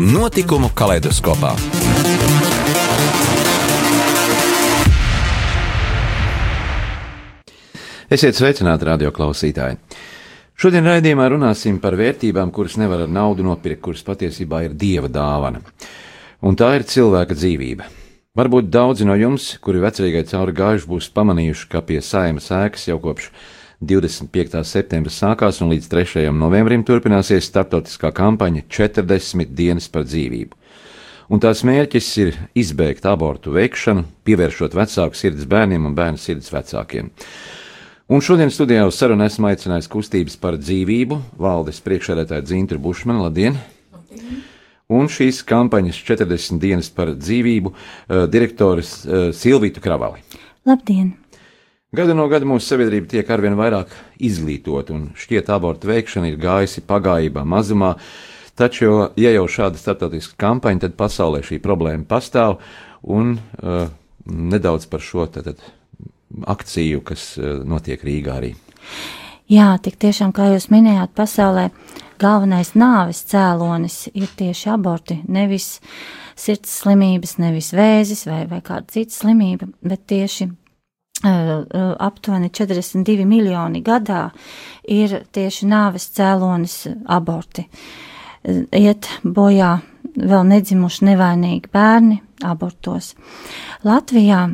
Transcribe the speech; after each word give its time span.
Notikumu 0.00 0.70
kaleidoskopā. 0.72 1.50
Esiet 8.08 8.38
sveicināti, 8.38 8.86
radio 8.88 9.10
klausītāji! 9.12 9.76
Šodien 10.56 10.88
raidījumā 10.88 11.26
runāsim 11.34 11.76
par 11.82 11.98
vērtībām, 12.00 12.54
kuras 12.56 12.78
nevar 12.80 13.04
ar 13.04 13.12
naudu 13.12 13.44
nopirkt, 13.44 13.82
kuras 13.84 14.00
patiesībā 14.06 14.62
ir 14.64 14.78
dieva 14.80 15.12
dāvana. 15.12 15.60
Un 16.40 16.56
tā 16.56 16.72
ir 16.78 16.88
cilvēka 16.88 17.36
dzīvība. 17.36 17.90
Varbūt 18.38 18.72
daudzi 18.72 19.04
no 19.04 19.18
jums, 19.20 19.58
kuri 19.60 19.84
vecrīgai 19.84 20.24
cauri 20.30 20.56
gājuši, 20.56 20.88
būs 20.88 21.10
pamanījuši, 21.12 21.68
ka 21.68 21.84
pie 21.84 22.00
saimas 22.00 22.48
ēkas 22.48 22.88
jau 22.88 22.96
kopš 23.02 23.28
25. 23.82 24.62
septembris 24.62 25.16
sākās 25.18 25.58
un 25.62 25.72
līdz 25.72 25.88
3. 25.90 26.26
novembrim 26.36 26.84
turpināsies 26.86 27.48
starptautiskā 27.50 28.12
kampaņa 28.14 28.62
40 28.70 29.50
dienas 29.58 29.88
par 29.90 30.06
dzīvību. 30.06 30.54
Un 31.32 31.40
tās 31.42 31.62
mērķis 31.66 32.10
ir 32.22 32.36
izbeigt 32.58 33.06
abortu 33.08 33.54
veikšanu, 33.56 34.04
pievēršot 34.26 34.76
vecāku 34.78 35.18
sirds 35.18 35.48
bērniem 35.50 35.88
un 35.88 35.96
bērnu 35.98 36.20
sirds 36.20 36.52
vecākiem. 36.52 37.08
Un 38.12 38.22
šodien 38.22 38.52
studijā 38.52 38.84
uz 38.86 38.98
sarunu 39.00 39.24
esmu 39.26 39.48
aicinājis 39.50 39.90
kustības 39.90 40.36
par 40.38 40.58
dzīvību 40.60 41.18
valdes 41.40 41.80
priekšsēdētāju 41.82 42.46
Dzintru 42.46 42.78
Bušmanu. 42.82 43.24
Labdien! 43.24 43.56
Labdien. 43.94 44.42
Un 44.92 45.08
šīs 45.08 45.40
kampaņas 45.48 45.98
40 46.04 46.60
dienas 46.62 46.92
par 46.92 47.14
dzīvību 47.16 47.72
uh, 47.72 48.26
direktoris 48.30 48.94
uh, 49.06 49.30
Silvītu 49.34 49.82
Kravali. 49.82 50.20
Labdien! 50.68 51.14
Gadu 51.92 52.14
no 52.16 52.24
gada 52.24 52.46
mūsu 52.48 52.70
sabiedrība 52.70 53.04
tiek 53.10 53.30
arvien 53.34 53.52
vairāk 53.52 53.90
izglītota, 54.24 54.94
un 54.96 55.10
šķiet, 55.12 55.50
abortu 55.52 55.90
veikšana 55.90 56.30
ir 56.30 56.38
gājusi 56.40 56.80
pagājībā 56.88 57.42
mazumā. 57.44 57.90
Taču, 58.56 59.10
ja 59.20 59.32
jau 59.34 59.42
šāda 59.44 59.76
starptautiska 59.76 60.38
kampaņa, 60.40 60.86
tad 60.86 60.94
pasaulē 60.96 61.42
šī 61.44 61.58
problēma 61.60 62.08
pastāv, 62.08 62.62
un 63.04 63.34
uh, 63.36 63.90
nedaudz 64.24 64.88
par 64.88 65.04
šo 65.04 65.26
tad, 65.34 65.60
akciju, 66.54 67.02
kas 67.12 67.26
uh, 67.36 67.60
notiek 67.68 68.00
Rīgā 68.08 68.38
arī. 68.40 68.54
Jā, 69.52 69.68
tik 69.84 70.00
tiešām, 70.00 70.32
kā 70.32 70.48
jūs 70.54 70.70
minējāt, 70.72 71.12
pasaulē 71.12 71.66
galvenais 72.22 72.72
nāves 72.72 73.20
cēlonis 73.28 74.06
ir 74.14 74.32
tieši 74.40 74.72
aborti, 74.78 75.20
nevis 75.28 75.74
sirds 76.40 76.72
slimības, 76.72 77.36
nevis 77.36 77.74
vēzis 77.76 78.24
vai, 78.32 78.46
vai 78.48 78.64
kāda 78.64 78.88
cita 78.96 79.18
slimība, 79.18 79.68
bet 79.84 80.08
tieši 80.08 80.48
aptuveni 81.22 82.50
42 82.50 83.26
miljoni 83.28 83.82
gadā 83.84 84.30
ir 84.88 85.22
tieši 85.32 85.68
nāves 85.70 86.08
cēlonis 86.16 86.88
aborti. 87.06 87.66
Iet 88.74 89.08
bojā 89.22 89.76
vēl 90.16 90.44
nedzimuši 90.48 91.06
nevainīgi 91.12 91.70
bērni 91.72 92.18
abortos. 92.42 93.12
Latvijā 93.86 94.48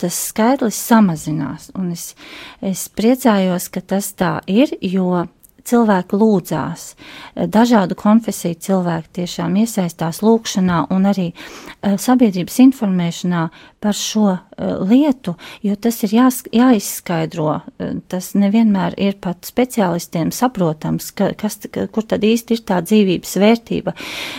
tas 0.00 0.18
skaitlis 0.30 0.80
samazinās, 0.88 1.70
un 1.78 1.92
es, 1.94 2.14
es 2.60 2.88
priecājos, 2.90 3.68
ka 3.70 3.84
tas 3.94 4.10
tā 4.18 4.40
ir, 4.50 4.74
jo 4.82 5.26
cilvēki 5.68 6.18
lūdzās. 6.20 6.86
Dažādu 7.34 7.96
konfesiju 7.98 8.58
cilvēki 8.66 9.12
tiešām 9.20 9.56
iesaistās 9.62 10.20
lūkšanā 10.24 10.84
un 10.94 11.08
arī 11.10 11.30
uh, 11.32 11.96
sabiedrības 12.00 12.60
informēšanā 12.66 13.44
par 13.84 13.98
šo 13.98 14.26
uh, 14.34 14.38
lietu, 14.84 15.36
jo 15.64 15.76
tas 15.76 16.00
ir 16.06 16.16
jās, 16.18 16.42
jāizskaidro. 16.54 17.50
Uh, 17.56 17.96
tas 18.12 18.32
nevienmēr 18.38 18.98
ir 19.00 19.18
pat 19.24 19.48
speciālistiem 19.48 20.32
saprotams, 20.34 21.10
ka, 21.16 21.32
kas, 21.38 21.60
ka, 21.70 21.88
kur 21.92 22.08
tad 22.08 22.24
īsti 22.24 22.58
ir 22.58 22.64
tā 22.68 22.80
dzīvības 22.84 23.36
vērtība. 23.40 23.94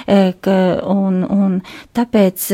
Ka, 0.05 0.55
un, 0.91 1.21
un 1.31 1.55
tāpēc 1.95 2.47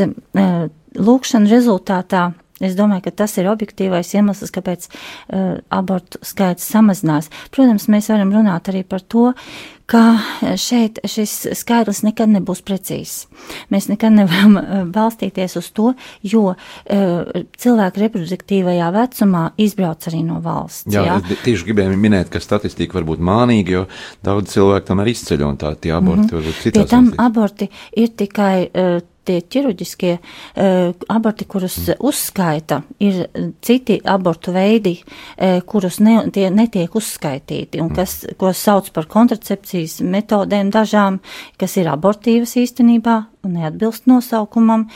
lūkšana 0.96 1.50
rezultātā 1.50 2.30
Es 2.62 2.78
domāju, 2.78 3.06
ka 3.08 3.16
tas 3.22 3.36
ir 3.40 3.50
objektīvais 3.50 4.14
iemesls, 4.16 4.54
kāpēc 4.54 4.88
uh, 4.88 5.60
abortu 5.72 6.20
skaits 6.26 6.66
samazinās. 6.72 7.30
Protams, 7.54 7.88
mēs 7.92 8.10
varam 8.12 8.32
runāt 8.34 8.70
arī 8.72 8.84
par 8.86 9.02
to, 9.02 9.32
ka 9.92 10.02
šeit 10.56 11.02
šis 11.04 11.50
skaidrs 11.58 12.00
nekad 12.06 12.30
nebūs 12.32 12.62
precīzs. 12.64 13.26
Mēs 13.72 13.90
nekad 13.90 14.14
nevaram 14.16 14.56
uh, 14.56 14.82
balstīties 14.88 15.58
uz 15.60 15.68
to, 15.74 15.92
jo 16.22 16.54
cilvēki 16.88 18.02
reproduktīvajā 18.02 18.88
vecumā 18.94 19.42
izbrauc 19.60 20.06
arī 20.10 20.22
no 20.26 20.38
valsts. 20.44 20.90
Jā, 20.92 21.04
jā? 21.08 21.18
es 21.20 21.44
tieši 21.44 21.68
gribēju 21.68 21.98
minēt, 22.00 22.30
ka 22.32 22.40
statistika 22.42 22.98
var 22.98 23.06
būt 23.10 23.22
mānīga, 23.24 23.76
jo 23.76 23.84
daudz 24.24 24.54
cilvēku 24.54 24.88
tomēr 24.90 25.12
izceļ 25.12 25.46
un 25.46 25.60
tā 25.60 25.74
tie 25.76 25.94
aborti 25.96 26.24
mm 26.24 26.28
-hmm. 26.28 26.36
varbūt 26.38 26.62
citās. 26.62 26.82
Pie 26.82 26.90
tam 26.90 27.10
valstīs. 27.10 27.24
aborti 27.26 27.70
ir 27.96 28.14
tikai 28.22 28.56
tie 29.26 29.38
ķirurģiskie 29.42 30.12
uh, 30.18 30.92
aborti, 31.12 31.46
kurus 31.50 31.76
uzskaita, 31.98 32.82
ir 33.02 33.24
citi 33.64 33.98
abortu 34.08 34.54
veidi, 34.54 34.96
uh, 35.02 35.60
kurus 35.66 36.00
ne, 36.02 36.18
tie 36.34 36.48
netiek 36.52 36.94
uzskaitīti, 36.98 37.80
un 37.82 37.90
mm. 37.90 37.98
kas, 37.98 38.16
ko 38.40 38.52
sauc 38.56 38.90
par 38.94 39.08
kontracepcijas 39.12 40.00
metodēm 40.04 40.72
dažām, 40.74 41.20
kas 41.60 41.76
ir 41.80 41.90
abortīvas 41.92 42.56
īstenībā 42.62 43.18
un 43.42 43.56
neatbilst 43.58 44.06
nosaukumam, 44.10 44.88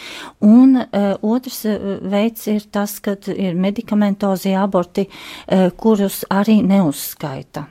un 0.45 0.77
uh, 0.83 1.15
otrs 1.23 1.65
veids 2.07 2.47
ir 2.53 2.69
tas, 2.75 2.99
kad 3.03 3.31
ir 3.33 3.59
medikamentozie 3.59 4.57
aborti, 4.59 5.09
uh, 5.09 5.69
kurus 5.79 6.25
arī 6.31 6.61
neuzskaita. 6.67 7.67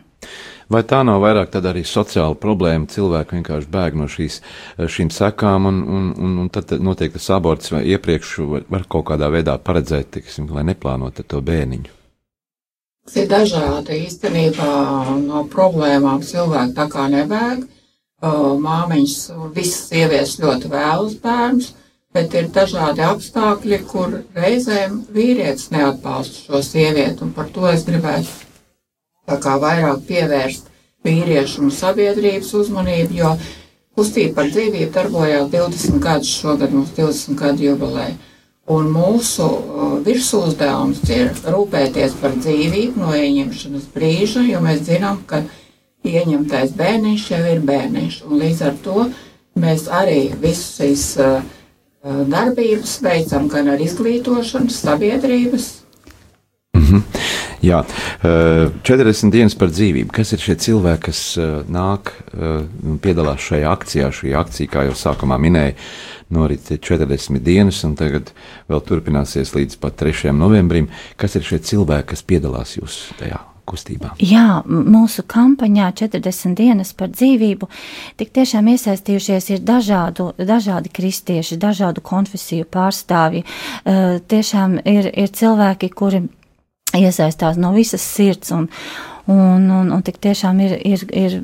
Vai 0.72 0.82
tā 0.82 1.04
nav 1.06 1.22
vairāk 1.22 1.54
arī 1.60 1.84
sociāla 1.86 2.34
problēma? 2.42 2.90
Cilvēki 2.90 3.38
vienkārši 3.38 3.70
bēg 3.70 3.98
no 4.00 4.08
šīs, 4.10 4.40
šīm 4.80 5.12
sekām, 5.14 5.68
un, 5.70 5.84
un, 5.86 6.08
un, 6.18 6.38
un 6.42 6.50
tad 6.50 6.74
notiek 6.82 7.14
tas 7.14 7.30
aborts 7.38 7.70
vai 7.76 7.84
iepriekš 7.94 8.32
var, 8.50 8.66
var 8.70 8.88
kaut 8.90 9.06
kādā 9.12 9.30
veidā 9.30 9.60
paredzēt, 9.62 10.10
tiksim, 10.18 10.50
lai 10.50 10.66
neplānot 10.66 11.22
to 11.22 11.42
bērniņu. 11.46 11.94
Tas 13.06 13.18
ir 13.22 13.30
dažādi 13.30 14.00
īstenībā 14.08 14.68
no 15.22 15.44
problēmām 15.54 16.24
cilvēki 16.26 16.74
tā 16.74 16.88
kā 16.90 17.06
nebēg. 17.14 17.68
Māmiņas, 18.26 19.18
visas 19.54 19.90
sievietes 19.92 20.40
ļoti 20.42 20.72
vēlas 20.72 21.14
bērnus, 21.22 21.68
bet 22.16 22.34
ir 22.34 22.48
dažādi 22.56 23.04
apstākļi, 23.06 23.80
kur 23.86 24.18
reizēm 24.34 25.04
vīrietis 25.14 25.70
neatbalsta 25.76 26.48
šo 26.48 26.64
sievieti, 26.66 27.22
un 27.22 27.36
par 27.36 27.52
to 27.54 27.68
es 27.70 27.86
gribētu 27.86 28.45
tā 29.26 29.38
kā 29.42 29.58
vairāk 29.62 30.06
pievērst 30.08 30.72
vīriešu 31.06 31.66
un 31.66 31.74
sabiedrības 31.74 32.54
uzmanību, 32.60 33.18
jo 33.20 33.34
kustība 33.96 34.42
par 34.42 34.52
dzīvību 34.52 34.92
darbojās 34.94 35.52
20 35.54 36.00
gadus, 36.04 36.32
šogad 36.42 36.74
mums 36.74 36.94
20 36.98 37.38
gadu 37.40 37.70
jubilē. 37.70 38.08
Un 38.76 38.88
mūsu 38.90 39.46
virsūzdevums 40.06 41.04
ir 41.14 41.30
rūpēties 41.46 42.16
par 42.22 42.34
dzīvību 42.40 43.04
no 43.04 43.14
ieņemšanas 43.14 43.92
brīža, 43.94 44.42
jo 44.50 44.62
mēs 44.66 44.82
zinām, 44.88 45.22
ka 45.30 45.44
ieņemtais 46.06 46.74
bērniņš 46.78 47.28
jau 47.32 47.44
ir 47.52 47.62
bērniņš. 47.66 48.18
Un 48.26 48.42
līdz 48.42 48.64
ar 48.66 48.80
to 48.86 49.06
mēs 49.62 49.86
arī 50.02 50.32
visas 50.42 50.80
šīs 50.80 51.06
darbības 52.34 53.00
veicam 53.06 53.48
gan 53.54 53.70
ar 53.74 53.82
izglītošanu 53.82 54.74
sabiedrības. 54.74 55.70
Mm 56.74 56.84
-hmm. 56.86 57.15
Jā, 57.66 57.82
40 58.22 59.34
dienas 59.34 59.56
par 59.58 59.72
dzīvību. 59.74 60.12
Kas 60.14 60.34
ir 60.36 60.44
šie 60.44 60.58
cilvēki, 60.68 61.04
kas 61.08 61.22
nāk 61.72 62.12
un 62.36 63.00
piedalās 63.02 63.42
šajā 63.48 63.72
akcijā? 63.72 64.12
Šī 64.14 64.36
akcija, 64.38 64.72
kā 64.72 64.86
jau 64.90 64.98
sākumā 65.00 65.40
minēja, 65.42 65.74
norit 66.36 66.70
40 66.70 67.42
dienas, 67.46 67.82
un 67.88 67.98
tagad 67.98 68.32
vēl 68.70 68.86
turpināsies 68.86 69.56
līdz 69.56 69.82
pat 69.82 69.98
3. 70.04 70.34
novembrim. 70.36 70.92
Kas 71.18 71.38
ir 71.40 71.46
šie 71.48 71.62
cilvēki, 71.72 72.12
kas 72.14 72.26
piedalās 72.26 72.78
jūsu 72.80 73.20
tajā? 73.22 73.42
Kustībā. 73.66 74.12
Jā, 74.22 74.60
mūsu 74.70 75.24
kampaņā 75.26 75.88
40 75.98 76.54
dienas 76.54 76.92
par 76.94 77.10
dzīvību 77.10 77.66
tik 78.22 78.30
tiešām 78.38 78.70
iesaistījušies 78.76 79.48
ir 79.56 79.64
dažādu, 79.66 80.28
dažādi 80.38 80.92
kristieši, 80.94 81.58
dažādu 81.58 82.04
konfesiju 82.06 82.68
pārstāvji. 82.70 83.42
Uh, 83.42 84.20
tiešām 84.22 84.78
ir, 84.86 85.10
ir 85.10 85.34
cilvēki, 85.34 85.90
kuri 85.98 86.28
iesaistās 87.00 87.60
no 87.62 87.74
visas 87.76 88.04
sirds. 88.04 88.54
Un, 88.56 88.70
un, 89.32 89.70
un, 89.80 89.92
un 89.96 90.06
tik 90.06 90.20
tiešām 90.24 90.62
ir, 90.66 90.78
ir, 90.86 91.06
ir 91.12 91.38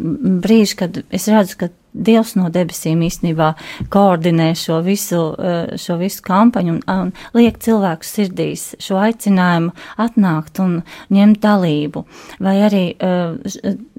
brīži, 0.43 0.77
kad 0.83 1.01
es 1.09 1.27
redzu, 1.31 1.57
ka 1.63 1.71
Dievs 1.91 2.35
no 2.39 2.47
debesīm 2.53 3.01
īstenībā 3.03 3.51
koordinē 3.91 4.51
šo 4.57 4.79
visu, 4.85 5.19
uh, 5.35 5.73
šo 5.79 5.97
visu 5.99 6.23
kampaņu 6.25 6.77
un, 6.77 6.81
un 6.87 7.11
liek 7.37 7.59
cilvēku 7.61 8.07
sirdīs 8.07 8.71
šo 8.81 8.99
aicinājumu 9.01 9.73
atnākt 10.01 10.61
un 10.63 10.79
ņemt 11.11 11.41
dalību. 11.43 12.05
Vai 12.43 12.55
arī 12.67 12.83
uh, 12.95 13.35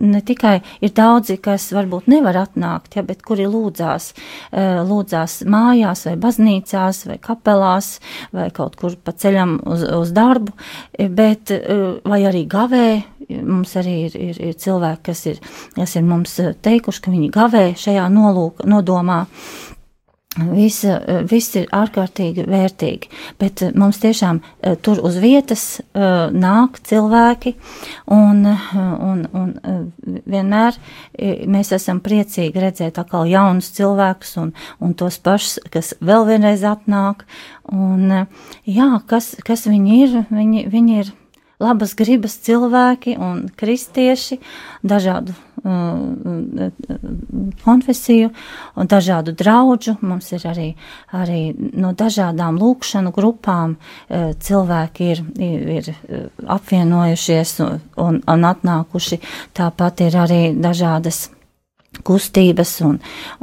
ne 0.02 0.22
tikai 0.24 0.56
ir 0.80 0.94
daudzi, 0.96 1.36
kas 1.42 1.68
varbūt 1.76 2.08
nevar 2.12 2.40
atnākt, 2.46 2.96
ja, 2.96 3.04
bet 3.06 3.24
kuri 3.26 3.46
lūdzās, 3.50 4.12
uh, 4.14 4.82
lūdzās 4.88 5.42
mājās 5.44 6.06
vai 6.08 6.16
baznīcās 6.24 7.04
vai 7.10 7.20
kapelās 7.22 7.94
vai 8.32 8.48
kaut 8.54 8.78
kur 8.80 8.96
pa 8.96 9.12
ceļam 9.12 9.58
uz, 9.68 9.84
uz 9.84 10.12
darbu, 10.16 10.56
bet 11.12 11.52
vai 12.08 12.22
arī 12.28 12.46
gavē 12.48 12.86
Mums 13.40 13.76
arī 13.80 13.94
ir, 14.06 14.16
ir, 14.18 14.38
ir 14.50 14.56
cilvēki, 14.58 15.02
kas 15.08 15.24
ir, 15.30 15.40
kas 15.76 15.94
ir 15.98 16.04
mums 16.06 16.34
eh, 16.42 16.52
teikuši, 16.64 17.02
ka 17.04 17.12
viņi 17.12 17.30
gavē 17.32 17.64
šajā 17.82 18.08
nolūk, 18.12 18.64
nodomā. 18.68 19.26
Viss, 20.32 20.80
eh, 20.88 21.18
viss 21.28 21.52
ir 21.60 21.66
ārkārtīgi 21.76 22.46
vērtīgi, 22.48 23.10
bet 23.36 23.60
eh, 23.66 23.74
mums 23.76 23.98
tiešām 24.00 24.38
tur 24.80 25.02
uz 25.04 25.18
vietas 25.20 25.82
nāk 25.92 26.78
cilvēki, 26.88 27.52
un, 28.16 28.40
un, 28.48 29.20
un 29.36 29.52
vienmēr 30.24 30.78
mēs 31.52 31.74
esam 31.76 32.00
priecīgi 32.00 32.64
redzēt 32.64 33.02
atkal 33.02 33.28
jaunus 33.28 33.68
cilvēkus 33.76 34.38
un, 34.40 34.54
un 34.80 34.96
tos 34.96 35.20
pašus, 35.20 35.60
kas 35.68 35.92
vēl 36.00 36.24
vienreiz 36.30 36.64
atnāk. 36.64 37.26
Un, 37.68 38.24
jā, 38.64 38.88
kas, 39.06 39.34
kas 39.44 39.68
viņi 39.68 39.98
ir? 40.06 40.22
Viņi, 40.32 40.64
viņi 40.72 41.02
ir 41.02 41.12
labas 41.62 41.94
gribas 41.98 42.36
cilvēki 42.44 43.16
un 43.22 43.46
kristieši, 43.56 44.38
dažādu 44.82 45.34
uh, 45.34 46.70
konfesiju 47.64 48.30
un 48.76 48.90
dažādu 48.90 49.34
draudžu. 49.38 49.96
Mums 50.02 50.32
ir 50.36 50.46
arī, 50.50 50.68
arī 51.14 51.42
no 51.56 51.92
dažādām 51.96 52.58
lūkšanu 52.60 53.12
grupām 53.14 53.76
uh, 53.76 54.32
cilvēki 54.38 55.12
ir, 55.12 55.22
ir, 55.38 55.68
ir 55.78 55.92
uh, 55.92 56.26
apvienojušies 56.58 57.54
un, 57.66 57.78
un, 57.96 58.18
un 58.26 58.50
atnākuši. 58.50 59.22
Tāpat 59.56 60.04
ir 60.08 60.18
arī 60.24 60.42
dažādas 60.58 61.28
kustības 62.06 62.74
un, 62.86 62.98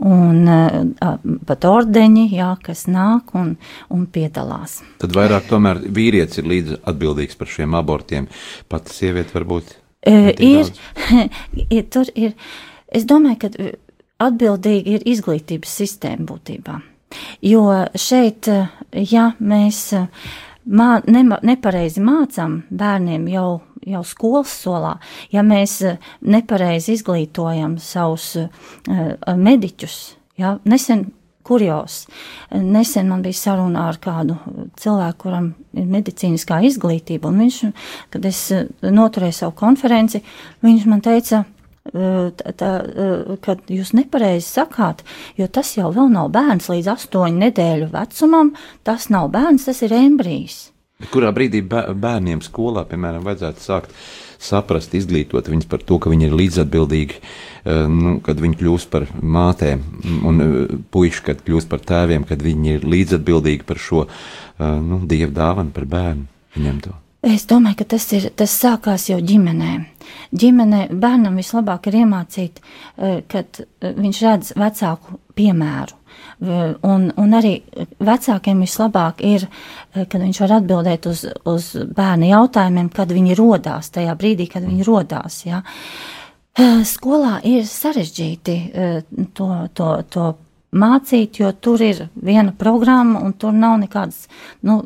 un 0.05 0.49
uh, 0.49 1.19
pat 1.47 1.67
ordeņi, 1.69 2.25
jā, 2.33 2.49
kas 2.65 2.87
nāk 2.89 3.33
un, 3.37 3.53
un 3.93 4.07
piedalās. 4.09 4.79
Tad 5.01 5.13
vairāk 5.15 5.49
tomēr 5.51 5.83
vīrietis 5.85 6.41
ir 6.41 6.49
līdz 6.49 6.79
atbildīgs 6.89 7.39
par 7.39 7.51
šiem 7.51 7.77
abortiem. 7.77 8.29
Pat 8.71 8.89
sieviete 8.93 9.37
varbūt. 9.37 9.75
Uh, 10.09 10.31
ir, 10.33 10.71
ir, 11.77 11.85
tur 11.93 12.09
ir, 12.15 12.35
es 12.87 13.05
domāju, 13.09 13.45
ka 13.45 13.73
atbildīgi 14.29 14.97
ir 14.97 15.09
izglītības 15.13 15.75
sistēma 15.83 16.27
būtībā. 16.27 16.79
Jo 17.41 17.63
šeit, 17.97 18.49
ja 18.93 19.31
mēs 19.39 19.79
mā, 20.69 20.89
ne, 21.09 21.23
nepareizi 21.25 22.03
mācām 22.03 22.59
bērniem 22.69 23.27
jau 23.31 23.47
jau 23.87 24.01
skolas 24.07 24.51
solā, 24.63 24.95
ja 25.33 25.43
mēs 25.45 25.79
eh, 25.85 25.99
nepareizi 26.21 26.95
izglītojam 26.97 27.77
savus 27.81 28.33
uh, 28.39 28.49
mediķus, 29.37 29.97
ja, 30.39 30.57
nesen 30.69 31.09
kurjos. 31.49 32.03
Nesen 32.51 33.07
man 33.09 33.23
bija 33.25 33.39
saruna 33.39 33.87
ar 33.89 33.97
kādu 34.01 34.35
cilvēku, 34.77 35.21
kuram 35.23 35.53
ir 35.73 35.87
medicīniskā 35.89 36.59
izglītība, 36.67 37.31
un 37.31 37.45
viņš, 37.45 37.61
kad 38.13 38.27
es 38.29 38.43
eh, 38.55 38.67
noturēju 38.83 39.39
savu 39.41 39.55
konferenci, 39.59 40.23
viņš 40.65 40.89
man 40.89 41.05
teica, 41.05 41.45
tā, 41.89 42.51
tā, 42.59 42.71
kad 43.41 43.71
jūs 43.71 43.95
nepareizi 43.97 44.45
sakāt, 44.45 45.01
jo 45.39 45.47
tas 45.49 45.71
jau 45.77 45.89
vēl 45.95 46.11
nav 46.13 46.27
bērns 46.35 46.67
līdz 46.69 46.91
astoņu 46.93 47.41
nedēļu 47.47 47.87
vecumam, 47.95 48.51
tas 48.85 49.07
nav 49.09 49.31
bērns, 49.33 49.65
tas 49.65 49.81
ir 49.87 49.95
embrijs. 49.97 50.67
Kurā 51.07 51.29
brīdī 51.31 51.61
bērniem 51.63 52.41
skolā, 52.43 52.83
piemēram, 52.83 53.23
vajadzētu 53.23 53.63
sākt 53.63 53.93
saprast, 54.39 54.91
izglītot 54.99 55.47
viņus 55.47 55.67
par 55.71 55.83
to, 55.87 55.95
ka 56.03 56.11
viņi 56.11 56.27
ir 56.27 56.35
līdzatbildīgi, 56.35 57.19
eh, 57.19 57.85
nu, 57.87 58.17
kad 58.23 58.39
viņi 58.43 58.59
kļūst 58.59 58.89
par 58.91 59.05
mātēm, 59.15 59.83
un 60.27 60.43
eh, 60.43 60.73
puiši, 60.91 61.23
kad 61.23 61.43
kļūst 61.45 61.71
par 61.71 61.83
tēviem, 61.87 62.25
kad 62.27 62.43
viņi 62.43 62.75
ir 62.75 62.87
līdzatbildīgi 62.87 63.67
par 63.67 63.79
šo 63.79 64.07
eh, 64.07 64.65
nu, 64.65 64.99
dievu 65.07 65.31
dāvanu 65.35 65.71
par 65.75 65.87
bērnu. 65.87 66.27
Viņam 66.57 66.81
to. 66.83 66.95
Es 67.29 67.43
domāju, 67.47 67.81
ka 67.81 67.89
tas, 67.95 68.05
ir, 68.15 68.29
tas 68.35 68.51
sākās 68.55 69.09
jau 69.09 69.19
ģimenē. 69.19 69.73
Ģimenē 70.35 70.85
bērnam 70.91 71.35
vislabāk 71.39 71.89
ir 71.91 71.99
iemācīt, 71.99 72.61
kad 73.27 73.59
viņš 73.83 74.21
redz 74.23 74.53
vecāku 74.55 75.19
piemēru. 75.35 75.98
Un, 76.39 77.09
un 77.19 77.33
arī 77.35 77.57
vecākiem 77.99 78.61
vislabāk 78.63 79.19
ir, 79.27 79.43
kad 79.91 80.15
viņš 80.21 80.37
var 80.45 80.53
atbildēt 80.61 81.09
uz, 81.11 81.25
uz 81.51 81.65
bērnu 81.75 82.29
jautājumiem, 82.29 82.87
kad 82.95 83.11
viņi 83.11 83.35
rodās, 83.35 83.91
tajā 83.91 84.15
brīdī, 84.15 84.47
kad 84.53 84.63
viņi 84.63 84.87
rodās. 84.87 85.41
Ja. 85.43 85.59
Skolā 86.87 87.41
ir 87.43 87.67
sarežģīti 87.67 88.55
to, 89.35 89.49
to, 89.75 89.89
to 90.07 90.29
mācīt, 90.75 91.39
jo 91.41 91.49
tur 91.57 91.81
ir 91.81 92.03
viena 92.13 92.53
programma 92.57 93.21
un 93.25 93.33
tur 93.39 93.55
nav 93.55 93.77
nekādas, 93.81 94.27
nu, 94.65 94.79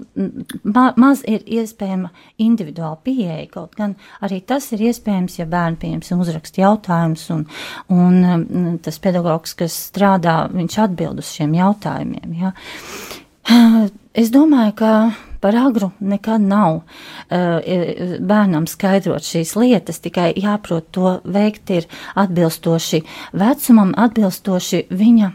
ma 0.64 0.86
maz 1.00 1.24
ir 1.28 1.44
iespējama 1.44 2.12
individuāla 2.44 3.00
pieeja, 3.04 3.48
kaut 3.52 3.76
gan 3.80 3.98
arī 4.24 4.42
tas 4.48 4.70
ir 4.76 4.86
iespējams, 4.90 5.40
ja 5.42 5.48
bērni, 5.50 5.80
piemēram, 5.82 6.24
uzraksta 6.24 6.64
jautājumus 6.64 7.28
un, 7.36 7.44
un 7.92 8.80
tas 8.84 9.02
pedagogs, 9.04 9.58
kas 9.60 9.76
strādā, 9.90 10.44
viņš 10.54 10.80
atbild 10.88 11.20
uz 11.24 11.36
šiem 11.36 11.58
jautājumiem, 11.60 12.40
ja. 12.40 12.56
Es 14.14 14.30
domāju, 14.32 14.76
ka 14.78 14.90
par 15.44 15.56
agru 15.60 15.90
nekad 16.00 16.44
nav 16.46 16.84
bērnam 17.30 18.68
skaidrot 18.70 19.26
šīs 19.28 19.56
lietas, 19.60 20.00
tikai 20.00 20.30
jāprot 20.40 20.88
to 20.96 21.18
veikt 21.26 21.74
ir 21.76 21.90
atbilstoši 22.16 23.02
vecumam, 23.42 23.92
atbilstoši 24.00 24.86
viņa 24.94 25.34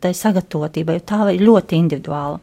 tai 0.00 0.12
sagatavotībai, 0.14 0.98
tā 1.06 1.20
ir 1.34 1.44
ļoti 1.46 1.78
individuāla. 1.78 2.40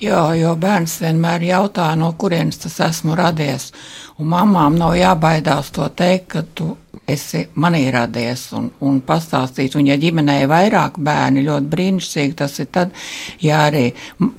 Jā, 0.00 0.22
jo 0.38 0.54
bērns 0.58 0.96
vienmēr 1.02 1.44
jautā, 1.50 1.90
no 1.98 2.14
kurienes 2.18 2.58
tas 2.62 2.78
esmu 2.88 3.16
radies. 3.18 3.68
Un 4.16 4.30
mamām 4.32 4.78
nav 4.80 4.96
jābaidās 4.96 5.70
to 5.76 5.88
teikt, 5.92 6.28
ka 6.32 6.42
tu 6.56 6.70
esi 7.06 7.44
manī 7.62 7.84
radies 7.92 8.48
un, 8.56 8.70
un 8.82 8.98
pastāstīt. 9.06 9.76
Un 9.78 9.90
ja 9.90 9.98
ģimenē 10.00 10.40
ir 10.42 10.50
vairāk 10.50 10.96
bērni, 10.98 11.44
ļoti 11.46 11.70
brīnišķīgi 11.74 12.36
tas 12.40 12.56
ir 12.64 12.70
tad, 12.72 12.96
ja 13.44 13.66
arī 13.68 13.84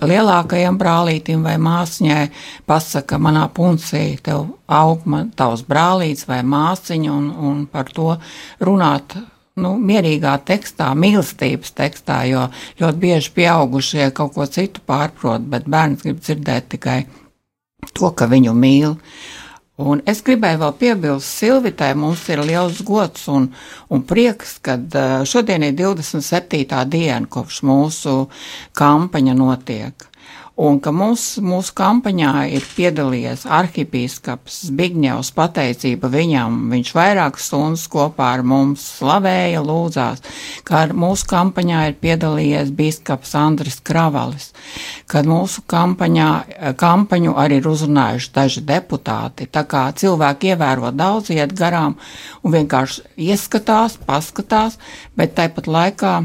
lielākajam 0.02 0.82
brālītim 0.82 1.46
vai 1.48 1.56
māsņai 1.62 2.26
pasaka, 2.68 3.22
manā 3.22 3.48
puncī 3.54 4.18
tev 4.24 4.50
aug 4.68 5.08
man 5.08 5.32
tavs 5.38 5.64
brālīts 5.70 6.28
vai 6.28 6.42
māsiņa 6.44 7.14
un, 7.14 7.32
un 7.32 7.66
par 7.72 7.94
to 7.94 8.16
runāt 8.60 9.16
nu, 9.62 9.76
mierīgā 9.82 10.36
tekstā, 10.48 10.92
mīlestības 10.98 11.74
tekstā, 11.78 12.22
jo 12.30 12.48
ļoti 12.82 13.02
bieži 13.04 13.34
pieaugušie 13.38 14.12
kaut 14.18 14.36
ko 14.38 14.48
citu 14.50 14.84
pārprot, 14.88 15.48
bet 15.52 15.70
bērns 15.70 16.06
grib 16.06 16.22
dzirdēt 16.22 16.70
tikai 16.76 17.02
to, 17.94 18.12
ka 18.12 18.30
viņu 18.30 18.56
mīl. 18.58 18.98
Un 19.78 20.02
es 20.10 20.24
gribēju 20.26 20.58
vēl 20.64 20.74
piebilst, 20.80 21.30
Silvitai 21.38 21.92
mums 21.94 22.24
ir 22.34 22.42
liels 22.42 22.80
gods 22.86 23.28
un, 23.30 23.52
un 23.94 24.06
prieks, 24.10 24.56
kad 24.66 24.94
šodien 25.30 25.68
ir 25.68 25.76
27. 25.78 26.66
diena, 26.90 27.26
kopš 27.30 27.62
mūsu 27.70 28.16
kampaņa 28.78 29.38
notiek 29.38 30.08
un 30.58 30.80
ka 30.82 30.92
mums, 30.96 31.24
mūsu 31.44 31.74
kampaņā 31.78 32.32
ir 32.58 32.66
piedalījies 32.74 33.46
arhipīskaps 33.54 34.64
Zbigņevs, 34.68 35.30
pateicība 35.38 36.10
viņam, 36.12 36.56
viņš 36.72 36.94
vairākas 36.98 37.50
stundas 37.50 37.86
kopā 37.94 38.32
ar 38.38 38.44
mums 38.48 38.84
slavēja, 38.98 39.62
lūdzās, 39.66 40.24
ka 40.68 40.88
mūsu 40.98 41.28
kampaņā 41.30 41.84
ir 41.92 41.98
piedalījies 42.02 42.72
bīskaps 42.78 43.36
Andris 43.38 43.78
Kravalis, 43.86 44.50
kad 45.06 45.30
mūsu 45.30 45.62
kampaņā, 45.70 46.30
kampaņu 46.82 47.36
arī 47.38 47.62
ir 47.62 47.70
uzrunājuši 47.70 48.34
daži 48.34 48.66
deputāti, 48.66 49.46
tā 49.46 49.64
kā 49.70 49.88
cilvēki 49.98 50.56
ievēro 50.56 50.90
daudz, 50.96 51.30
iet 51.36 51.54
garām 51.58 52.00
un 52.42 52.58
vienkārši 52.58 53.06
ieskatās, 53.30 54.00
paskatās, 54.10 54.82
bet 55.18 55.38
tāpat 55.38 55.70
laikā 55.70 56.16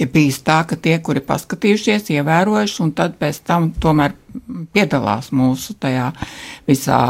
ir 0.00 0.10
bijis 0.12 0.40
tā, 0.44 0.62
ka 0.68 0.76
tie, 0.80 0.96
kuri 1.04 1.22
paskatījušies, 1.24 2.10
ievērojuši, 2.14 2.78
un 2.84 2.92
tad 2.96 3.16
pēc 3.20 3.40
tam 3.48 3.70
tomēr 3.82 4.14
piedalās 4.72 5.30
mūsu 5.36 5.76
tajā 5.80 6.10
visā 6.68 7.00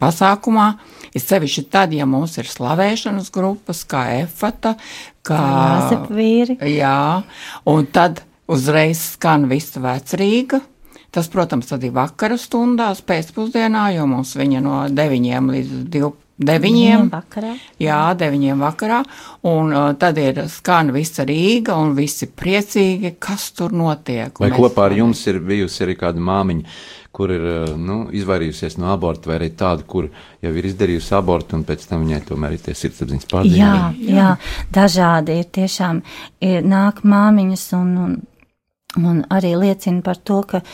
pasākumā. 0.00 0.66
Ir 1.14 1.24
sevišķi 1.24 1.66
tad, 1.72 1.94
ja 1.96 2.06
mums 2.08 2.36
ir 2.38 2.50
slavēšanas 2.50 3.30
grupas, 3.34 3.82
kā 3.88 4.06
efata, 4.20 4.76
kā 5.26 5.44
vīri. 6.10 6.58
Jā, 6.76 7.22
un 7.70 7.88
tad 7.92 8.24
uzreiz 8.50 9.14
skan 9.16 9.48
visa 9.50 9.82
vecrīga. 9.82 10.60
Tas, 11.10 11.26
protams, 11.26 11.66
tad 11.66 11.82
ir 11.82 11.94
vakara 11.96 12.36
stundās, 12.38 13.00
pēcpusdienā, 13.02 13.88
jo 13.96 14.04
mums 14.06 14.36
viņa 14.38 14.60
no 14.62 14.84
9 14.94 15.54
līdz 15.56 15.80
12 15.90 16.29
deviņiem 16.40 17.10
vakarā. 17.12 17.52
Jā, 17.80 17.98
deviņiem 18.18 18.62
vakarā, 18.64 19.00
un 19.50 19.74
uh, 19.74 19.90
tad 20.00 20.18
ir 20.20 20.42
skan 20.50 20.92
visa 20.94 21.26
Rīga, 21.28 21.76
un 21.80 21.92
visi 21.98 22.30
priecīgi, 22.30 23.14
kas 23.20 23.50
tur 23.56 23.74
notiek. 23.76 24.40
Vai 24.40 24.52
kopā 24.54 24.88
ar 24.88 24.96
jums 24.96 25.20
ir 25.30 25.40
bijusi 25.44 25.84
arī 25.86 25.98
kāda 26.00 26.22
māmiņa, 26.30 26.80
kur 27.16 27.34
ir 27.34 27.44
uh, 27.44 27.74
nu, 27.76 28.00
izvairījusies 28.16 28.78
no 28.80 28.90
aborta, 28.94 29.32
vai 29.32 29.40
arī 29.42 29.50
tāda, 29.60 29.84
kur 29.84 30.08
jau 30.40 30.54
ir 30.56 30.70
izdarījusi 30.70 31.14
abortu, 31.18 31.58
un 31.58 31.66
pēc 31.68 31.86
tam 31.90 32.06
viņai 32.06 32.24
tomēr 32.30 32.56
ir 32.56 32.64
tie 32.64 32.76
sirdsapziņas 32.78 33.30
pārdzīvumi? 33.30 33.60
Jā, 33.60 33.76
jā, 34.00 34.16
jā, 34.16 34.66
dažādi 34.72 35.40
ir 35.42 35.52
tiešām, 35.60 36.02
ir 36.46 36.66
nāk 36.66 37.04
māmiņas 37.04 37.70
un, 37.80 37.94
un, 38.06 38.18
un 39.04 39.24
arī 39.28 39.56
liecina 39.60 40.04
par 40.06 40.22
to, 40.24 40.40
ka 40.48 40.64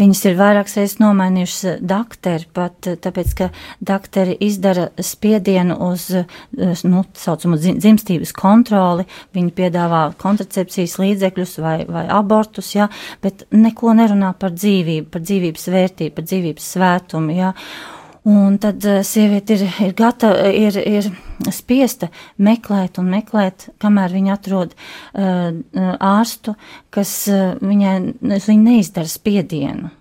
Viņas 0.00 0.20
ir 0.30 0.36
vairākas 0.38 0.78
reizes 0.78 1.00
nomainījušas 1.02 1.82
dakteri, 1.84 2.46
pat 2.56 2.88
eh, 2.88 2.96
tāpēc, 3.04 3.34
ka 3.36 3.48
dakteri 3.84 4.36
izdara 4.46 4.86
spiedienu 4.96 5.76
uz, 5.90 6.06
eh, 6.16 6.84
nu, 6.88 7.02
saucamu 7.20 7.58
dzimstības 7.60 8.32
kontroli, 8.36 9.04
viņi 9.36 9.52
piedāvā 9.58 10.02
kontracepcijas 10.20 10.96
līdzekļus 11.02 11.54
vai, 11.60 11.76
vai 11.84 12.06
abortus, 12.16 12.72
jā, 12.78 12.88
bet 13.20 13.44
neko 13.52 13.92
nerunā 13.98 14.32
par 14.40 14.56
dzīvību, 14.56 15.10
par 15.12 15.26
dzīvības 15.26 15.68
vērtību, 15.76 16.16
par 16.16 16.30
dzīvības 16.30 16.74
svētumu, 16.76 17.36
jā. 17.36 17.54
Un 18.28 18.58
tad 18.60 18.84
uh, 18.84 19.00
sieviete 19.06 19.56
ir, 19.56 19.62
ir 19.80 19.94
gatava, 19.96 20.50
ir, 20.52 20.76
ir 20.76 21.08
spiesta 21.56 22.10
meklēt 22.36 22.98
un 23.00 23.08
meklēt, 23.14 23.70
kamēr 23.80 24.12
viņa 24.12 24.34
atrod 24.36 24.74
uh, 24.76 25.54
ārstu, 25.96 26.56
kas 26.92 27.14
uh, 27.32 27.54
viņai, 27.64 27.94
viņa 28.20 28.60
neizdara 28.60 29.08
spiedienu. 29.08 29.94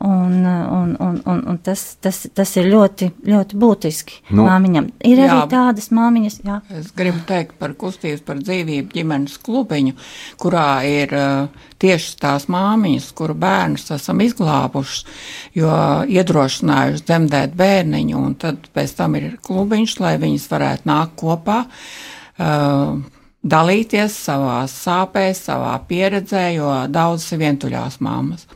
Un, 0.00 0.46
un, 0.46 0.96
un, 0.98 1.22
un, 1.24 1.42
un 1.46 1.58
tas, 1.62 1.82
tas, 2.00 2.16
tas 2.34 2.52
ir 2.56 2.66
ļoti, 2.72 3.06
ļoti 3.28 3.58
būtiski 3.60 4.16
nu, 4.34 4.46
māmiņam. 4.48 4.88
Ir 5.06 5.20
jā, 5.20 5.26
arī 5.28 5.52
tādas 5.52 5.90
māmiņas, 5.94 6.38
jā. 6.42 6.56
Es 6.74 6.88
gribu 6.96 7.20
teikt 7.28 7.54
par 7.60 7.76
kustības 7.78 8.24
par 8.26 8.40
dzīvību 8.40 8.96
ģimenes 8.96 9.36
klubiņu, 9.44 9.94
kurā 10.42 10.64
ir 10.88 11.12
uh, 11.14 11.68
tieši 11.84 12.16
tās 12.24 12.48
māmiņas, 12.50 13.10
kuru 13.20 13.36
bērnus 13.44 13.92
esam 13.94 14.24
izglābuši, 14.24 15.04
jo 15.60 15.76
iedrošinājuši 16.08 17.06
dzemdēt 17.12 17.54
bērniņu, 17.60 18.16
un 18.18 18.34
tad 18.42 18.66
pēc 18.74 18.96
tam 18.98 19.20
ir 19.20 19.36
klubiņš, 19.44 19.98
lai 20.02 20.16
viņas 20.24 20.48
varētu 20.50 20.88
nākt 20.90 21.14
kopā. 21.20 21.60
Uh, 22.40 22.98
dalīties 23.44 24.18
savās 24.24 24.74
sāpēs, 24.82 25.46
savā 25.46 25.76
pieredzē, 25.86 26.48
jo 26.56 26.74
daudzas 26.90 27.36
ir 27.36 27.44
vientuļās 27.44 28.00
māmas 28.02 28.48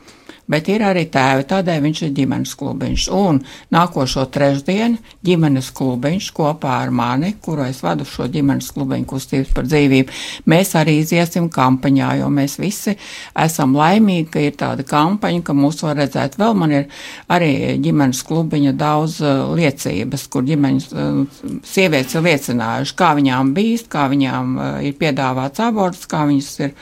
bet 0.51 0.69
ir 0.71 0.83
arī 0.87 1.05
tēvi, 1.11 1.45
tādēļ 1.49 1.81
viņš 1.83 2.01
ir 2.07 2.13
ģimenes 2.17 2.53
klubiņš. 2.59 3.07
Un 3.15 3.41
nākošo 3.73 4.25
trešdienu 4.33 5.01
ģimenes 5.27 5.69
klubiņš 5.75 6.29
kopā 6.37 6.77
ar 6.85 6.93
mani, 6.95 7.33
kuru 7.43 7.65
es 7.67 7.81
vadu 7.83 8.07
šo 8.07 8.29
ģimenes 8.31 8.71
klubiņu 8.75 9.09
kustības 9.09 9.53
par 9.55 9.67
dzīvību, 9.67 10.15
mēs 10.47 10.73
arī 10.79 10.97
iziesim 11.01 11.49
kampaņā, 11.53 12.13
jo 12.21 12.31
mēs 12.33 12.57
visi 12.61 12.95
esam 13.43 13.75
laimīgi, 13.77 14.29
ka 14.33 14.43
ir 14.43 14.57
tāda 14.59 14.87
kampaņa, 14.87 15.43
ka 15.47 15.57
mūs 15.57 15.83
var 15.85 15.99
redzēt. 16.01 16.39
Vēl 16.39 16.57
man 16.57 16.75
ir 16.79 16.87
arī 17.33 17.51
ģimenes 17.83 18.23
klubiņa 18.27 18.75
daudz 18.79 19.19
uh, 19.25 19.53
liecības, 19.57 20.27
kur 20.31 20.47
ģimenes 20.47 20.89
uh, 20.93 21.21
sievietes 21.67 22.17
ir 22.17 22.27
liecinājuši, 22.27 22.97
kā 22.97 23.13
viņām 23.19 23.53
bīst, 23.57 23.91
kā 23.91 24.07
viņām 24.11 24.57
uh, 24.57 24.73
ir 24.87 24.97
piedāvāts 24.99 25.63
aborts, 25.67 26.07
kā 26.09 26.25
viņas 26.29 26.51
ir 26.65 26.75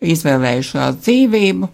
izvēlējušās 0.00 1.02
dzīvību. 1.04 1.68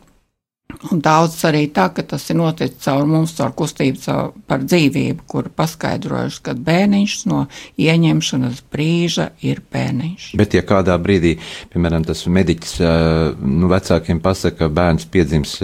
Un 0.91 1.01
daudz 1.01 1.39
arī 1.47 1.67
tā, 1.73 1.87
ka 1.95 2.03
tas 2.05 2.25
ir 2.31 2.37
noticis 2.37 2.83
caur 2.85 3.07
mums, 3.09 3.33
caur 3.39 3.53
kustību 3.57 4.01
caur 4.03 4.33
par 4.51 4.65
dzīvību, 4.67 5.25
kur 5.31 5.49
paskaidrojuši, 5.57 6.41
ka 6.45 6.55
bērniņš 6.67 7.15
no 7.31 7.45
ieņemšanas 7.81 8.61
brīža 8.75 9.29
ir 9.47 9.63
bērniņš. 9.73 10.27
Bet 10.39 10.57
ja 10.59 10.65
kādā 10.67 10.99
brīdī, 11.03 11.37
piemēram, 11.73 12.05
tas 12.07 12.25
mediķis 12.29 12.75
nu, 12.83 13.71
vecākiem 13.73 14.21
pasaka, 14.25 14.67
ka 14.67 14.73
bērns 14.77 15.09
piedzims 15.13 15.55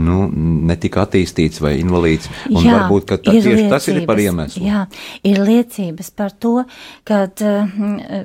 nu, 0.00 0.28
netik 0.68 1.00
attīstīts 1.00 1.62
vai 1.64 1.78
invalīds, 1.80 2.30
un 2.52 2.60
jā, 2.60 2.76
varbūt, 2.76 3.08
ka 3.08 3.18
tā, 3.18 3.34
tieši 3.34 3.56
liecības, 3.56 3.72
tas 3.72 3.90
ir 3.90 4.04
par 4.08 4.22
iemeslu. 4.22 4.68
Jā, 4.68 4.84
ir 5.32 5.42
liecības 5.42 6.14
par 6.16 6.36
to, 6.38 6.60
ka. 7.08 7.24
Uh, 7.40 8.22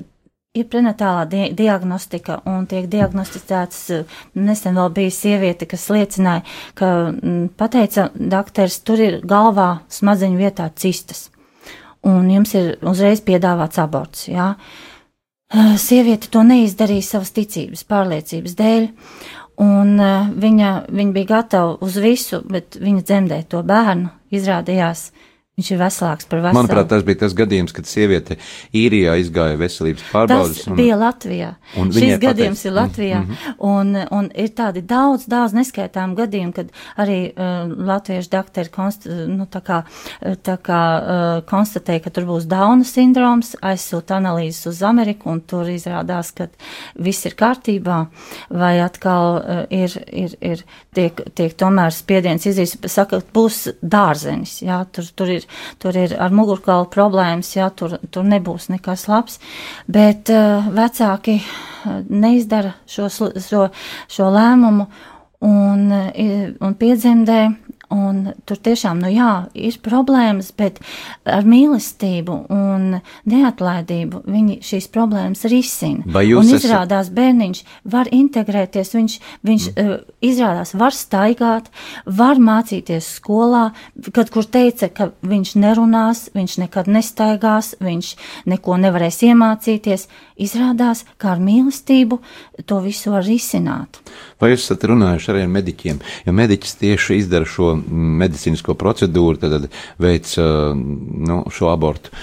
ir 0.58 0.68
prenatālā 0.72 1.26
di 1.30 1.48
diagnostika 1.58 2.42
un 2.50 2.66
tiek 2.70 2.90
diagnosticēts, 2.92 3.80
eh, 3.96 4.20
nesen 4.36 4.78
vēl 4.80 4.92
bija 4.96 5.14
sieviete, 5.14 5.68
kas 5.70 5.88
liecināja, 5.94 6.44
ka 6.78 6.92
mm, 7.12 7.54
pateica 7.58 8.10
doktors, 8.16 8.80
tur 8.88 9.02
ir 9.04 9.22
galvā 9.22 9.70
smadzeņu 9.94 10.42
vietā 10.42 10.70
cistas, 10.76 11.30
un 12.04 12.30
jums 12.32 12.54
ir 12.58 12.76
uzreiz 12.82 13.24
piedāvāts 13.26 13.82
aborts, 13.84 14.28
jā. 14.32 14.56
Eh, 15.54 15.76
sieviete 15.80 16.32
to 16.32 16.44
neizdarīja 16.44 17.06
savas 17.14 17.32
ticības, 17.36 17.86
pārliecības 17.88 18.58
dēļ, 18.60 18.90
un 19.64 19.96
uh, 19.98 20.28
viņa, 20.38 20.72
viņa 20.94 21.14
bija 21.16 21.30
gatava 21.32 21.78
uz 21.82 21.98
visu, 22.02 22.44
bet 22.46 22.78
viņa 22.78 23.02
dzemdēja 23.08 23.48
to 23.50 23.64
bērnu, 23.66 24.12
izrādījās, 24.38 25.08
Viņš 25.58 25.72
ir 25.74 25.80
veselāks 25.82 26.28
par 26.30 26.38
veselu. 26.44 26.54
Manuprāt, 26.54 26.86
tas 26.92 27.02
bija 27.02 27.18
tas 27.24 27.34
gadījums, 27.34 27.72
kad 27.74 27.88
sieviete 27.90 28.36
īrijā 28.78 29.16
izgāja 29.18 29.56
veselības 29.58 30.04
pārbaudas. 30.12 30.60
Tas 30.60 30.68
un, 30.70 30.76
bija 30.78 30.98
Latvijā. 31.02 31.48
Šis 31.74 32.20
gadījums 32.22 32.60
pateic, 32.62 32.66
ir 32.70 32.76
Latvijā. 32.76 33.22
Mm 33.24 33.32
-hmm. 33.32 33.56
un, 33.66 33.98
un 34.20 34.28
ir 34.38 34.52
tādi 34.54 34.84
daudz, 34.86 35.26
daudz 35.26 35.56
neskaitām 35.58 36.14
gadījumi, 36.20 36.54
kad 36.54 36.70
arī 37.02 37.18
uh, 37.32 37.74
latviešu 37.90 38.30
doktori 38.36 38.70
konst, 38.70 39.08
nu, 39.10 39.48
tā 39.50 39.64
kā, 39.66 39.80
tā 40.22 40.58
kā 40.62 40.84
uh, 41.00 41.42
konstatēja, 41.50 42.04
ka 42.06 42.14
tur 42.14 42.30
būs 42.30 42.46
Dauna 42.46 42.86
sindroms, 42.86 43.56
aizsūta 43.58 44.22
analīzes 44.22 44.70
uz 44.70 44.84
Ameriku, 44.84 45.32
un 45.32 45.42
tur 45.42 45.66
izrādās, 45.66 46.32
ka 46.38 46.52
viss 46.94 47.26
ir 47.26 47.34
kārtībā, 47.34 48.06
vai 48.50 48.76
atkal 48.86 49.42
uh, 49.42 49.66
ir, 49.74 49.90
ir, 50.14 50.38
ir 50.42 50.64
tiek, 50.94 51.18
tiek 51.34 51.58
tomēr 51.58 51.90
spiediens 51.90 52.46
izdarīts, 52.46 52.78
saka, 52.86 53.24
būs 53.34 53.72
dārzenis, 53.82 54.62
jā, 54.62 54.86
tur, 54.94 55.10
tur 55.16 55.34
ir 55.34 55.47
tur 55.82 55.98
ir 55.98 56.16
ar 56.20 56.34
mugurkaulu 56.36 56.90
problēmas, 56.94 57.54
jā, 57.56 57.70
tur, 57.76 57.98
tur 58.12 58.28
nebūs 58.28 58.70
nekas 58.74 59.08
labs, 59.12 59.40
bet 59.88 60.32
uh, 60.34 60.68
vecāki 60.74 61.40
eh, 61.42 62.02
neizdara 62.10 62.76
šo, 62.90 63.10
šo, 63.12 63.68
šo 64.12 64.32
lēmumu 64.34 64.88
un, 65.48 65.92
eh, 65.92 66.54
un 66.60 66.76
piedzemdē 66.80 67.42
Un 67.88 68.34
tur 68.44 68.58
tiešām, 68.60 69.00
nu 69.00 69.08
jā, 69.08 69.48
ir 69.56 69.78
problēmas, 69.80 70.50
bet 70.60 70.82
ar 71.24 71.46
mīlestību 71.48 72.34
un 72.52 72.98
neatlaidību 73.32 74.26
viņi 74.28 74.58
šīs 74.68 74.90
problēmas 74.92 75.46
risina. 75.48 76.04
Un 76.04 76.52
izrādās, 76.52 77.08
esat... 77.08 77.16
bērniņš 77.16 77.62
var 77.88 78.10
integrēties, 78.12 78.92
viņš, 78.98 79.16
viņš 79.48 79.70
mm. 79.72 79.88
uh, 79.88 80.20
izrādās 80.20 80.76
var 80.76 80.98
staigāt, 80.98 81.72
var 82.04 82.44
mācīties 82.44 83.08
skolā, 83.22 83.70
kad 84.12 84.36
kur 84.36 84.44
teica, 84.44 84.92
ka 84.92 85.14
viņš 85.24 85.56
nerunās, 85.64 86.28
viņš 86.36 86.60
nekad 86.66 86.92
nestaigās, 86.92 87.78
viņš 87.80 88.14
neko 88.52 88.82
nevarēs 88.84 89.24
iemācīties. 89.30 90.10
Izrādās, 90.38 91.06
kā 91.18 91.38
ar 91.38 91.40
mīlestību 91.42 92.20
to 92.68 92.84
visu 92.84 93.16
var 93.16 93.24
risināt. 93.26 94.04
Vai 94.42 94.52
jūs 94.52 94.68
esat 94.68 94.86
runājuši 94.90 95.32
arī 95.34 95.46
ar 95.46 95.54
mediķiem? 95.54 96.02
Jo 96.28 96.36
mediķis 96.38 96.78
tieši 96.82 97.18
izdara 97.24 97.48
šo 97.50 97.72
medicīnisko 98.22 98.76
procedūru, 98.78 99.40
tad 99.42 99.70
veic 100.02 100.34
nu, 100.38 101.40
šo 101.54 101.72
abortu. 101.74 102.14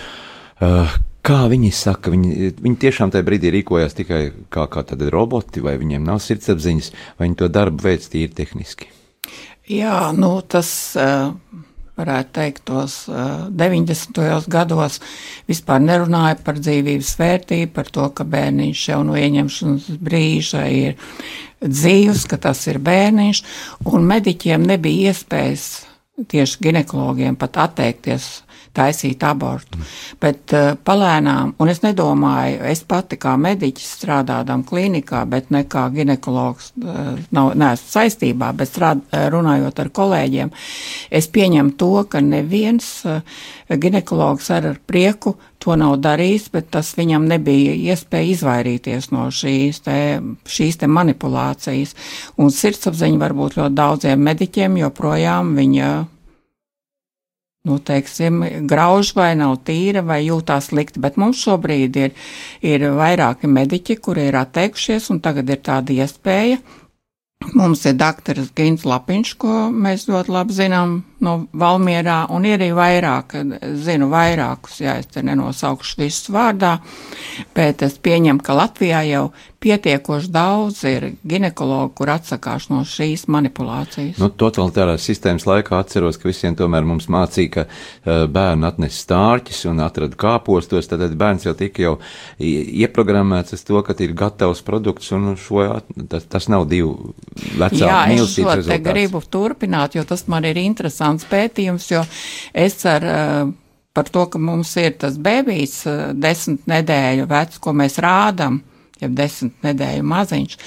Kā 1.25 1.39
viņi 1.49 1.71
saka, 1.73 2.13
viņi, 2.13 2.51
viņi 2.61 2.81
tiešām 2.85 3.11
tajā 3.11 3.25
brīdī 3.27 3.51
rīkojās 3.55 3.97
tikai 3.97 4.23
kā, 4.53 4.67
kā 4.71 4.85
tādi 4.87 5.09
roboti, 5.13 5.63
vai 5.65 5.79
viņiem 5.81 6.05
nav 6.05 6.21
sirdsapziņas, 6.23 6.91
vai 7.19 7.31
viņi 7.31 7.39
to 7.41 7.49
darbu 7.51 7.89
veic 7.89 8.05
tīri 8.13 8.35
tehniski? 8.37 8.91
Jā, 9.73 10.11
nu 10.17 10.37
tas. 10.47 10.69
Uh 11.01 11.63
varētu 11.95 12.33
teikt, 12.35 12.65
tos 12.67 12.97
uh, 13.11 13.47
90. 13.55 14.19
gados 14.51 15.01
vispār 15.49 15.83
nerunāja 15.83 16.39
par 16.45 16.59
dzīvības 16.59 17.13
vērtību, 17.21 17.71
par 17.75 17.91
to, 17.95 18.09
ka 18.17 18.27
bērniņš 18.27 18.85
jau 18.91 19.01
no 19.07 19.17
ieņemšanas 19.19 19.91
brīža 20.03 20.65
ir 20.75 20.97
dzīvs, 21.65 22.27
ka 22.31 22.39
tas 22.41 22.61
ir 22.71 22.81
bērniņš, 22.85 23.43
un 23.91 24.07
mediķiem 24.09 24.67
nebija 24.69 25.13
iespējas 25.13 25.69
tieši 26.31 26.61
ginekologiem 26.69 27.37
pat 27.37 27.59
atteikties 27.65 28.44
taisīt 28.75 29.23
abortu. 29.27 29.79
Mm. 29.79 29.93
Bet 30.23 30.55
uh, 30.57 30.73
palēnām, 30.87 31.55
un 31.63 31.73
es 31.73 31.83
nedomāju, 31.85 32.61
es 32.71 32.85
pati 32.89 33.19
kā 33.21 33.37
mediķis 33.41 33.91
strādādam 34.01 34.65
klinikā, 34.67 35.25
bet 35.31 35.51
ne 35.55 35.65
kā 35.71 35.87
ginekologs, 35.95 36.73
uh, 36.83 37.15
nav, 37.35 37.55
neesmu 37.61 37.93
saistībā, 37.95 38.53
bet 38.59 38.73
strād, 38.73 39.05
uh, 39.07 39.27
runājot 39.35 39.83
ar 39.85 39.93
kolēģiem, 39.95 40.55
es 41.15 41.31
pieņemu 41.35 41.77
to, 41.81 41.93
ka 42.11 42.23
neviens 42.25 42.91
uh, 43.09 43.21
ginekologs 43.71 44.51
ar, 44.55 44.73
ar 44.75 44.81
prieku 44.87 45.37
to 45.65 45.77
nav 45.81 45.97
darījis, 46.05 46.51
bet 46.53 46.69
tas 46.75 46.93
viņam 46.99 47.25
nebija 47.29 47.73
iespēja 47.93 48.35
izvairīties 48.35 49.11
no 49.15 49.29
šīs 49.33 49.81
te, 49.87 49.99
šīs 50.45 50.81
te 50.83 50.89
manipulācijas. 50.91 51.95
Un 52.37 52.53
sirdsapziņa 52.53 53.23
varbūt 53.23 53.57
ļoti 53.61 53.79
daudziem 53.79 54.27
mediķiem 54.29 54.77
joprojām 54.83 55.55
viņa 55.57 55.93
nu, 57.65 57.79
teiksim, 57.81 58.43
grauž 58.69 59.15
vai 59.17 59.33
nav 59.41 59.57
tīra 59.65 60.05
vai 60.05 60.21
jūtās 60.27 60.69
slikti, 60.71 61.01
bet 61.01 61.17
mums 61.21 61.41
šobrīd 61.47 61.97
ir, 61.97 62.15
ir 62.61 62.87
vairāki 62.99 63.49
mediķi, 63.49 63.97
kuri 64.05 64.29
ir 64.29 64.37
atteikušies, 64.43 65.09
un 65.15 65.23
tagad 65.25 65.49
ir 65.49 65.63
tāda 65.65 65.97
iespēja. 65.97 66.61
Mums 67.53 67.85
ir 67.89 67.97
dakteris 68.01 68.53
Gins 68.57 68.87
Lapiņš, 68.89 69.35
ko 69.41 69.55
mēs 69.73 70.07
ļoti 70.09 70.33
labi 70.33 70.57
zinām 70.57 70.95
no 71.25 71.37
Valmierā, 71.61 72.25
un 72.35 72.47
ir 72.49 72.59
arī 72.59 72.71
vairāk, 72.77 73.37
zinu 73.85 74.11
vairākus, 74.13 74.81
jā, 74.85 74.99
es 75.03 75.11
te 75.11 75.25
nenosaukšu 75.25 76.03
visus 76.03 76.31
vārdā, 76.35 76.77
bet 77.57 77.83
es 77.87 77.99
pieņemu, 78.05 78.45
ka 78.45 78.57
Latvijā 78.61 79.03
jau 79.09 79.27
pietiekoši 79.65 80.29
daudz 80.29 80.83
ir 80.85 81.07
ginekologu, 81.25 81.95
kur 81.97 82.11
atsakās 82.13 82.67
no 82.69 82.83
šīs 82.85 83.25
manipulācijas. 83.33 84.19
Nu, 84.21 84.29
totalitārās 84.29 85.07
sistēmas 85.09 85.47
laikā 85.49 85.79
atceros, 85.81 86.19
ka 86.21 86.29
visiem 86.29 86.57
tomēr 86.59 86.85
mums 86.85 87.09
mācīja, 87.13 87.53
ka 87.55 87.65
uh, 87.65 88.27
bērnu 88.29 88.69
atnes 88.69 88.99
stārķis 89.07 89.63
un 89.71 89.81
atrada 89.85 90.19
kāpostos, 90.21 90.91
tad 90.91 91.07
bērns 91.17 91.49
jau 91.49 91.55
tika 91.57 91.87
jau 91.87 91.95
ieprogrammēts 92.45 93.57
uz 93.57 93.65
to, 93.65 93.81
ka 93.87 93.97
ir 94.05 94.13
gatavs 94.19 94.61
produkts 94.67 95.09
un 95.17 95.33
šo, 95.41 95.65
tas, 96.13 96.29
tas 96.29 96.51
nav 96.53 96.67
divu 96.69 97.15
vecāku 97.57 97.81
Jā, 97.81 98.03
mīlestības 98.13 98.29
es 98.29 98.37
šo 98.37 98.51
te 98.51 98.61
rezultāts. 98.61 98.87
gribu 98.91 99.23
turpināt, 99.33 99.97
jo 99.97 100.05
tas 100.09 100.27
man 100.29 100.45
ir 100.45 100.61
interesants 101.15 101.31
pētījums, 101.31 101.91
jo 101.91 102.03
es 102.55 102.85
ar 102.87 103.05
uh, 103.05 103.53
par 103.95 104.11
to, 104.11 104.27
ka 104.27 104.39
mums 104.39 104.77
ir 104.77 104.97
tas 104.99 105.17
bebijs 105.19 105.87
uh, 105.87 106.13
desmit 106.15 106.67
nedēļu 106.67 107.29
vecs, 107.29 107.59
ko 107.59 107.73
mēs 107.73 107.99
rādam, 107.99 108.63
jau 109.01 109.11
desmit 109.11 109.55
nedēļu 109.63 110.03
maziņš, 110.03 110.59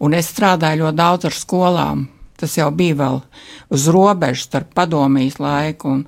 un 0.00 0.14
es 0.14 0.32
strādāju 0.32 0.84
ļoti 0.84 0.96
daudz 0.96 1.24
ar 1.26 1.32
skolām. 1.32 2.08
Tas 2.42 2.56
jau 2.58 2.72
bija 2.74 2.96
vēl 2.98 3.20
uz 3.70 3.84
robežas 3.86 4.48
starp 4.48 4.72
padomijas 4.74 5.36
laiku 5.38 5.92
un, 5.92 6.00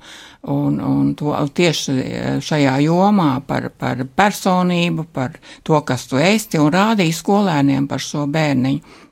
un, 0.51 0.81
un 0.83 1.13
to, 1.15 1.31
tieši 1.31 1.93
šajā 2.43 2.73
jomā 2.83 3.37
par, 3.47 3.69
par 3.71 4.03
personību, 4.03 5.05
par 5.15 5.37
to, 5.63 5.79
kas 5.87 6.09
tu 6.11 6.19
esi, 6.19 6.59
un 6.59 6.73
rādīja 6.75 7.15
skolēniem 7.21 7.87
par 7.87 8.03
šo 8.03 8.25
bērniņu 8.27 9.05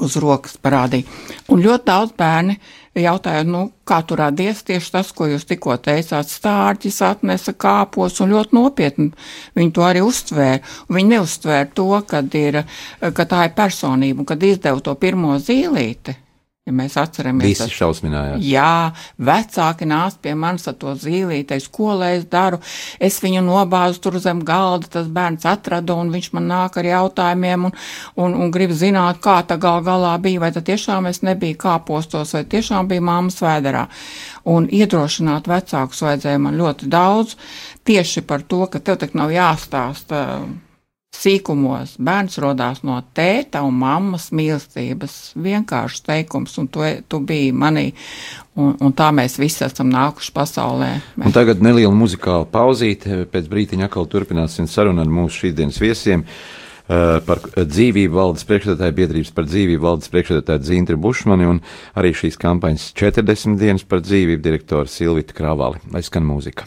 uz 0.00 0.16
rokas 0.22 0.54
parādīja. 0.62 1.08
Un 1.50 1.64
ļoti 1.64 1.88
daudz 1.88 2.14
bērni 2.16 2.60
jautāja, 3.00 3.44
nu, 3.48 3.62
kā 3.88 4.00
tu 4.06 4.16
radies 4.18 4.62
tieši 4.68 4.92
tas, 4.92 5.12
ko 5.16 5.28
jūs 5.30 5.46
tikko 5.48 5.76
teicāt, 5.80 6.28
stārķis 6.28 7.00
atnesa 7.06 7.54
kāpos 7.56 8.20
un 8.20 8.34
ļoti 8.34 8.56
nopietni 8.56 9.10
viņi 9.56 9.72
to 9.72 9.86
arī 9.86 10.02
uztvēra. 10.04 10.60
Viņi 10.92 11.14
neuztvēra 11.14 11.70
to, 11.74 11.88
kad 12.08 12.34
ir, 12.38 12.62
ka 13.00 13.28
tā 13.28 13.46
ir 13.48 13.56
personība 13.56 14.22
un 14.22 14.28
kad 14.28 14.42
izdevu 14.42 14.84
to 14.84 14.94
pirmo 15.00 15.38
zīlīti. 15.40 16.18
Ja 16.62 16.70
mēs 16.78 16.94
atceramies, 16.94 17.58
Visi 17.58 17.74
šausminājās. 17.74 18.42
Jā, 18.46 18.92
vecāki 19.18 19.86
nāca 19.90 20.20
pie 20.22 20.36
manis 20.38 20.68
ar 20.70 20.76
to 20.78 20.92
zīlītei, 20.94 21.58
ko 21.74 21.96
lai 21.98 22.12
es 22.20 22.28
daru. 22.30 22.60
Es 23.02 23.16
viņu 23.24 23.42
nobāzu 23.42 23.98
tur 24.04 24.20
zem 24.22 24.44
galda, 24.46 24.86
tas 24.94 25.08
bērns 25.10 25.42
atrada, 25.50 25.96
un 25.98 26.14
viņš 26.14 26.30
man 26.38 26.46
nāk 26.52 26.78
ar 26.78 26.86
jautājumiem, 26.86 27.66
un, 27.66 27.74
un, 28.14 28.38
un 28.44 28.54
grib 28.54 28.76
zināt, 28.78 29.18
kā 29.26 29.40
tā 29.42 29.58
gal 29.58 29.82
galā 29.82 30.14
bija, 30.22 30.44
vai 30.46 30.54
tad 30.54 30.70
tiešām 30.70 31.10
es 31.10 31.24
nebiju 31.26 31.58
kāpostos, 31.66 32.36
vai 32.38 32.46
tiešām 32.54 32.94
bija 32.94 33.02
mammas 33.10 33.42
vēderā. 33.42 33.88
Un 34.54 34.70
iedrošināt 34.70 35.50
vecākus 35.50 36.06
vajadzēja 36.06 36.46
man 36.46 36.62
ļoti 36.62 36.86
daudz, 36.94 37.34
tieši 37.90 38.22
par 38.22 38.46
to, 38.46 38.68
ka 38.70 38.78
tev 38.78 39.02
tak 39.02 39.18
nav 39.18 39.34
jāstāsta 39.34 40.28
sīkumos. 41.16 41.96
Bērns 42.02 42.38
radās 42.42 42.82
no 42.86 42.96
tēta 43.16 43.62
un 43.66 43.76
mammas 43.80 44.30
mīlestības. 44.34 45.34
Vienkāršs 45.42 46.04
teikums, 46.06 46.56
un 46.60 46.70
tu, 46.72 46.86
tu 47.08 47.20
biji 47.26 47.52
manī, 47.56 47.90
un, 48.56 48.74
un 48.80 48.96
tā 48.96 49.10
mēs 49.14 49.38
visi 49.40 49.64
esam 49.66 49.92
nākuši 49.92 50.34
pasaulē. 50.34 50.90
Un 51.22 51.36
tagad 51.36 51.62
neliela 51.64 51.94
muzikāla 51.96 52.48
pauzīte, 52.50 53.26
pēc 53.32 53.52
brītiņa 53.52 53.88
atkal 53.90 54.08
turpināsim 54.10 54.68
sarunu 54.70 55.04
ar 55.04 55.12
mūsu 55.20 55.44
šīsdienas 55.44 55.80
viesiem. 55.82 56.26
Uh, 56.26 57.20
par 57.24 57.38
dzīvību 57.54 58.16
valdes 58.16 58.42
priekšstādātāju 58.48 58.96
biedrības 58.96 59.30
par 59.36 59.46
dzīvību 59.46 59.84
valdes 59.84 60.10
priekšstādātāju 60.12 60.66
Zīntri 60.66 60.98
Bušmani 61.00 61.46
un 61.48 61.60
arī 61.94 62.10
šīs 62.18 62.36
kampaņas 62.42 62.88
40 62.98 63.60
dienas 63.60 63.86
par 63.86 64.02
dzīvību 64.02 64.42
direktoru 64.42 64.90
Silvita 64.90 65.36
Kravali. 65.36 65.80
Lai 65.94 66.02
skan 66.02 66.26
mūzika. 66.26 66.66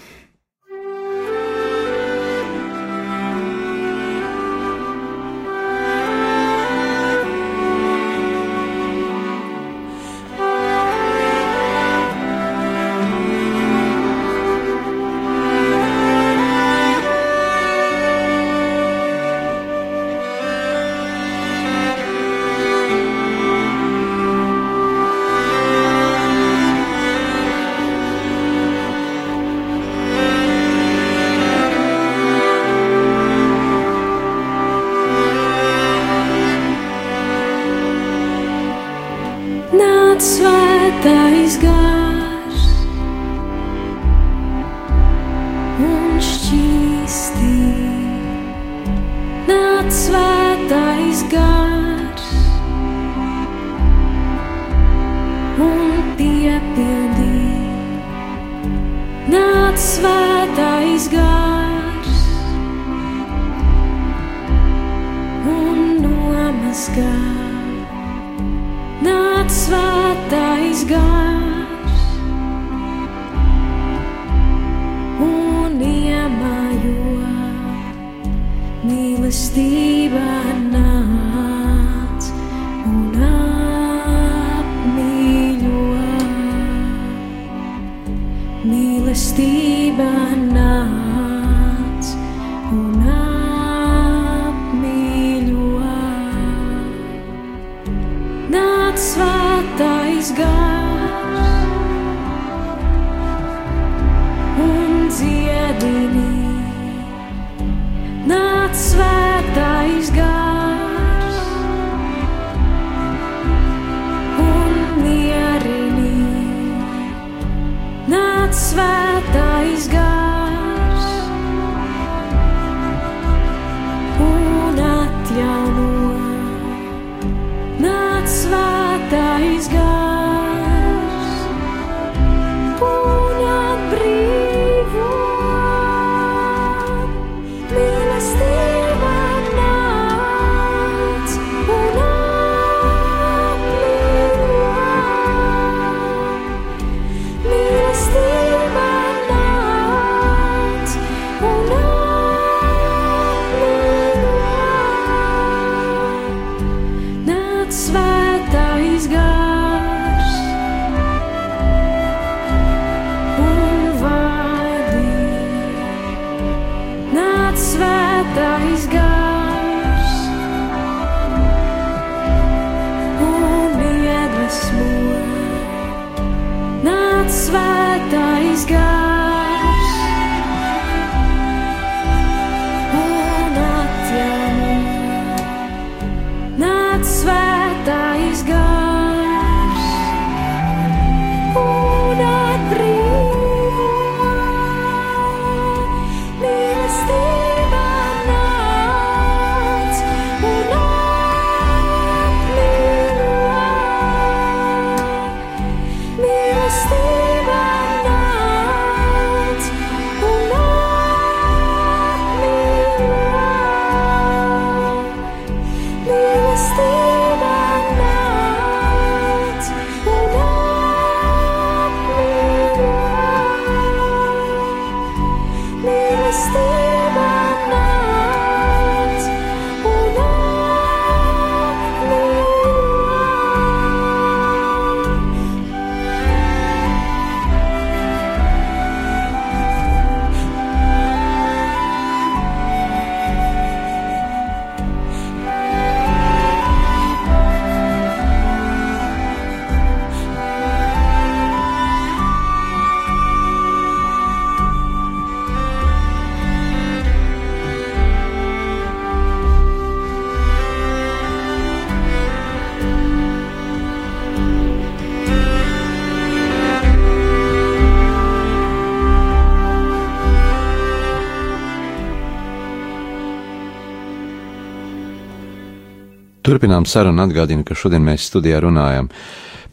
Turpinām 276.45 276.85
sarunu 276.85 277.23
atgādinu, 277.23 277.63
ka 277.65 277.73
šodien 277.73 278.03
mēs 278.05 278.27
studijā 278.29 278.59
runājam 278.61 279.07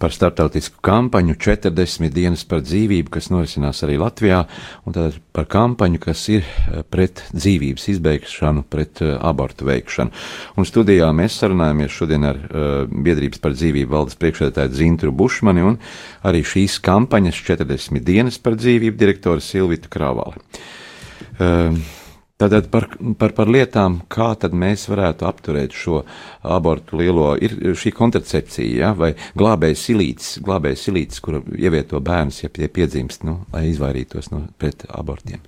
par 0.00 0.14
starptautisku 0.14 0.80
kampaņu 0.80 1.34
40 1.36 2.08
dienas 2.14 2.46
par 2.48 2.62
dzīvību, 2.64 3.12
kas 3.12 3.28
norisinās 3.28 3.84
arī 3.84 3.98
Latvijā, 4.00 4.38
un 4.88 4.96
tātad 4.96 5.18
par 5.36 5.50
kampaņu, 5.52 6.00
kas 6.00 6.24
ir 6.32 6.40
eh, 6.46 6.80
pret 6.88 7.20
dzīvības 7.36 7.86
izbeigšanu, 7.92 8.64
pret 8.72 9.04
uh, 9.04 9.18
abortu 9.20 9.68
veikšanu. 9.68 10.16
Un 10.56 10.68
studijā 10.68 11.12
mēs 11.12 11.36
sarunājamies 11.42 11.92
šodien 11.92 12.24
ar 12.32 12.40
uh, 12.40 12.66
Biedrības 12.88 13.44
par 13.44 13.52
dzīvību 13.52 13.92
valdes 13.92 14.16
priekšsēdētāju 14.24 14.78
Zintru 14.80 15.12
Bušmani 15.12 15.68
un 15.74 15.76
arī 16.24 16.40
šīs 16.40 16.80
kampaņas 16.88 17.44
40 17.52 18.00
dienas 18.00 18.40
par 18.40 18.56
dzīvību 18.56 18.96
direktoru 18.96 19.44
Silvitu 19.44 19.92
Kravali. 19.92 20.40
Uh, 21.36 21.76
Tātad 22.42 22.66
par, 22.72 22.88
par, 23.20 23.32
par 23.36 23.50
lietām, 23.54 24.00
kā 24.10 24.32
tad 24.42 24.54
mēs 24.58 24.88
varētu 24.90 25.26
apturēt 25.28 25.76
šo 25.78 26.00
abortu 26.42 26.98
lielo, 26.98 27.28
ir 27.38 27.54
šī 27.78 27.92
kontracepcija, 27.94 28.72
ja, 28.80 28.90
vai 28.98 29.12
glābējas 29.38 29.84
silītes, 29.86 30.32
glābējas 30.42 30.82
silītes, 30.88 31.22
kuru 31.22 31.44
ievieto 31.54 32.00
bērns, 32.02 32.42
ja 32.42 32.50
tie 32.50 32.66
piedzimst, 32.66 33.22
nu, 33.28 33.44
lai 33.54 33.68
izvairītos 33.70 34.32
no 34.34 34.42
pret 34.58 34.82
abortiem. 34.90 35.44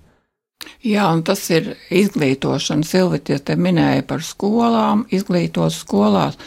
Jā, 0.87 1.09
un 1.11 1.24
tas 1.26 1.42
ir 1.50 1.72
izglītošana. 1.90 2.87
Silvija 2.87 3.40
te 3.42 3.59
minēja 3.59 4.07
par 4.07 4.22
skolām, 4.22 5.02
izglītos 5.12 5.80
skolās. 5.83 6.38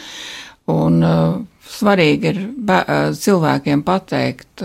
Un 0.68 1.02
uh, 1.04 1.36
svarīgi 1.68 2.30
ir 2.30 2.38
cilvēkiem 3.18 3.82
pateikt 3.86 4.62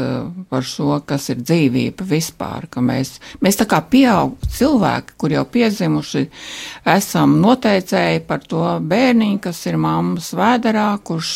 par 0.50 0.66
šo, 0.66 0.98
kas 1.06 1.28
ir 1.34 1.42
dzīvība 1.44 2.06
vispār, 2.08 2.68
ka 2.72 2.82
mēs, 2.84 3.18
mēs 3.44 3.60
tā 3.60 3.68
kā 3.70 3.82
pieaug 3.86 4.38
cilvēki, 4.56 5.16
kur 5.22 5.36
jau 5.36 5.44
piedzimuši, 5.54 6.24
esam 6.96 7.36
noteicēji 7.44 8.24
par 8.28 8.46
to 8.50 8.64
bērniņu, 8.90 9.42
kas 9.44 9.62
ir 9.70 9.78
mammas 9.82 10.32
vēderā, 10.38 10.88
kurš 11.06 11.34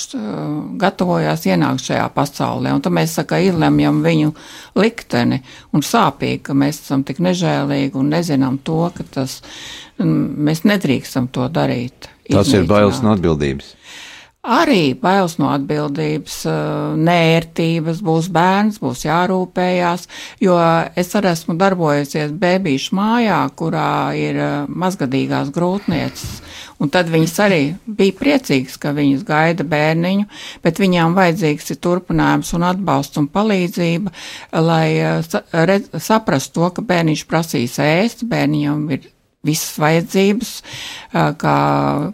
gatavojās 0.82 1.45
ienākt 1.51 1.86
šajā 1.89 2.08
pasaulē, 2.15 2.73
un 2.73 2.84
tad 2.86 2.95
mēs 2.97 3.17
saka, 3.19 3.41
izlemjam 3.43 4.01
viņu 4.06 4.34
likteni 4.80 5.41
un 5.75 5.86
sāpīgi, 5.86 6.45
ka 6.49 6.58
mēs 6.58 6.82
esam 6.86 7.06
tik 7.08 7.21
nežēlīgi 7.23 7.99
un 7.99 8.13
nezinām 8.15 8.62
to, 8.65 8.86
ka 8.95 9.06
tas, 9.19 9.41
mēs 9.99 10.63
nedrīkstam 10.67 11.30
to 11.34 11.49
darīt. 11.51 12.10
Tas 12.27 12.49
ir 12.51 12.65
bailes 12.67 12.99
no 13.03 13.13
atbildības 13.15 13.76
arī 14.47 14.95
bailes 14.99 15.36
no 15.41 15.49
atbildības, 15.51 16.38
eh, 16.47 16.95
nērtības, 17.07 17.99
būs 18.03 18.29
bērns, 18.31 18.79
būs 18.79 19.03
jārūpējās, 19.05 20.07
jo 20.39 20.55
es 20.95 21.12
arī 21.15 21.33
esmu 21.33 21.57
darbojusies 21.60 22.31
bēbīšu 22.31 22.95
mājā, 22.95 23.41
kurā 23.60 24.15
ir 24.15 24.39
eh, 24.39 24.65
mazgadīgās 24.67 25.51
grūtnieces. 25.51 26.39
Un 26.79 26.91
tad 26.93 27.10
viņas 27.10 27.36
arī 27.41 27.62
bija 27.88 28.13
priecīgas, 28.13 28.77
ka 28.79 28.93
viņas 28.93 29.25
gaida 29.27 29.65
bērniņu, 29.67 30.27
bet 30.63 30.79
viņām 30.79 31.17
vajadzīgs 31.17 31.73
ir 31.73 31.81
turpinājums 31.81 32.53
un 32.53 32.67
atbalsts 32.69 33.17
un 33.17 33.27
palīdzība, 33.33 34.13
lai 34.53 34.88
eh, 34.95 35.77
saprastu 35.99 36.62
to, 36.62 36.71
ka 36.71 36.88
bērniņš 36.88 37.27
prasīs 37.27 37.79
ēst, 37.83 38.27
bērniņam 38.29 38.89
ir 38.95 39.10
visas 39.47 39.77
vajadzības, 39.79 40.49
kā, 41.13 41.57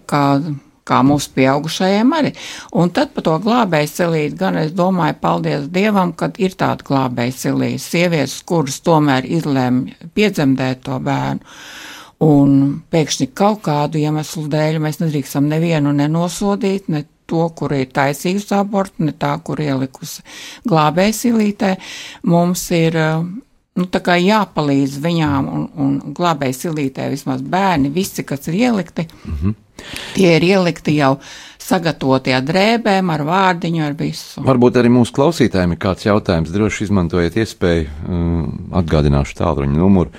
kā 0.05 0.23
kā 0.87 0.99
mūsu 1.05 1.31
pieaugušajiem 1.37 2.13
arī. 2.17 2.33
Un 2.79 2.91
tad 2.95 3.13
par 3.15 3.25
to 3.27 3.37
glābēju 3.43 3.91
silīti, 3.91 4.37
gan 4.39 4.59
es 4.61 4.73
domāju, 4.75 5.19
paldies 5.21 5.69
Dievam, 5.73 6.13
kad 6.17 6.39
ir 6.43 6.57
tāda 6.59 6.85
glābēju 6.87 7.37
silīte, 7.37 7.83
sievietes, 7.83 8.41
kuras 8.47 8.81
tomēr 8.85 9.27
izlēma 9.39 10.09
piedzemdēt 10.15 10.83
to 10.87 10.99
bērnu. 11.03 11.55
Un 12.23 12.59
pēkšņi 12.93 13.31
kaut 13.35 13.63
kādu 13.65 13.99
iemeslu 13.99 14.45
dēļ 14.51 14.77
mēs 14.83 15.01
nedrīkstam 15.01 15.49
nevienu 15.51 15.91
nenosodīt, 15.97 16.87
ne 16.93 17.03
to, 17.27 17.47
kur 17.57 17.73
ir 17.75 17.89
taisījusi 17.95 18.53
abortu, 18.55 19.07
ne 19.07 19.15
tā, 19.19 19.33
kur 19.43 19.59
ielikusi 19.63 20.23
glābēju 20.69 21.17
silītē. 21.17 21.73
Mums 22.29 22.63
ir 22.75 22.99
nu, 22.99 23.87
jāpalīdz 23.87 24.99
viņām 25.03 25.49
un, 25.49 25.67
un 25.75 25.99
glābēju 26.15 26.59
silītē 26.59 27.09
vismaz 27.11 27.41
bērni, 27.41 27.91
visi, 27.93 28.23
kas 28.27 28.47
ir 28.51 28.59
ielikti. 28.61 29.07
Mm 29.25 29.37
-hmm. 29.41 29.59
Tie 30.13 30.35
ir 30.37 30.45
ielikti 30.45 30.97
jau 30.97 31.15
sagatavotie 31.63 32.35
drēbēm, 32.43 33.09
ar 33.13 33.25
vārdiņu, 33.27 33.83
ar 33.85 33.97
visu. 33.97 34.43
Varbūt 34.45 34.79
arī 34.81 34.91
mūsu 34.93 35.15
klausītājiem 35.15 35.75
ir 35.75 35.81
kāds 35.81 36.07
jautājums. 36.07 36.53
Droši 36.53 36.87
izmantojiet 36.87 37.39
iespēju, 37.43 37.89
um, 38.07 38.47
atgādināšu 38.81 39.39
tālruņa 39.39 39.79
numuru. 39.79 40.13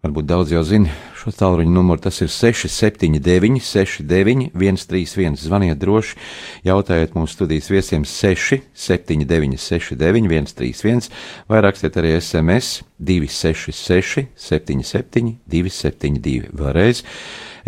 Varbūt 0.00 0.28
daudz 0.30 0.52
jau 0.54 0.62
zina 0.64 0.94
šo 1.20 1.32
tālruņa 1.36 1.72
numuru. 1.74 2.00
Tas 2.06 2.22
ir 2.24 2.30
679, 2.32 3.60
69, 3.60 4.46
131. 4.56 5.36
Zvaniet 5.42 5.80
droši, 5.80 6.16
jautājiet 6.64 7.16
mūsu 7.18 7.36
studijas 7.36 7.68
viesiem 7.72 8.06
6, 8.08 8.62
79, 8.72 9.58
69, 9.60 10.30
131, 10.54 11.10
vai 11.50 11.64
rakstiet 11.66 11.98
arī 12.00 12.14
SMS 12.16 12.80
266, 12.96 14.30
77, 14.40 15.34
272. 15.50 16.54
Vēlreiz 16.56 17.04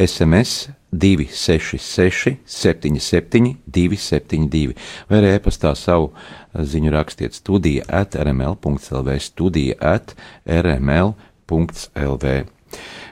SMS 0.01 0.71
266, 0.93 2.37
77, 2.45 3.57
272, 3.67 4.75
vai 5.09 5.21
arī 5.23 5.31
e-pastā 5.39 5.73
savu 5.79 6.11
ziņu 6.53 6.93
rakstiet 6.93 7.37
studija 7.37 7.87
at 7.89 8.17
rml.lv, 8.21 9.17
studija 9.25 9.79
at 9.81 10.13
rml.lv. 10.45 12.35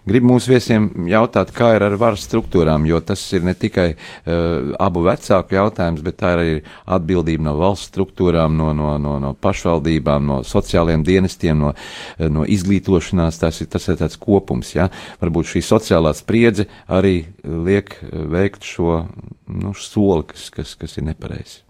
Gribu 0.08 0.30
mūsu 0.30 0.54
viesiem 0.54 0.88
jautāt, 1.10 1.50
kā 1.52 1.74
ir 1.76 1.84
ar 1.84 1.94
varas 2.00 2.22
struktūrām, 2.24 2.86
jo 2.88 3.00
tas 3.04 3.20
ir 3.36 3.44
ne 3.44 3.52
tikai 3.58 3.90
uh, 3.92 4.72
abu 4.80 5.02
vecāku 5.04 5.58
jautājums, 5.58 6.00
bet 6.06 6.16
tā 6.22 6.32
ir 6.34 6.40
arī 6.40 6.54
atbildība 6.96 7.44
no 7.50 7.54
valsts 7.60 7.90
struktūrām, 7.92 8.56
no, 8.56 8.70
no, 8.76 8.94
no, 9.02 9.18
no 9.20 9.34
pašvaldībām, 9.36 10.24
no 10.30 10.40
sociālajiem 10.46 11.04
dienestiem, 11.04 11.60
no, 11.60 11.74
uh, 11.74 12.28
no 12.32 12.46
izglītošanās. 12.48 13.42
Tas 13.44 13.60
ir, 13.60 13.68
tas 13.72 13.88
ir 13.92 14.00
tāds 14.00 14.16
kopums, 14.20 14.72
ja? 14.76 14.88
Varbūt 15.20 15.52
šī 15.52 15.64
sociālā 15.68 16.14
spriedze 16.16 16.68
arī 16.88 17.18
liek 17.44 17.98
veikt 18.10 18.64
šo 18.66 19.02
nu, 19.50 19.74
soli, 19.76 20.30
kas, 20.32 20.48
kas, 20.54 20.78
kas 20.80 20.96
ir 20.96 21.10
nepareizs. 21.10 21.60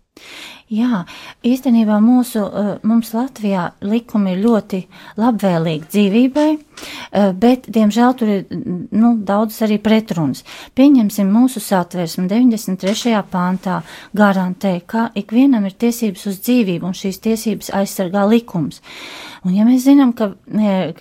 Jā, 0.70 1.00
īstenībā 1.42 1.96
mūsu, 1.98 2.44
eh, 2.46 2.66
mums 2.86 3.08
Latvijā 3.10 3.72
likumi 3.82 4.36
ir 4.36 4.44
ļoti 4.44 4.78
labvēlīgi 5.18 5.88
dzīvībai, 5.90 6.50
eh, 6.54 7.32
bet, 7.32 7.66
diemžēl, 7.66 8.14
tur 8.16 8.28
ir 8.28 8.44
nu, 8.92 9.16
daudz 9.18 9.58
arī 9.66 9.80
pretrunas. 9.82 10.44
Pieņemsim 10.76 11.26
mūsu 11.26 11.58
satversmi 11.58 12.28
93. 12.28 13.24
pāntā 13.32 13.82
garantē, 14.14 14.80
ka 14.86 15.10
ikvienam 15.16 15.66
ir 15.66 15.72
tiesības 15.72 16.26
uz 16.26 16.38
dzīvību 16.38 16.86
un 16.86 16.94
šīs 16.94 17.18
tiesības 17.18 17.70
aizsargā 17.74 18.28
likums. 18.30 18.80
Un 19.44 19.56
ja 19.56 19.64
mēs 19.64 19.88
zinām, 19.90 20.14
ka, 20.14 20.34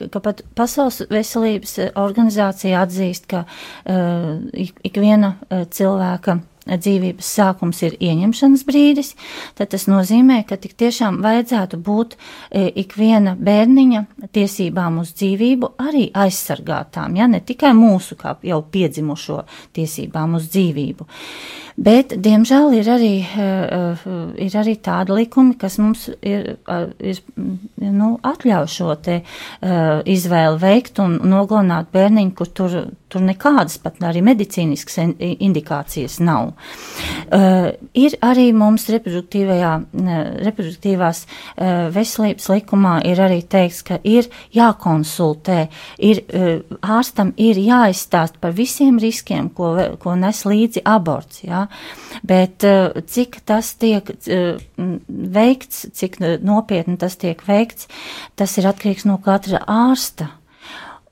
ka 0.10 0.20
pat 0.20 0.42
Pasaules 0.56 1.04
veselības 1.12 1.78
organizācija 1.96 2.82
atzīst, 2.88 3.28
ka 3.28 3.46
uh, 3.46 4.40
ikviena 4.84 5.36
uh, 5.52 5.66
cilvēka 5.70 6.40
dzīvības 6.78 7.32
sākums 7.40 7.82
ir 7.88 7.96
ieņemšanas 8.00 8.66
brīdis, 8.68 9.14
tad 9.58 9.72
tas 9.74 9.88
nozīmē, 9.90 10.42
ka 10.50 10.60
tik 10.62 10.76
tiešām 10.80 11.22
vajadzētu 11.24 11.80
būt 11.86 12.16
e, 12.16 12.68
ikviena 12.84 13.36
bērniņa 13.40 14.04
tiesībām 14.36 15.02
uz 15.04 15.14
dzīvību 15.18 15.74
arī 15.82 16.10
aizsargātām, 16.14 17.18
ja 17.18 17.30
ne 17.32 17.42
tikai 17.42 17.74
mūsu 17.78 18.20
kā 18.20 18.36
jau 18.46 18.62
piedzimušo 18.62 19.42
tiesībām 19.78 20.38
uz 20.40 20.50
dzīvību. 20.54 21.10
Bet, 21.80 22.12
diemžēl, 22.20 22.74
ir 22.76 22.88
arī, 22.92 23.14
uh, 23.24 24.02
ir 24.36 24.56
arī 24.60 24.74
tādi 24.84 25.16
likumi, 25.16 25.56
kas 25.60 25.78
mums 25.80 26.10
ir, 26.20 26.58
uh, 26.68 26.90
ir 27.00 27.22
nu, 27.80 28.18
ļauj 28.20 28.68
šo 28.72 28.96
te 29.04 29.20
izvēli 30.10 30.60
veikt 30.60 31.00
un 31.04 31.18
nogalināt 31.28 31.90
bērniņu, 31.94 32.34
kur 32.36 32.50
tur, 32.56 32.76
tur 33.12 33.24
nekādas 33.26 33.78
pat 33.82 34.00
arī 34.06 34.22
medicīniskas 34.26 35.00
indikācijas 35.20 36.20
nav. 36.24 36.54
Ir 37.98 38.16
arī 38.26 38.46
mums 38.56 38.88
reproduktīvajā, 38.92 39.72
reproduktīvās 40.48 41.24
veselības 41.96 42.50
likumā 42.54 42.96
ir 43.10 43.22
arī 43.26 43.42
teikts, 43.44 43.82
ka 43.88 44.00
ir 44.08 44.30
jākonsultē, 44.56 45.60
ir, 46.10 46.24
ārstam 46.80 47.34
ir 47.38 47.60
jāizstāst 47.64 48.40
par 48.42 48.56
visiem 48.58 49.00
riskiem, 49.02 49.52
ko, 49.56 49.76
ko 50.02 50.16
nes 50.20 50.44
līdzi 50.48 50.86
aborts. 50.88 51.44
Ja? 51.48 51.68
Bet 52.26 52.66
eh, 52.68 52.90
cik 53.08 53.42
tas 53.48 53.74
tiek 53.80 54.10
eh, 54.28 54.60
veikts, 55.08 55.88
cik 55.96 56.20
nopietni 56.46 56.98
tas 57.00 57.16
tiek 57.20 57.42
veikts, 57.48 57.88
tas 58.36 58.58
ir 58.60 58.68
atkarīgs 58.70 59.08
no 59.08 59.20
katra 59.24 59.64
ārsta. 59.68 60.32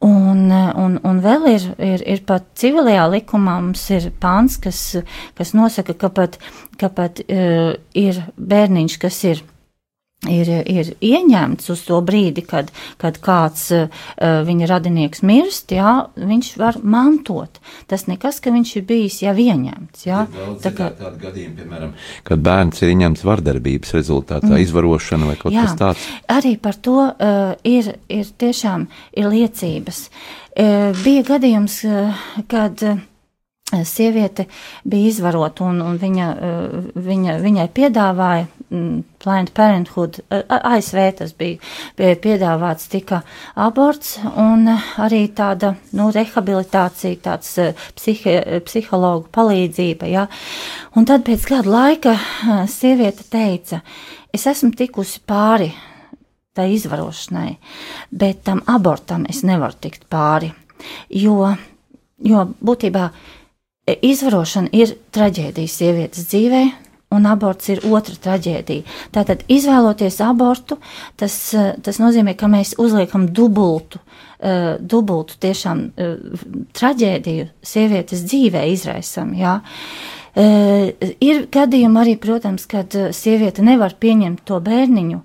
Un, 0.04 0.44
eh, 0.54 0.72
un, 0.78 1.00
un 1.08 1.22
vēl 1.24 1.48
ir, 1.56 1.68
ir, 1.82 2.06
ir 2.06 2.24
pat 2.28 2.52
civilajā 2.60 3.08
likumā 3.16 3.58
mums 3.64 3.88
ir 3.96 4.12
pāns, 4.22 4.60
kas, 4.62 4.82
kas 5.38 5.56
nosaka, 5.58 5.96
ka 5.98 6.12
pat, 6.14 6.38
ka 6.78 6.92
pat 6.94 7.24
uh, 7.26 7.72
ir 7.98 8.20
bērniņš, 8.38 8.98
kas 9.02 9.24
ir 9.26 9.42
ir, 10.26 10.50
ir 10.66 10.90
ieņemts 11.04 11.70
uz 11.70 11.84
to 11.86 12.00
brīdi, 12.06 12.42
kad, 12.48 12.72
kad 13.02 13.20
kāds 13.22 13.68
uh, 13.76 14.06
viņa 14.18 14.70
radinieks 14.72 15.22
mirst, 15.28 15.74
jā, 15.76 16.08
viņš 16.18 16.50
var 16.58 16.80
mantot. 16.82 17.60
Tas 17.92 18.08
nekas, 18.10 18.40
ka 18.42 18.54
viņš 18.56 18.72
ir 18.80 18.88
bijis 18.90 19.20
jau 19.22 19.36
ieņemts. 19.38 20.08
Jā. 20.08 20.24
Tā 20.64 20.74
kā 20.74 20.90
tāda 20.98 21.14
gadījuma, 21.22 21.58
piemēram, 21.60 21.94
kad 22.28 22.42
bērns 22.46 22.82
ir 22.82 22.96
ieņemts 22.96 23.26
vardarbības 23.28 23.94
rezultātā, 24.00 24.50
mm. 24.50 24.64
izvarošana 24.66 25.30
vai 25.30 25.38
kaut 25.40 25.54
Jā, 25.54 25.68
kas 25.68 25.78
tāds. 25.84 26.08
Arī 26.34 26.56
par 26.62 26.80
to 26.82 26.98
uh, 27.06 27.54
ir, 27.68 27.94
ir 28.10 28.34
tiešām 28.42 28.88
ir 29.18 29.30
liecības. 29.36 30.08
Uh, 30.58 30.98
bija 31.04 31.28
gadījums, 31.36 31.84
uh, 31.86 32.26
kad 32.50 32.82
uh, 32.88 32.98
sieviete 33.68 34.46
bija 34.84 35.10
izvarota 35.10 35.66
un, 35.68 35.82
un 35.84 35.98
viņa, 36.00 36.28
uh, 36.32 36.86
viņa, 37.04 37.34
viņai 37.44 37.66
piedāvāja 37.76 38.46
mm, 38.70 39.02
Planned 39.20 39.52
Parenthood, 39.58 40.22
uh, 40.32 40.46
ASV 40.48 41.02
tas 41.20 41.34
bija, 41.36 41.60
bija 42.00 42.16
piedāvāts 42.24 42.88
tika 42.92 43.22
aborts 43.60 44.16
un 44.40 44.70
arī 44.72 45.26
tāda, 45.36 45.74
nu, 46.00 46.08
rehabilitācija, 46.16 47.20
tāds 47.28 47.52
uh, 47.60 47.88
psihi, 48.00 48.38
psihologu 48.64 49.28
palīdzība, 49.36 50.08
jā. 50.16 50.28
Un 50.96 51.10
tad 51.10 51.28
pēc 51.28 51.50
kāda 51.52 51.74
laika 51.74 52.16
sieviete 52.72 53.28
teica, 53.28 53.82
es 54.32 54.48
esmu 54.48 54.72
tikusi 54.80 55.20
pāri 55.28 55.74
tai 56.56 56.72
izvarošanai, 56.74 57.58
bet 58.16 58.46
tam 58.48 58.64
abortam 58.66 59.28
es 59.30 59.44
nevaru 59.46 59.76
tikt 59.84 60.08
pāri, 60.10 60.54
jo, 61.14 61.52
jo 62.24 62.46
būtībā 62.64 63.10
izvarošana 63.88 64.74
ir 64.76 64.96
traģēdija 65.16 65.72
sievietes 65.72 66.28
dzīvē, 66.32 66.64
un 67.16 67.28
aborts 67.30 67.70
ir 67.72 67.84
otra 67.88 68.18
traģēdija. 68.26 68.84
Tātad, 69.16 69.46
izvēloties 69.52 70.20
abortu, 70.26 70.80
tas, 71.20 71.38
tas 71.84 72.02
nozīmē, 72.04 72.36
ka 72.36 72.50
mēs 72.52 72.76
uzliekam 72.84 73.30
dubultu, 73.32 74.02
uh, 74.02 74.76
dubultu 74.82 75.40
tiešām 75.46 75.88
traģēdiju 76.76 77.48
sievietes 77.64 78.28
dzīvē 78.28 78.68
izraisam, 78.74 79.32
jā. 79.40 79.60
Uh, 79.62 80.17
ir 80.38 81.46
gadījumi 81.54 82.02
arī, 82.02 82.16
protams, 82.22 82.68
kad 82.70 82.94
sieviete 83.16 83.64
nevar 83.66 83.96
pieņemt 83.98 84.44
to 84.46 84.60
bērniņu, 84.64 85.20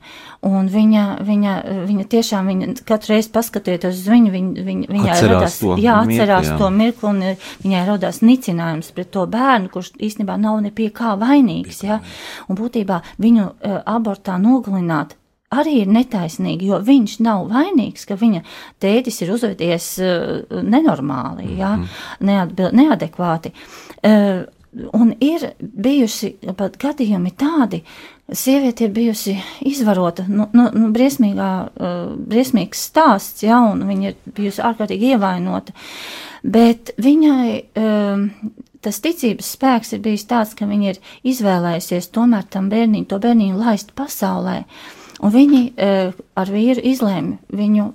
un 0.48 0.68
viņa, 0.72 1.04
viņa, 1.26 1.54
viņa 1.88 2.06
tiešām, 2.14 2.50
viņa 2.50 2.74
katru 2.88 3.14
reizi 3.14 3.32
paskatoties 3.34 4.00
uz 4.00 4.08
viņu, 4.08 4.32
viņa, 4.32 4.66
viņa, 4.68 4.90
viņai 4.96 5.18
radās, 5.28 5.58
to 5.60 5.76
jā, 5.76 5.98
mirkli, 6.02 6.18
atcerās 6.18 6.50
jā. 6.50 6.58
to 6.58 6.70
mirkli, 6.74 7.08
un 7.10 7.24
eh, 7.28 7.48
viņai 7.64 7.82
radās 7.90 8.22
nicinājums 8.24 8.92
pret 8.96 9.10
to 9.14 9.26
bērnu, 9.30 9.72
kurš 9.74 9.92
īstenībā 10.00 10.38
nav 10.40 10.62
ne 10.64 10.72
pie 10.74 10.88
kā 10.94 11.16
vainīgs, 11.20 11.82
ja, 11.86 12.00
un 12.48 12.58
būtībā 12.58 13.02
viņu 13.22 13.50
abortā 13.84 14.38
nogalināt 14.40 15.18
arī 15.52 15.82
ir 15.82 15.92
netaisnīgi, 15.92 16.70
jo 16.70 16.80
viņš 16.80 17.18
nav 17.24 17.44
vainīgs, 17.52 18.06
ka 18.08 18.16
viņa 18.16 18.42
tētis 18.82 19.20
ir 19.24 19.34
uzvedies 19.34 19.88
uh, 20.00 20.62
nenormāli, 20.64 21.52
ja, 21.58 21.74
neatbil, 22.24 22.72
neadekvāti. 22.80 23.52
Uh, 24.00 24.44
Un 24.72 25.10
ir 25.20 25.50
bijuši 25.60 26.30
pat 26.56 26.78
gadījumi 26.80 27.34
tādi, 27.36 27.82
sieviete 28.32 28.86
ir 28.86 28.94
bijusi 28.96 29.34
izvarota, 29.68 30.24
nu, 30.28 30.46
nu, 30.56 30.70
nu 30.72 30.88
briesmīgā, 30.94 31.48
uh, 31.68 31.98
briesmīgs 32.16 32.86
stāsts, 32.88 33.44
ja, 33.44 33.58
un 33.68 33.84
viņa 33.84 34.08
ir 34.08 34.32
bijusi 34.32 34.64
ārkārtīgi 34.64 35.12
ievainota, 35.12 35.74
bet 36.42 36.94
viņai 37.04 37.58
um, 37.82 38.24
tas 38.82 39.02
ticības 39.04 39.52
spēks 39.58 39.92
ir 39.92 40.02
bijis 40.06 40.24
tāds, 40.30 40.56
ka 40.56 40.64
viņa 40.70 40.94
ir 40.94 41.02
izvēlējusies 41.34 42.08
tomēr 42.14 42.48
tam 42.48 42.72
bērniņu, 42.72 43.10
to 43.12 43.20
bērniņu 43.22 43.60
laist 43.60 43.92
pasaulē, 43.98 44.62
un 45.20 45.36
viņi 45.36 45.62
uh, 45.68 46.16
ar 46.32 46.54
vīru 46.54 46.80
izlēma 46.94 47.36
viņu, 47.52 47.90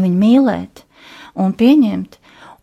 viņu 0.00 0.16
mīlēt 0.24 0.86
un 1.40 1.52
pieņemt, 1.60 2.19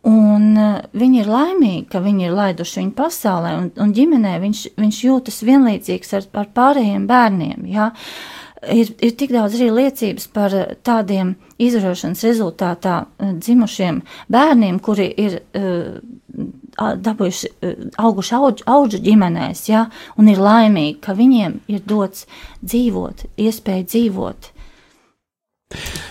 Un 0.07 0.55
uh, 0.55 0.79
viņi 0.95 1.21
ir 1.23 1.29
laimīgi, 1.31 1.85
ka 1.91 1.99
viņi 2.03 2.29
ir 2.29 2.35
laiduši 2.37 2.81
viņu 2.81 2.95
pasaulē, 2.95 3.53
un, 3.59 3.69
un 3.83 3.93
ģimenē 3.95 4.37
viņš, 4.43 4.63
viņš 4.79 4.99
jūtas 5.03 5.41
vienlīdzīgs 5.47 6.13
ar, 6.15 6.27
ar 6.43 6.51
pārējiem 6.55 7.07
bērniem. 7.09 7.65
Jā. 7.73 7.91
Ir, 8.73 8.89
ir 9.05 9.11
tik 9.19 9.33
daudz 9.35 9.57
arī 9.57 9.67
liecības 9.73 10.29
par 10.33 10.55
uh, 10.55 10.71
tādiem 10.87 11.35
izrašanas 11.59 12.23
rezultātā 12.23 13.01
uh, 13.03 13.33
dzimušiem 13.35 13.99
bērniem, 14.31 14.79
kuri 14.85 15.09
ir 15.25 15.41
uh, 15.41 15.99
dabūjuši, 16.77 17.51
auguši 17.99 18.35
auģu, 18.37 18.67
auģu 18.69 19.01
ģimenēs, 19.03 19.63
ja, 19.71 19.87
un 20.21 20.29
ir 20.29 20.39
laimīgi, 20.41 20.99
ka 21.03 21.17
viņiem 21.17 21.61
ir 21.73 21.81
dots 21.89 22.27
dzīvot, 22.61 23.25
iespēja 23.41 23.87
dzīvot. 23.89 24.51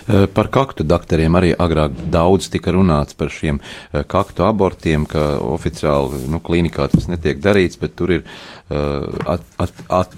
Eh, 0.07 0.27
Par 0.31 0.47
kaktu 0.53 0.85
doktoriem 0.87 1.35
arī 1.39 1.49
agrāk 1.65 1.95
daudz 2.13 2.47
tika 2.53 2.71
runāts 2.75 3.17
par 3.17 3.31
šiem 3.33 3.59
eh, 3.59 4.03
kaktu 4.07 4.45
abortiem, 4.47 5.07
ka 5.09 5.23
oficiāli 5.43 6.21
nu, 6.31 6.39
klīnikā 6.43 6.87
tas 6.93 7.09
netiek 7.11 7.41
darīts, 7.43 7.79
bet 7.81 7.97
tur 7.99 8.13
ir 8.19 8.21
eh, 8.23 9.27
at, 9.35 9.43
at, 9.65 9.81
at, 9.99 10.15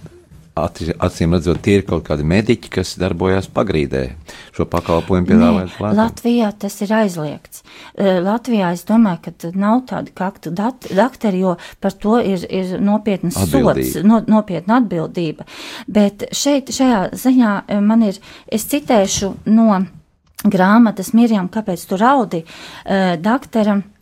acīm 0.65 1.35
redzot, 1.35 1.59
tie 1.63 1.79
ir 1.79 1.85
kaut 1.87 2.05
kādi 2.07 2.25
mediķi, 2.27 2.71
kas 2.73 2.95
darbojas 3.01 3.49
pagrīdē. 3.53 4.03
Šo 4.55 4.67
pakalpojumu 4.69 5.29
piedāvājot 5.29 5.75
Nē, 5.79 5.91
Latvijā 5.97 6.49
tas 6.59 6.79
ir 6.85 6.93
aizliegts. 6.99 7.63
Latvijā 7.97 8.71
es 8.75 8.85
domāju, 8.87 9.21
ka 9.27 9.51
nav 9.59 9.83
tādu 9.89 10.15
kaktu 10.15 10.53
daktari, 10.55 11.43
jo 11.43 11.55
par 11.83 11.95
to 11.99 12.17
ir, 12.23 12.43
ir 12.49 12.75
nopietnas 12.83 13.37
sots, 13.39 13.99
no, 14.03 14.23
nopietna 14.27 14.79
atbildība. 14.81 15.47
Bet 15.87 16.29
šeit, 16.35 16.73
šajā 16.75 17.05
ziņā 17.19 17.53
man 17.85 18.09
ir, 18.09 18.19
es 18.51 18.67
citēšu 18.71 19.33
no 19.51 19.83
grāmatas 20.43 21.13
Mirjam, 21.13 21.49
kāpēc 21.51 21.87
tu 21.87 21.99
raudi, 21.99 22.43
doktoram. 23.23 23.85
Uh, 23.85 23.95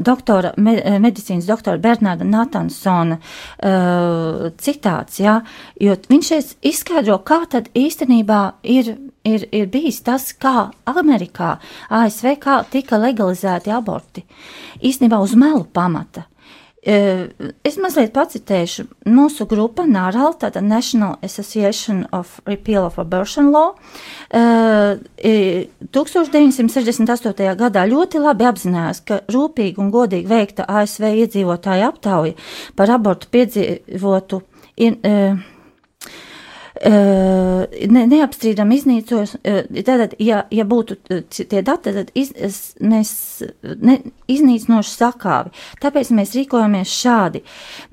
doktora, 0.00 0.52
me, 0.56 0.74
eh, 0.82 0.98
medicīnas 0.98 1.46
doktora 1.46 1.78
Bernārda 1.78 2.26
Natansona 2.26 3.18
uh, 3.20 4.48
citāts, 4.58 5.20
jā, 5.22 5.36
jo 5.80 5.94
viņš 6.10 6.30
šeit 6.30 6.66
izskaidro, 6.72 7.20
kā 7.22 7.44
tad 7.50 7.68
īstenībā 7.74 8.40
ir, 8.62 8.96
ir, 9.22 9.46
ir 9.54 9.70
bijis 9.70 10.02
tas, 10.02 10.32
kā 10.34 10.70
Amerikā, 10.90 11.54
ASV, 11.88 12.34
kā 12.42 12.58
tika 12.70 12.98
legalizēti 12.98 13.70
aborti. 13.70 14.24
Īstenībā 14.82 15.22
uz 15.22 15.36
melu 15.38 15.64
pamata. 15.64 16.26
Uh, 16.86 17.50
Es 17.64 17.78
mazliet 17.80 18.12
pacitēšu 18.12 18.84
mūsu 19.08 19.46
grupa 19.48 19.86
NARAL, 19.88 20.34
tātad 20.36 20.62
National 20.68 21.14
Association 21.24 22.02
of 22.12 22.40
Repeal 22.46 22.84
of 22.84 22.98
Abortion 23.00 23.50
Law, 23.54 23.72
uh, 24.34 24.98
i- 25.24 25.68
1968. 25.92 27.54
gadā 27.56 27.86
ļoti 27.88 28.20
labi 28.20 28.44
apzinājās, 28.44 29.00
ka 29.04 29.20
rūpīgi 29.32 29.78
un 29.80 29.90
godīgi 29.90 30.28
veikta 30.28 30.66
ASV 30.68 31.08
iedzīvotāju 31.24 31.88
aptauja 31.88 32.34
par 32.76 32.90
abortu 32.90 33.26
piedzīvotu 33.32 34.42
in, 34.76 34.98
Uh, 35.04 35.38
ne, 36.82 38.02
neapstrīdam 38.10 38.72
iznīcos, 38.74 39.36
uh, 39.38 39.60
tātad, 39.86 40.16
ja, 40.18 40.42
ja 40.50 40.64
būtu 40.66 40.96
uh, 40.98 41.22
tie 41.30 41.62
dati, 41.62 41.92
tad 41.94 42.10
iz, 42.18 42.32
mēs 42.82 43.12
ne, 43.62 44.00
iznīcinoši 44.30 44.94
sakāvi. 44.94 45.54
Tāpēc 45.82 46.10
mēs 46.16 46.34
rīkojamies 46.34 46.96
šādi. 46.98 47.44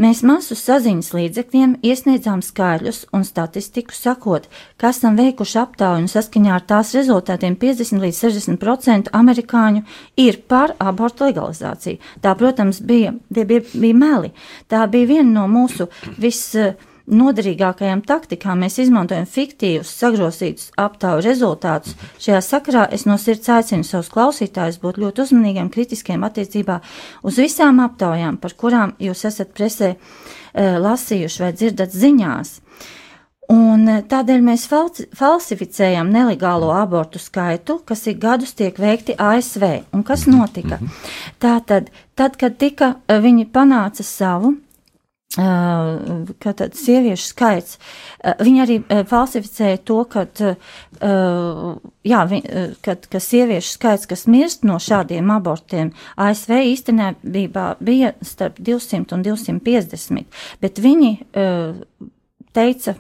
Mēs 0.02 0.24
masu 0.26 0.58
saziņas 0.58 1.14
līdzekļiem 1.14 1.78
iesniedzām 1.86 2.42
skaidrus 2.46 3.04
un 3.14 3.26
statistiku 3.28 3.94
sakot, 3.96 4.50
ka 4.82 4.90
esam 4.96 5.20
veikuši 5.20 5.60
aptauju 5.62 6.06
un 6.06 6.12
saskaņā 6.12 6.56
ar 6.58 6.66
tās 6.66 6.96
rezultātiem 6.98 7.60
50 7.62 8.02
līdz 8.02 8.22
60% 8.26 9.14
amerikāņu 9.14 9.86
ir 10.26 10.42
par 10.50 10.74
abortu 10.82 11.30
legalizāciju. 11.30 12.02
Tā, 12.22 12.34
protams, 12.40 12.82
bija, 12.82 13.14
bija, 13.30 13.62
bija 13.74 13.98
meli. 13.98 14.34
Tā 14.72 14.88
bija 14.90 15.14
viena 15.16 15.30
no 15.42 15.50
mūsu 15.52 15.92
vis 16.18 16.48
noderīgākajām 17.10 18.04
taktikām 18.08 18.62
mēs 18.66 18.78
izmantojam 18.84 19.26
fiktīvus, 19.30 19.92
sagrosītus 20.02 20.72
aptauju 20.82 21.26
rezultātus. 21.26 21.96
Šajā 22.22 22.42
sakarā 22.46 22.88
es 22.94 23.08
no 23.10 23.18
sirds 23.22 23.50
aicinu 23.50 23.88
savus 23.88 24.12
klausītājus 24.14 24.82
būt 24.84 25.02
ļoti 25.02 25.26
uzmanīgiem, 25.26 25.72
kritiskiem 25.74 26.24
attiecībā 26.28 26.82
uz 27.24 27.42
visām 27.42 27.82
aptaujām, 27.86 28.38
par 28.38 28.58
kurām 28.58 28.96
jūs 29.00 29.26
esat 29.30 29.54
presē 29.58 29.96
e, 29.96 29.98
lasījuši 30.86 31.46
vai 31.46 31.54
dzirdat 31.58 31.96
ziņās. 31.96 32.60
Un 33.52 33.84
eh, 33.90 34.02
tādēļ 34.08 34.44
mēs 34.46 34.66
falsi- 34.72 35.08
falsificējam 35.18 36.12
nelegālo 36.14 36.70
abortu 36.76 37.20
skaitu, 37.20 37.82
kas 37.86 38.06
ik 38.08 38.22
gadus 38.22 38.54
tiek 38.56 38.78
veikti 38.80 39.18
ASV. 39.20 39.66
Un 39.92 40.06
kas 40.08 40.28
notika? 40.30 40.80
Tātad, 41.42 41.90
tad, 42.16 42.38
kad 42.40 42.58
tika, 42.62 42.96
eh, 43.08 43.20
viņi 43.20 43.50
panāca 43.52 44.06
savu, 44.08 44.56
ka 45.36 46.54
tad 46.60 46.76
sieviešu 46.76 47.30
skaits, 47.32 47.78
viņi 48.44 48.64
arī 48.64 48.78
falsificēja 49.08 49.80
to, 49.88 50.02
ka, 50.12 50.26
uh, 50.28 51.76
jā, 52.04 52.24
kad, 52.84 53.08
ka 53.12 53.22
sieviešu 53.24 53.78
skaits, 53.78 54.10
kas 54.12 54.26
mirst 54.28 54.66
no 54.68 54.76
šādiem 54.82 55.32
abortiem, 55.32 55.94
ASV 56.20 56.58
īstenībā 56.74 57.68
bija 57.80 58.12
starp 58.26 58.60
200 58.60 59.16
un 59.16 59.24
250, 59.24 60.44
bet 60.60 60.84
viņi 60.84 61.14
teica 62.52 62.98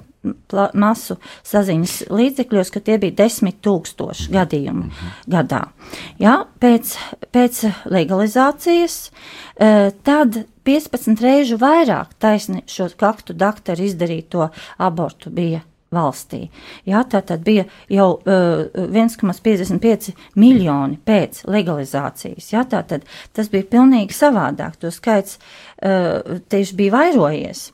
masu 0.77 1.17
saziņas 1.47 1.95
līdzekļos, 2.13 2.69
ka 2.73 2.81
tie 2.85 2.97
bija 3.01 3.17
desmit 3.23 3.57
tūkstoši 3.65 4.29
gadījumu 4.33 4.89
gadā. 5.31 5.63
Jā, 6.21 6.43
pēc, 6.61 6.93
pēc 7.33 7.63
legalizācijas 7.89 9.07
tad 10.05 10.43
15 10.67 11.21
reižu 11.23 11.57
vairāk 11.61 12.15
taisni 12.21 12.63
šo 12.69 12.89
kaktu 12.97 13.33
daktaru 13.33 13.87
izdarīto 13.87 14.49
abortu 14.77 15.33
bija 15.33 15.63
valstī. 15.91 16.45
Jā, 16.87 17.03
tā 17.03 17.19
tad 17.27 17.43
bija 17.43 17.65
jau 17.91 18.13
uh, 18.15 18.63
1,55 18.87 20.13
miljoni 20.39 20.97
pēc 21.05 21.43
legalizācijas. 21.51 22.51
Jā, 22.53 22.63
tā 22.63 22.83
tad 22.87 23.05
tas 23.35 23.51
bija 23.51 23.67
pilnīgi 23.75 24.15
savādāk. 24.15 24.79
To 24.81 24.91
skaits 24.93 25.37
uh, 25.37 26.39
tieši 26.51 26.77
bija 26.79 26.95
vairojies. 26.95 27.69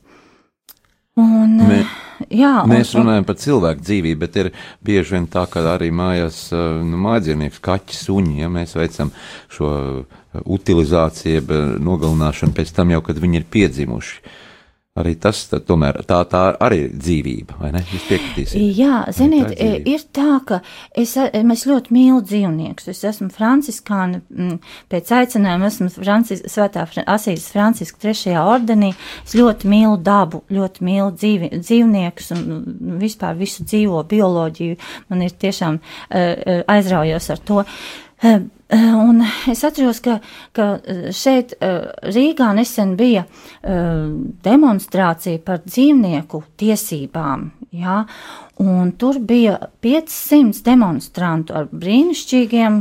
Un, 1.18 1.56
Mē- 1.66 1.84
jā, 2.30 2.52
Mēs 2.70 2.92
un, 2.94 3.02
runājam 3.02 3.26
par 3.26 3.38
cilvēku 3.42 3.82
dzīvību, 3.82 4.20
bet 4.22 4.36
ir 4.38 4.50
bieži 4.86 5.16
vien 5.16 5.26
tā, 5.30 5.44
ka 5.50 5.64
arī 5.74 5.90
mājās 5.94 6.44
uh, 6.54 6.78
nu, 6.86 7.00
mājdzīvnieks, 7.08 7.62
kaķi, 7.64 7.96
suņi, 7.98 8.36
ja 8.44 8.50
mēs 8.52 8.76
veicam 8.78 9.10
šo 9.54 9.70
uh, 9.74 10.18
utilizāciju, 10.44 11.42
nogalināšanu 11.82 12.54
pēc 12.54 12.74
tam 12.76 12.94
jau, 12.94 13.02
kad 13.08 13.18
viņi 13.22 13.42
ir 13.42 13.48
piedzimuši. 13.50 14.20
Arī 14.98 15.14
tas, 15.20 15.40
tomēr, 15.68 16.00
tā, 16.08 16.18
tā 16.30 16.42
arī 16.64 16.80
ir 16.86 16.94
dzīvība, 16.96 17.58
vai 17.60 17.70
ne? 17.74 17.82
Jūs 17.92 18.06
piekritīsiet. 18.08 18.62
Jā, 18.78 19.02
ziniet, 19.14 19.52
tā 19.52 19.54
ir 19.54 19.58
dzīvība. 19.58 19.92
ir 19.94 20.06
tā, 20.18 20.32
ka 20.48 20.60
es, 20.98 21.14
es 21.18 21.64
ļoti 21.68 21.94
mīlu 21.94 22.22
dzīvniekus. 22.26 22.88
Es 22.92 23.04
esmu 23.12 23.28
franciskāna, 23.34 24.22
mm, 24.28 24.56
pēc 24.90 25.12
aicinājuma 25.20 25.70
esmu 25.70 25.90
Francis, 25.94 26.42
svētā 26.50 26.86
Asīzes 27.04 27.52
Franciska 27.54 28.02
trešajā 28.06 28.42
ordenī. 28.42 28.90
Es 29.26 29.36
ļoti 29.38 29.70
mīlu 29.70 30.00
dabu, 30.02 30.42
ļoti 30.50 30.88
mīlu 30.88 31.12
dzīvi, 31.14 31.52
dzīvniekus 31.62 32.34
un 32.34 32.44
mm, 32.48 32.98
vispār 33.04 33.38
visu 33.38 33.66
dzīvo 33.68 34.02
bioloģiju. 34.10 34.80
Man 35.12 35.24
ir 35.26 35.38
tiešām 35.38 35.78
uh, 35.78 35.86
uh, 36.10 36.60
aizraujos 36.74 37.32
ar 37.34 37.46
to. 37.46 37.62
Uh, 37.62 38.07
Un 38.22 39.22
es 39.48 39.62
atceros, 39.64 40.02
ka, 40.04 40.18
ka 40.52 40.64
uh, 40.76 41.04
šeit 41.14 41.54
Rīgā 41.58 42.50
nesen 42.56 42.96
bija 42.98 43.24
demonstrācija 44.44 45.40
par 45.44 45.62
dzīvnieku 45.64 46.42
tiesībām. 46.60 47.48
Jā, 47.78 48.02
un 48.58 48.90
tur 48.98 49.18
bija 49.22 49.56
500 49.82 50.62
demonstrantu 50.66 51.54
ar 51.54 51.68
brīnišķīgiem, 51.70 52.78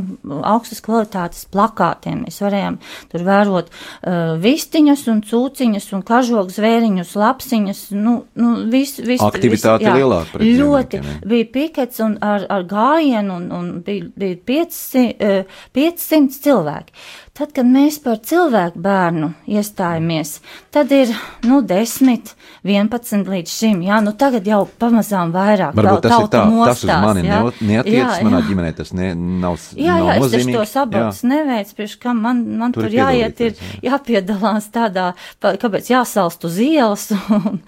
augstas 0.49 0.81
kvalitātes 0.85 1.45
plakātiem. 1.53 2.23
Mēs 2.25 2.41
varējām 2.41 2.79
tur 3.11 3.25
vērot 3.27 3.69
uh, 3.69 4.33
vistiņas 4.41 5.05
un 5.13 5.21
cūciņas 5.27 5.89
un 5.93 6.03
kažogu 6.07 6.55
zvēriņus, 6.55 7.13
lapsiņas. 7.21 7.83
Nu, 7.97 8.15
nu, 8.39 8.55
vis, 8.71 8.97
vis, 8.97 9.21
Aktivitāte 9.21 9.85
vis, 9.85 9.89
jā, 9.91 9.95
lielāka 10.01 10.41
Ļoti 10.41 11.03
bija 11.29 11.51
pikets 11.53 12.01
un 12.05 12.17
ar, 12.25 12.47
ar 12.49 12.65
gājienu 12.67 13.37
un, 13.37 13.47
un 13.59 13.71
bija, 13.85 14.09
bija 14.17 14.41
500, 14.49 15.07
uh, 15.21 15.63
500 15.77 16.43
cilvēki. 16.47 17.07
Tad, 17.37 17.51
kad 17.53 17.67
mēs 17.69 17.99
par 18.01 18.17
cilvēku 18.25 18.79
bērnu 18.81 19.27
iestājāmies, 19.45 20.39
tad 20.73 20.89
ir 20.95 21.11
nu, 21.45 21.59
10, 21.61 22.31
11 22.65 23.29
līdz 23.29 23.51
šim. 23.53 23.83
Jā, 23.85 23.99
nu 24.01 24.15
tagad 24.17 24.47
jau 24.49 24.63
pamazām 24.81 25.29
vairāk 25.35 25.66
Varbūt 25.75 26.01
tas 26.05 26.15
ir 26.21 26.27
tā, 26.31 26.41
tas 26.65 26.83
uz 26.83 26.91
mani 27.03 27.23
jā. 27.27 27.39
neatiecas, 27.61 28.17
Jā, 28.19 28.25
manā 28.27 28.39
jā. 28.41 28.47
ģimenē 28.49 28.71
tas 28.77 28.93
ne, 28.93 29.09
nav, 29.15 29.57
Jā, 29.75 29.97
nav 29.97 30.07
jā, 30.07 30.13
es 30.13 30.21
taču 30.21 30.23
nozīmīgi. 30.27 30.57
tos 30.57 30.75
abortus 30.83 31.23
neveicu, 31.27 31.75
priekš 31.77 31.95
kam 32.03 32.21
man, 32.23 32.43
man 32.59 32.71
Tur 32.75 32.83
tur, 32.87 32.91
jāiet, 32.97 33.39
ir 33.41 33.53
piedalīties, 33.57 33.83
jāpiedalās 33.87 34.69
tādā, 34.73 35.07
pa- 35.43 35.55
kāpēc 35.59 35.89
jāsalst 35.91 36.45
uz 36.47 36.57
ielas 36.63 37.07
un, 37.37 37.59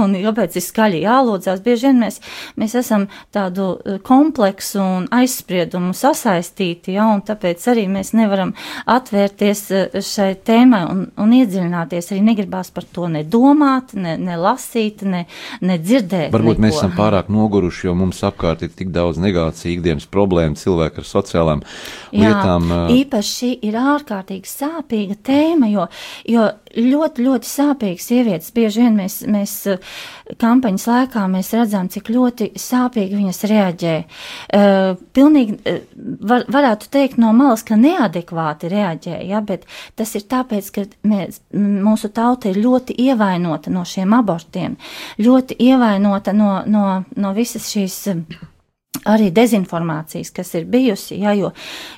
un 0.00 0.16
kāpēc 0.24 0.56
ir 0.58 0.64
skaļi 0.64 1.02
jālūdzās. 1.04 1.62
Bieži 1.64 1.90
vien 1.90 2.00
mēs, 2.04 2.20
mēs 2.60 2.74
esam 2.80 3.06
tādu 3.34 3.70
eh, 3.84 3.98
kompleksu 4.04 4.80
un 4.82 5.06
aizspriedumu 5.14 5.92
sasaistīti, 5.96 6.94
ja, 6.96 7.06
un 7.14 7.22
tāpēc 7.26 7.64
arī 7.72 7.86
mēs 7.90 8.12
nevaram 8.16 8.54
atvērties 8.90 9.62
eh, 9.74 9.98
šai 10.04 10.32
tēmai 10.46 10.82
un, 10.90 11.04
un 11.20 11.34
iedziļināties. 11.38 12.10
Arī 12.14 12.22
negribās 12.30 12.70
par 12.74 12.86
to 12.94 13.08
ne 13.10 13.24
domāt, 13.24 13.94
ne, 13.98 14.16
ne 14.20 14.36
lasīt, 14.40 15.02
ne, 15.08 15.24
ne 15.64 15.78
dzirdēt. 15.80 16.30
Varbūt 16.34 16.60
mēs 16.62 16.74
neko. 16.74 16.80
esam 16.82 16.94
pārāk 16.98 17.30
noguruši, 17.44 17.86
jo 17.88 17.94
mums 17.98 18.22
apkārt 18.26 18.64
ir 18.64 18.72
tik 18.74 18.90
daudz 18.94 19.20
negāciju 19.22 19.76
ikdienas 19.78 20.08
problēmu, 20.10 20.58
cilvēki 20.58 21.02
ar 21.02 21.08
sociālām 21.08 21.64
lietām. 22.10 22.68
Jā, 22.72 22.82
ā, 22.88 22.98
īpaši 22.98 23.34
šī 23.38 23.54
ir 23.68 23.78
ārkārtīgi 23.80 24.50
sāpīga 24.50 25.18
tēma, 25.26 25.70
jo, 25.72 25.88
jo 26.28 26.48
ļoti, 26.74 27.24
ļoti 27.24 27.48
sāpīgas 27.48 28.08
sievietes 28.08 28.52
bieži 28.54 28.84
vien 28.84 28.96
mēs, 28.98 29.20
mēs 29.30 29.54
kampaņas 30.40 30.86
laikā 30.88 31.24
mēs 31.30 31.52
redzam, 31.54 31.88
cik 31.92 32.10
ļoti 32.14 32.50
sāpīgi 32.60 33.18
viņas 33.18 33.40
reaģē. 33.50 33.94
Pilnīgi 35.16 35.76
var, 36.24 36.46
varētu 36.56 36.90
teikt 36.94 37.20
no 37.22 37.32
malas, 37.36 37.64
ka 37.66 37.78
neadekvāti 37.80 38.70
reaģē, 38.72 39.18
ja, 39.28 39.42
bet 39.44 39.66
tas 39.98 40.14
ir 40.18 40.26
tāpēc, 40.30 40.70
ka 40.74 40.86
mēs, 41.08 41.40
mūsu 41.54 42.10
tauta 42.14 42.50
ir 42.50 42.60
ļoti 42.64 42.96
ievainota 43.06 43.72
no 43.74 43.84
šiem 43.88 44.14
abortiem, 44.16 44.78
ļoti 45.22 45.58
ievainota 45.68 46.34
no, 46.36 46.52
no, 46.66 46.86
no 47.16 47.33
visas 47.36 47.70
šīs. 47.72 48.00
eh, 48.14 48.42
arī 49.04 49.28
dezinformācijas, 49.34 50.30
kas 50.34 50.52
ir 50.58 50.66
bijusi, 50.70 51.18
ja, 51.20 51.34
jo, 51.36 51.50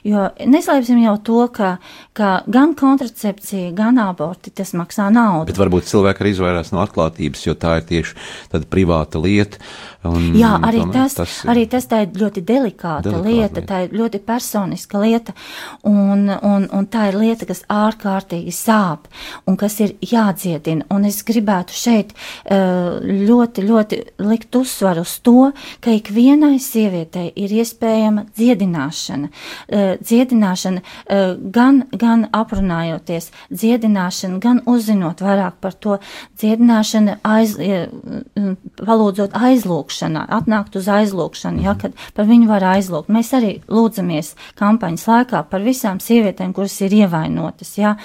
jo 0.06 0.26
neslēpsim 0.48 0.98
jau 1.04 1.14
to, 1.24 1.40
ka, 1.54 1.76
ka 2.16 2.30
gan 2.50 2.74
kontracepcija, 2.78 3.70
gan 3.76 4.00
aborti 4.02 4.50
tas 4.56 4.72
maksā 4.76 5.08
naudu. 5.14 5.50
Bet 5.52 5.60
varbūt 5.60 5.90
cilvēki 5.90 6.24
arī 6.24 6.34
izvairās 6.34 6.72
no 6.74 6.82
atklātības, 6.84 7.46
jo 7.46 7.56
tā 7.58 7.78
ir 7.80 7.88
tieši 7.90 8.64
privāta 8.72 9.22
lieta. 9.22 9.60
Un, 10.08 10.30
Jā, 10.38 10.54
arī 10.62 10.82
tomēr 10.84 10.94
tas, 10.94 11.14
tas 11.18 11.36
arī 11.50 11.66
tas 11.70 11.86
tā 11.90 12.02
ir 12.06 12.14
ļoti 12.20 12.42
delikāta 12.46 13.10
Delikāta 13.10 13.22
lieta, 13.24 13.60
lieta. 13.60 13.66
tā 13.68 13.80
ir 13.86 13.94
ļoti 13.96 14.20
personiska 14.26 15.00
lieta, 15.02 15.34
un, 15.88 16.28
un, 16.30 16.66
un 16.72 16.86
tā 16.92 17.08
ir 17.10 17.18
lieta, 17.20 17.46
kas 17.48 17.62
ārkārtīgi 17.72 18.52
sāp 18.54 19.08
un 19.46 19.56
kas 19.60 19.78
ir 19.84 19.94
jādziedina. 20.04 20.86
Un 20.92 21.06
es 21.08 21.22
gribētu 21.26 21.76
šeit 21.76 22.12
eh, 22.44 22.98
ļoti, 23.28 23.64
ļoti 23.66 24.00
likt 24.26 24.56
uzsvaru 24.56 25.04
uz 25.06 25.16
to, 25.26 25.50
ka 25.84 25.94
ikvienai 25.96 26.56
sievietei 26.62 27.30
ir 27.36 27.54
iespējama 27.60 28.26
dziedināšana. 28.36 29.30
Eh, 29.68 29.84
Dziedināšana 30.06 30.82
eh, 30.82 31.34
gan, 31.52 31.82
gan 31.92 32.26
aprunājoties, 32.36 33.30
dziedināšana, 33.50 34.40
gan 34.42 34.60
uzzinot 34.66 35.22
vairāk 35.24 35.58
par 35.60 35.74
to, 35.74 35.98
dziedināšana 36.40 37.18
aiz, 37.26 37.56
palūdzot 38.78 39.34
aizlūkšanā, 39.96 40.26
atnākt 40.28 40.76
uz 40.76 40.88
aizlūkšanu, 40.88 41.62
ja, 41.64 41.74
kad 41.78 41.92
par 42.14 42.26
viņu 42.26 42.48
var 42.48 42.62
aizlūgt. 42.76 43.08
Mēs 43.08 43.32
arī 43.34 43.62
lūdzamies 43.68 44.34
kampaņas 44.58 45.06
laikā 45.06 45.42
par 45.50 45.62
visām 45.62 46.00
sievietēm, 46.00 46.52
kuras 46.52 46.80
ir 46.82 46.92
ievainotas, 46.92 47.76
ja, 47.78 47.96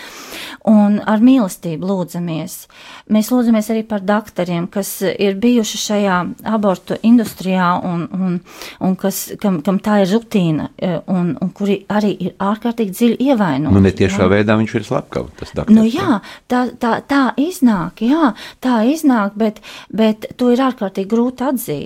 un 0.65 1.01
ar 1.05 1.19
mīlestību 1.19 1.85
lūdzamies. 1.85 2.67
Mēs 3.11 3.31
lūdzamies 3.31 3.69
arī 3.71 3.83
par 3.87 4.01
doktoriem, 4.01 4.67
kas 4.71 5.01
ir 5.01 5.35
bijuši 5.41 5.81
šajā 5.81 6.19
abortu 6.43 6.97
industrijā 7.03 7.73
un, 7.83 8.07
un, 8.11 8.39
un 8.79 8.95
kas, 8.95 9.33
kam, 9.41 9.61
kam 9.61 9.79
tā 9.79 10.01
ir 10.03 10.11
rutīna, 10.13 10.69
eh, 10.77 10.99
un, 11.07 11.35
un 11.41 11.51
kuri 11.51 11.81
arī 11.89 12.13
ir 12.27 12.35
ārkārtīgi 12.39 12.95
dziļi 12.95 13.29
ievainoti. 13.31 13.73
Nu, 13.73 13.83
netiešā 13.83 14.25
ja. 14.25 14.31
veidā 14.31 14.57
viņš 14.59 14.75
ir 14.79 14.87
slepkavs. 14.87 15.35
Tas 15.41 15.53
doktors, 15.55 15.75
Nu, 15.75 15.85
jā, 15.87 16.19
tā, 16.51 16.65
tā, 16.79 16.97
tā 17.07 17.21
iznāk, 17.39 18.03
jā, 18.05 18.33
tā 18.63 18.81
iznāk, 18.87 19.35
bet, 19.39 19.61
bet 19.89 20.27
to 20.37 20.51
ir 20.53 20.61
ārkārtīgi 20.61 21.09
grūti 21.11 21.45
atzīt. 21.47 21.80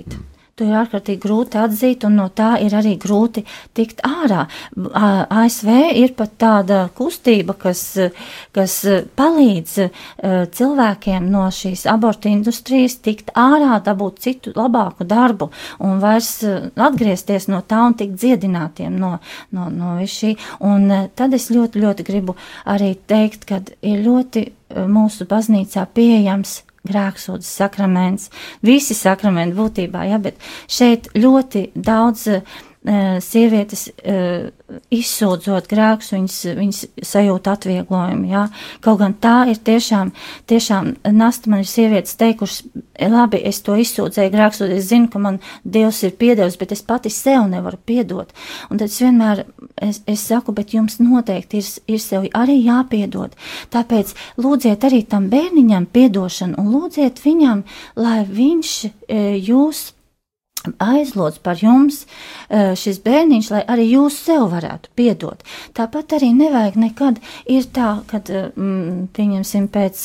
To 0.56 0.64
ir 0.64 0.72
ārkārtīgi 0.72 1.20
grūti 1.20 1.58
atzīt, 1.60 2.04
un 2.08 2.14
no 2.16 2.30
tā 2.32 2.54
ir 2.64 2.72
arī 2.78 2.94
grūti 2.96 3.42
tikt 3.76 3.98
ārā. 4.08 4.46
ASV 4.72 5.68
ir 6.00 6.14
pat 6.16 6.30
tāda 6.40 6.78
kustība, 6.96 7.52
kas, 7.60 7.82
kas 8.56 8.76
palīdz 9.20 9.74
eh, 9.84 9.90
cilvēkiem 10.56 11.26
no 11.28 11.42
šīs 11.52 11.84
abortu 11.92 12.32
industrijas 12.32 12.96
tikt 13.04 13.34
ārā, 13.36 13.76
dabūt 13.84 14.22
citu 14.24 14.54
labāku 14.56 15.04
darbu 15.04 15.50
un 15.84 16.00
vairs 16.00 16.30
eh, 16.48 16.70
atgriezties 16.88 17.50
no 17.52 17.60
tā 17.60 17.82
un 17.90 17.98
tikt 18.00 18.16
dziedinātiem 18.16 18.96
no, 18.96 19.18
no, 19.52 19.68
no 19.68 19.98
šī. 20.08 20.38
Un 20.64 20.88
eh, 20.88 21.10
tad 21.20 21.36
es 21.36 21.50
ļoti, 21.52 21.84
ļoti 21.84 22.08
gribu 22.08 22.38
arī 22.64 22.94
teikt, 23.04 23.44
ka 23.44 23.60
ir 23.84 24.00
ļoti 24.08 24.48
mūsu 24.88 25.28
baznīcā 25.28 25.84
pieejams 25.92 26.62
grēksūdzes 26.88 27.50
sakraments, 27.62 28.30
visi 28.66 28.96
sakramenti 28.96 29.56
būtībā, 29.58 30.06
ja, 30.10 30.20
bet 30.22 30.40
šeit 30.68 31.10
ļoti 31.16 31.68
daudz 31.74 32.28
sievietes 32.86 33.88
eh, 34.04 34.50
izsūdzot 34.94 35.66
grēkus, 35.70 36.12
viņas, 36.14 36.36
viņas 36.58 36.80
sajūt 37.06 37.48
atvieglojumu. 37.50 38.28
Jā. 38.30 38.44
Kaut 38.84 39.00
gan 39.00 39.14
tā 39.22 39.48
ir 39.50 39.58
tiešām, 39.66 40.12
tiešām 40.50 40.92
nasta 41.14 41.50
man 41.50 41.64
ir 41.64 41.70
sievietes 41.70 42.14
teikušas, 42.20 42.62
labi, 43.10 43.40
es 43.46 43.58
to 43.66 43.74
izsūdzēju 43.82 44.32
grēkus, 44.34 44.62
es 44.70 44.90
zinu, 44.90 45.10
ka 45.10 45.22
man 45.22 45.40
Dievs 45.66 46.02
ir 46.06 46.14
piedevis, 46.18 46.58
bet 46.60 46.72
es 46.76 46.84
pati 46.86 47.10
sev 47.10 47.48
nevaru 47.50 47.78
piedot. 47.86 48.30
Un 48.70 48.78
tad 48.78 48.90
es 48.90 49.00
vienmēr, 49.02 49.44
es, 49.82 50.00
es 50.06 50.22
saku, 50.26 50.54
bet 50.54 50.74
jums 50.74 51.00
noteikti 51.02 51.62
ir, 51.62 51.72
ir 51.96 52.02
sev 52.02 52.28
arī 52.38 52.60
jāpiedod. 52.62 53.34
Tāpēc 53.74 54.14
lūdziet 54.38 54.86
arī 54.86 55.02
tam 55.10 55.26
bērniņam 55.32 55.90
piedošanu 55.90 56.58
un 56.62 56.70
lūdziet 56.74 57.22
viņam, 57.24 57.66
lai 57.98 58.22
viņš 58.30 58.78
jūs 59.46 59.84
aizlūdz 60.82 61.40
par 61.44 61.60
jums 61.62 62.02
e, 62.04 62.74
šis 62.78 63.00
bērniņš, 63.04 63.50
lai 63.54 63.62
arī 63.74 63.86
jūs 63.92 64.18
sev 64.26 64.48
varētu 64.52 64.92
piedot. 64.98 65.42
Tāpat 65.76 66.16
arī 66.18 66.32
nevajag 66.36 66.78
nekad 66.82 67.20
ir 67.52 67.68
tā, 67.76 68.00
kad, 68.10 68.30
mm, 68.30 69.08
pieņemsim, 69.16 69.68
pēc, 69.72 70.04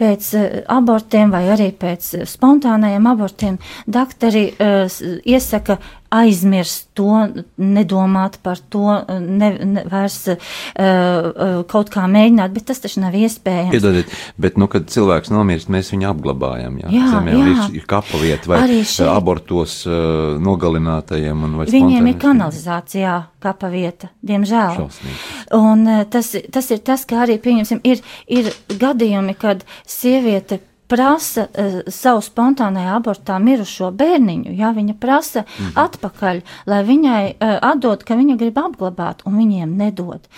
pēc 0.00 0.30
e, 0.38 0.44
abortiem 0.72 1.32
vai 1.34 1.44
arī 1.54 1.70
pēc 1.72 2.12
spontānajiem 2.28 3.08
abortiem, 3.08 3.58
doktori 3.86 4.48
uh, 4.52 4.86
iesaka 5.28 5.78
aizmirst 6.12 6.90
to, 6.98 7.08
nedomāt 7.56 8.38
par 8.44 8.60
to, 8.72 8.84
ne, 9.22 9.52
ne, 9.64 9.84
vairs 9.88 10.18
uh, 10.28 10.36
uh, 10.36 11.62
kaut 11.70 11.92
kā 11.94 12.04
mēģināt, 12.10 12.52
bet 12.54 12.68
tas 12.70 12.82
taču 12.84 13.00
nav 13.02 13.16
iespējams. 13.16 13.72
Piedodiet, 13.72 14.12
bet, 14.36 14.58
nu, 14.60 14.68
kad 14.72 14.90
cilvēks 14.92 15.32
nomirst, 15.32 15.70
mēs 15.72 15.92
viņu 15.94 16.10
apglabājam, 16.12 16.78
jā, 16.84 16.92
Jā, 16.92 17.10
zemē, 17.14 17.36
jā. 17.38 17.68
ir, 17.78 17.86
kapa 17.88 18.20
vieta 18.22 18.52
vai 18.52 18.62
šeit. 18.84 19.06
abortos 19.08 19.78
uh, 19.88 20.36
nogalinātajiem 20.42 21.46
un 21.48 21.60
vai 21.60 21.68
Viņiem 21.72 22.10
ir 22.12 22.18
kanalizācijā 22.22 23.14
kapa 23.42 23.70
vieta, 23.72 24.10
diemžēl. 24.26 24.76
Šausmīgi. 24.78 25.20
Un 25.58 25.86
eh, 25.90 26.02
tas, 26.10 26.30
tas 26.54 26.70
ir 26.74 26.82
tas, 26.86 27.06
ka 27.08 27.22
arī, 27.24 27.38
pieņemsim, 27.42 27.82
ir, 27.88 28.02
ir 28.30 28.52
gadījumi, 28.70 29.34
kad 29.38 29.64
sieviete 29.88 30.60
prasa 30.92 31.46
uh, 31.48 31.78
savu 31.92 32.22
spontānajā 32.24 32.96
abortā 32.98 33.38
mirušo 33.42 33.90
bērniņu, 33.96 34.52
jā, 34.58 34.72
viņa 34.76 34.96
prasa 35.00 35.44
mhm. 35.46 35.72
atpakaļ, 35.82 36.42
lai 36.68 36.82
viņai 36.88 37.22
uh, 37.32 37.54
atdod, 37.72 38.04
ka 38.08 38.18
viņa 38.18 38.36
grib 38.40 38.60
apglabāt, 38.60 39.24
un 39.28 39.38
viņiem 39.40 39.76
nedod. 39.80 40.28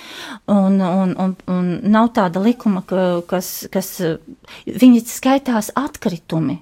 Un, 0.50 0.78
un, 0.78 1.16
un, 1.18 1.34
un 1.50 1.72
nav 1.94 2.12
tāda 2.16 2.42
likuma, 2.44 2.84
ka, 2.86 3.24
kas, 3.30 3.56
kas 3.74 3.96
uh, 4.04 4.20
viņi 4.68 5.02
skaitās 5.10 5.72
atkritumi. 5.78 6.60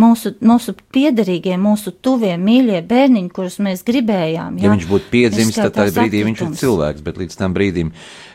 Mūsu, 0.00 0.32
mūsu 0.40 0.72
piederīgie, 0.94 1.52
mūsu 1.60 1.92
tuvie, 2.02 2.32
mīļie 2.40 2.78
bērniņi, 2.88 3.28
kurus 3.36 3.58
mēs 3.62 3.82
gribējām. 3.84 4.56
Ja 4.62 4.70
viņš 4.72 4.86
būtu 4.88 5.10
piedzimis, 5.12 5.58
tad 5.58 5.74
tajā 5.76 5.92
brīdī 5.98 6.22
viņš 6.24 6.38
ir 6.40 6.46
atkritums. 6.46 6.62
cilvēks, 6.62 7.02
bet 7.04 7.20
līdz 7.20 7.36
tam 7.36 7.52
brīdim, 7.52 7.90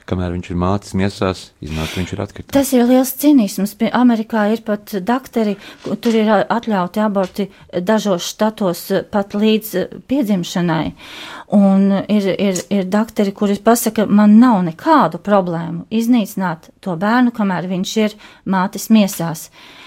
kamēr 0.08 0.34
viņš 0.36 0.49
ir 0.53 0.60
mācis 0.62 0.95
miesās, 0.97 1.41
iznāk, 1.64 1.93
viņš 1.97 2.14
ir 2.16 2.22
atkritums. 2.24 2.53
Tas 2.55 2.74
ir 2.74 2.86
liels 2.89 3.14
cinisms. 3.20 3.76
Amerikā 3.97 4.47
ir 4.53 4.62
pat 4.68 4.95
doktori, 5.03 5.58
ku- 5.84 5.95
tur 5.95 6.16
ir 6.16 6.32
atļauti 6.43 7.03
aborti 7.03 7.47
dažos 7.74 8.28
štatos 8.34 8.86
pat 9.12 9.36
līdz 9.38 10.03
piedzimšanai. 10.08 10.93
Un 11.58 11.91
ir, 12.08 12.30
ir, 12.36 12.62
ir 12.70 12.86
doktori, 12.86 13.32
kuri 13.32 13.60
pasaka, 13.64 14.05
man 14.05 14.39
nav 14.39 14.64
nekādu 14.68 15.20
problēmu 15.24 15.86
iznīcināt 15.91 16.72
to 16.82 16.95
bērnu, 16.99 17.32
kamēr 17.32 17.68
viņš 17.68 17.97
ir 18.05 18.18
mātes 18.45 18.89
miesās. 18.89 19.47
Eh, 19.47 19.87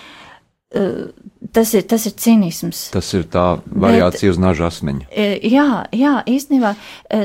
Tas 0.70 1.72
ir, 1.74 1.82
tas 1.82 2.04
ir 2.06 2.12
cinisms. 2.14 2.84
Tas 2.94 3.08
ir 3.16 3.24
tā 3.26 3.58
variācija 3.66 4.30
uz 4.30 4.36
naža 4.38 4.68
asmeņa. 4.68 5.08
Jā, 5.42 5.64
jā, 5.90 6.12
īstenībā 6.30 6.70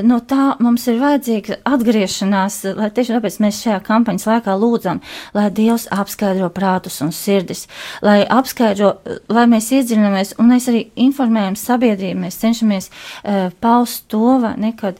no 0.02 0.18
tā 0.26 0.56
mums 0.58 0.82
ir 0.90 0.98
vajadzīga 0.98 1.60
atgriešanās, 1.70 2.56
lai 2.74 2.88
tieši 2.96 3.14
tāpēc 3.14 3.36
mēs 3.44 3.60
šajā 3.62 3.76
kampaņas 3.86 4.26
laikā 4.26 4.56
lūdzam, 4.58 4.98
lai 5.36 5.46
Dievs 5.54 5.86
apskaidro 5.94 6.48
prātus 6.56 6.98
un 7.06 7.14
sirdis, 7.14 7.68
lai 8.02 8.24
apskaidro, 8.24 8.96
lai 9.30 9.46
mēs 9.52 9.70
iedziļinamies 9.78 10.34
un 10.42 10.50
mēs 10.50 10.66
arī 10.72 10.82
informējam 11.06 11.54
sabiedrību, 11.60 12.24
mēs 12.26 12.40
cenšamies 12.42 12.90
uh, 12.90 13.54
paust 13.62 14.08
to, 14.10 14.40
vai 14.42 14.56
ne, 14.58 14.74
kad, 14.80 14.98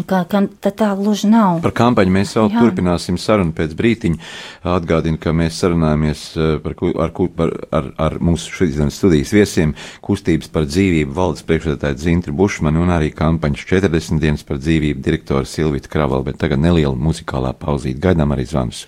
ka, 0.00 0.22
ka 0.24 0.42
tā, 0.62 0.72
tā 0.72 0.90
gluži 0.96 1.28
nav. 1.30 1.60
Par 1.64 1.74
kampaņu 1.76 2.14
mēs 2.14 2.32
vēl 2.36 2.48
Jā. 2.52 2.62
turpināsim 2.64 3.18
sarunu 3.20 3.54
pēc 3.56 3.74
brītiņa. 3.78 4.30
Atgādinu, 4.72 5.20
ka 5.20 5.34
mēs 5.36 5.58
sarunājamies 5.62 6.24
eh, 6.36 6.54
par, 6.64 6.76
ar, 7.04 7.12
par, 7.36 7.54
ar, 7.80 7.90
ar 8.06 8.18
mūsu 8.24 8.54
šodienas 8.56 8.96
studijas 9.00 9.34
viesiem 9.36 9.76
kustības 10.04 10.52
par 10.52 10.68
dzīvību 10.70 11.16
valdes 11.16 11.44
priekšsēdētāju 11.48 12.02
Zintri 12.02 12.36
Bušmanu 12.36 12.86
un 12.86 12.94
arī 12.94 13.12
kampaņas 13.16 13.68
40 13.68 14.22
dienas 14.22 14.46
par 14.48 14.62
dzīvību 14.62 15.04
direktoru 15.04 15.48
Silvita 15.48 15.92
Kravala, 15.92 16.24
bet 16.30 16.40
tagad 16.40 16.62
neliela 16.62 16.96
muzikālā 16.96 17.54
pauzīte. 17.58 18.00
Gaidām 18.02 18.34
arī 18.34 18.48
zvanus. 18.48 18.86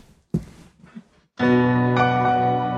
Marija, 1.40 2.73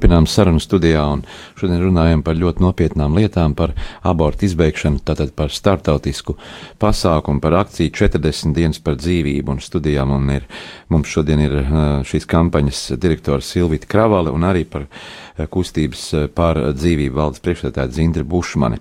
Turpinām, 0.00 0.24
sarunu 0.24 0.62
studijā, 0.64 1.02
un 1.12 1.20
šodien 1.60 1.82
runājam 1.84 2.24
par 2.26 2.38
ļoti 2.40 2.64
nopietnām 2.64 3.16
lietām, 3.18 3.54
par 3.58 3.74
abortu 4.06 4.48
izbeigšanu, 4.48 5.02
tātad 5.06 5.34
par 5.36 5.52
startautisku 5.52 6.36
pasākumu, 6.80 7.42
par 7.44 7.58
akciju 7.62 7.92
40 8.00 8.54
dienas 8.56 8.80
par 8.82 8.98
dzīvību. 9.00 9.56
Un 9.56 9.64
studijā 9.64 10.04
man 10.08 10.28
ir, 10.34 10.46
mums 10.92 11.10
šodien 11.12 11.42
ir 11.44 11.56
šīs 12.08 12.28
kampaņas 12.30 12.84
direktors 13.00 13.50
Silvita 13.50 13.88
Kravale 13.90 14.32
un 14.34 14.46
arī 14.48 14.64
par 14.68 14.88
kustības 15.50 16.02
par 16.36 16.58
dzīvību 16.76 17.16
valdes 17.16 17.40
priekšstādātāja 17.44 17.94
Zindra 17.96 18.24
Bušmane. 18.28 18.80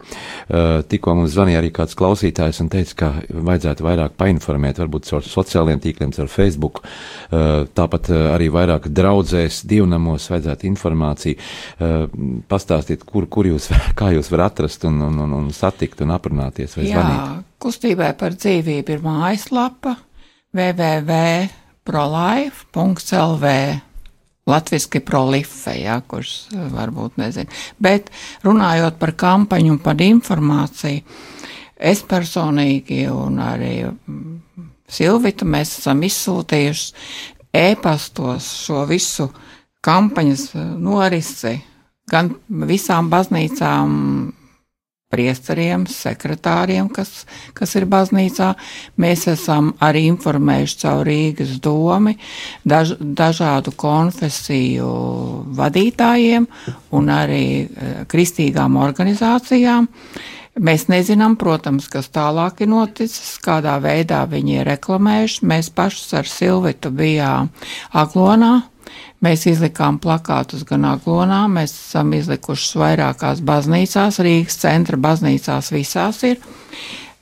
Tikko 0.91 1.15
mums 1.15 1.32
zvanīja 1.36 1.61
arī 1.61 1.71
kāds 1.75 1.95
klausītājs 1.99 2.59
un 2.63 2.71
teica, 2.73 2.95
ka 2.99 3.11
vajadzētu 3.32 3.86
vairāk 3.86 4.17
painformēt, 4.19 4.82
varbūt 4.82 5.07
caur 5.07 5.23
sociālajiem 5.25 5.84
tīkliem, 5.84 6.13
caur 6.15 6.32
Facebook, 6.32 6.82
tāpat 7.32 8.11
arī 8.34 8.49
vairāk 8.51 8.89
draudzēs, 8.91 9.61
divnamos 9.69 10.27
vajadzētu 10.34 10.67
informāciju, 10.71 11.39
pastāstīt, 12.70 13.01
kur, 13.07 13.26
kur 13.32 13.47
jūs, 13.49 13.70
jūs 13.97 14.32
varat 14.32 14.51
atrast 14.53 14.84
un, 14.86 15.01
un, 15.01 15.17
un, 15.26 15.34
un 15.34 15.51
satikt 15.53 16.01
un 16.05 16.11
aprunāties 16.13 16.78
vai 16.78 16.86
zvanīt. 16.86 17.17
Jā, 17.17 17.43
kustībai 17.61 18.17
par 18.20 18.34
dzīvību 18.38 18.91
ir 18.93 19.01
mājaslapa 19.03 19.95
www.prolife.lv. 20.53 23.45
Latviski 24.49 24.99
prolife, 25.05 25.78
jā, 25.78 26.01
kurš 26.09 26.49
eh, 26.55 26.61
varbūt 26.74 27.22
nezina. 27.22 27.45
Bet 27.78 28.09
runājot 28.41 28.97
par 28.97 29.13
kampaņu 29.13 29.70
un 29.76 29.80
par 29.84 30.01
informāciju, 30.01 31.05
es 31.78 32.01
personīgi 32.01 33.05
un 33.13 33.38
arī 33.45 33.86
mm, 33.86 34.41
Silvita 34.89 35.45
mēs 35.45 35.78
esam 35.84 36.01
izsūtījuši 36.01 36.89
ēpastos 37.53 38.65
šo 38.65 38.89
visu 38.89 39.30
kampaņas 39.86 40.49
eh, 40.55 40.65
norisi 40.82 41.61
gan 42.12 42.34
visām 42.49 43.10
baznīcām, 43.14 43.95
priesteriem, 45.10 45.88
sekretāriem, 45.89 46.89
kas, 46.93 47.26
kas 47.57 47.74
ir 47.80 47.88
baznīcā. 47.89 48.51
Mēs 49.01 49.26
esam 49.32 49.72
arī 49.82 50.05
informējuši 50.12 50.80
caur 50.84 51.07
Rīgas 51.10 51.55
domi 51.66 52.16
daž, 52.62 52.93
dažādu 52.99 53.74
konfesiju 53.80 54.89
vadītājiem 55.57 56.45
un 56.97 57.14
arī 57.14 57.45
e, 57.66 57.93
kristīgām 58.10 58.78
organizācijām. 58.78 59.89
Mēs 60.60 60.89
nezinām, 60.91 61.38
protams, 61.39 61.88
kas 61.89 62.10
tālāk 62.14 62.62
ir 62.62 62.70
noticis, 62.70 63.38
kādā 63.41 63.78
veidā 63.82 64.26
viņi 64.30 64.60
ir 64.60 64.68
reklamējuši. 64.76 65.45
Mēs 65.49 65.72
pašus 65.74 66.14
ar 66.20 66.30
Silvitu 66.30 66.91
bijām 66.93 67.49
Aglonā, 67.97 68.60
Mēs 69.20 69.43
izlikām 69.51 69.97
plakātus 69.99 70.63
gan 70.67 70.86
Aglonā, 70.88 71.41
mēs 71.51 71.74
esam 71.76 72.13
izlikuši 72.15 72.80
vairākās 72.80 73.43
baznīcās, 73.43 74.22
Rīgas 74.24 74.61
centra 74.61 74.99
baznīcās 75.01 75.74
visās 75.76 76.24
ir. 76.24 76.39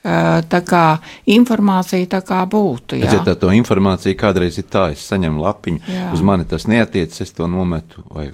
Tā 0.08 0.60
kā 0.64 0.84
informācija 1.34 2.08
tā 2.08 2.22
kā 2.24 2.43
būtu. 2.48 2.95
Jā. 3.02 3.10
Redziet, 3.10 3.26
tā 3.28 3.34
to 3.41 3.50
informāciju 3.52 4.16
kādreiz 4.16 4.60
ir 4.62 4.68
tā, 4.72 4.86
es 4.93 5.02
saņemu 5.10 5.41
lapiņu, 5.43 5.82
jā. 5.89 6.06
uz 6.16 6.22
mani 6.24 6.45
tas 6.48 6.68
neatiec, 6.70 7.18
es 7.26 7.34
to 7.36 7.50
nometu 7.52 8.06
vai 8.14 8.30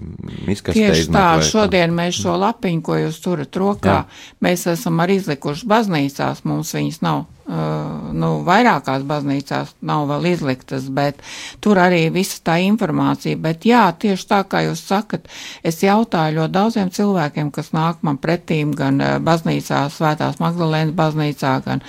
izkastē 0.52 0.76
Tieši 0.76 1.08
izmetu. 1.08 1.18
tā, 1.18 1.26
vai 1.40 1.48
šodien 1.48 1.96
mēs 1.96 2.20
šo 2.20 2.36
lapiņu, 2.44 2.84
ko 2.86 3.00
jūs 3.00 3.22
turat 3.24 3.58
rokā, 3.64 3.96
Jā. 4.04 4.36
mēs 4.44 4.68
esam 4.76 5.02
arī 5.02 5.18
izlikuši 5.22 5.72
baznīcās, 5.72 6.44
mums 6.46 6.76
viņas 6.78 7.02
nav. 7.08 7.24
Uh, 7.44 8.14
nu, 8.16 8.38
vairākās 8.48 9.02
baznīcās 9.04 9.74
nav 9.84 10.06
vēl 10.08 10.30
izliktas, 10.30 10.86
bet 10.88 11.18
tur 11.60 11.76
arī 11.84 12.06
visa 12.16 12.38
tā 12.48 12.56
informācija. 12.64 13.36
Bet 13.36 13.66
jā, 13.68 13.82
tieši 14.00 14.28
tā 14.30 14.40
kā 14.48 14.62
jūs 14.64 14.80
sakat, 14.88 15.28
es 15.60 15.82
jautāju 15.84 16.38
ļoti 16.38 16.54
daudziem 16.56 16.92
cilvēkiem, 16.96 17.50
kas 17.52 17.74
nāk 17.76 18.00
man 18.08 18.22
pretīm 18.24 18.72
gan 18.80 19.02
uh, 19.04 19.18
baznīcā, 19.20 19.82
Svētās 19.92 20.40
Magdalēnas 20.40 20.96
baznīcā, 20.96 21.52
gan, 21.68 21.84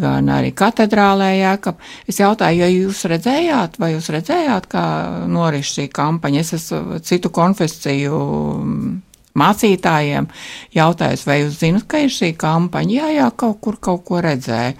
gan 0.00 0.32
arī 0.32 0.54
katedrālē 0.56 1.28
Jēkab. 1.42 1.84
Es 2.08 2.22
jautāju, 2.22 2.64
ja 2.64 2.70
jūs 2.72 3.04
redzējāt, 3.12 3.76
vai 3.82 3.92
jūs 3.92 4.08
redzējāt, 4.16 4.70
kā 4.72 4.86
noris 5.28 5.76
šī 5.76 5.90
kampaņa? 5.92 6.40
Es 6.40 6.56
esmu 6.56 7.02
citu 7.04 7.28
konfesiju 7.36 8.22
mm, 8.64 8.96
mācītājiem 9.38 10.28
jautājis, 10.76 11.26
vai 11.28 11.40
jūs 11.42 11.58
zinat, 11.62 11.86
ka 11.90 12.02
ir 12.04 12.12
šī 12.12 12.32
kampaņa? 12.40 12.96
Jā, 12.96 13.10
jā, 13.20 13.32
kaut 13.36 13.60
kur 13.64 13.80
kaut 13.82 14.04
ko 14.08 14.22
redzēju. 14.24 14.76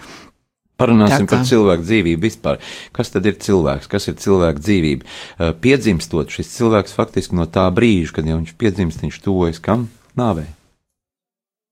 Parunāsim 0.77 1.25
par 1.29 1.41
cilvēku 1.49 1.87
dzīvību 1.87 2.21
vispār. 2.21 2.59
Kas 2.93 3.09
tad 3.15 3.25
ir 3.29 3.39
cilvēks? 3.41 3.89
Kas 3.89 4.11
ir 4.11 4.19
cilvēka 4.21 4.61
dzīvība? 4.61 5.07
Uh, 5.07 5.55
Piedzimstot, 5.57 6.29
šis 6.35 6.53
cilvēks 6.53 6.93
faktiski 6.97 7.39
no 7.39 7.49
tā 7.49 7.65
brīža, 7.73 8.19
kad 8.19 8.29
jau 8.29 8.37
viņš 8.37 8.53
piedzimst, 8.61 9.01
viņš 9.07 9.23
tuvojas 9.25 9.63
kam? 9.65 9.89
Nāvē. 10.21 10.45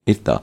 Ir 0.08 0.20
tā. 0.24 0.38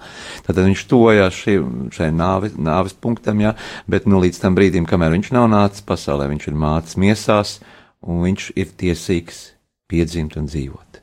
Tātad 0.46 0.66
viņš 0.66 0.86
tojās 0.90 1.42
šai 1.42 2.10
nāves, 2.14 2.54
nāves 2.58 2.96
punktam, 2.98 3.42
jā, 3.44 3.56
bet 3.90 4.08
nu, 4.10 4.22
līdz 4.22 4.42
tam 4.42 4.58
brīdim, 4.58 4.88
kamēr 4.90 5.14
viņš 5.18 5.34
nav 5.38 5.50
nācis 5.54 5.86
pasaulē, 5.86 6.30
viņš 6.32 6.48
ir 6.50 6.58
mācis 6.58 6.98
miesās, 7.02 7.60
un 8.02 8.24
viņš 8.26 8.50
ir 8.58 8.74
tiesīgs 8.78 9.44
piedzimt 9.90 10.38
un 10.42 10.50
dzīvot. 10.50 11.01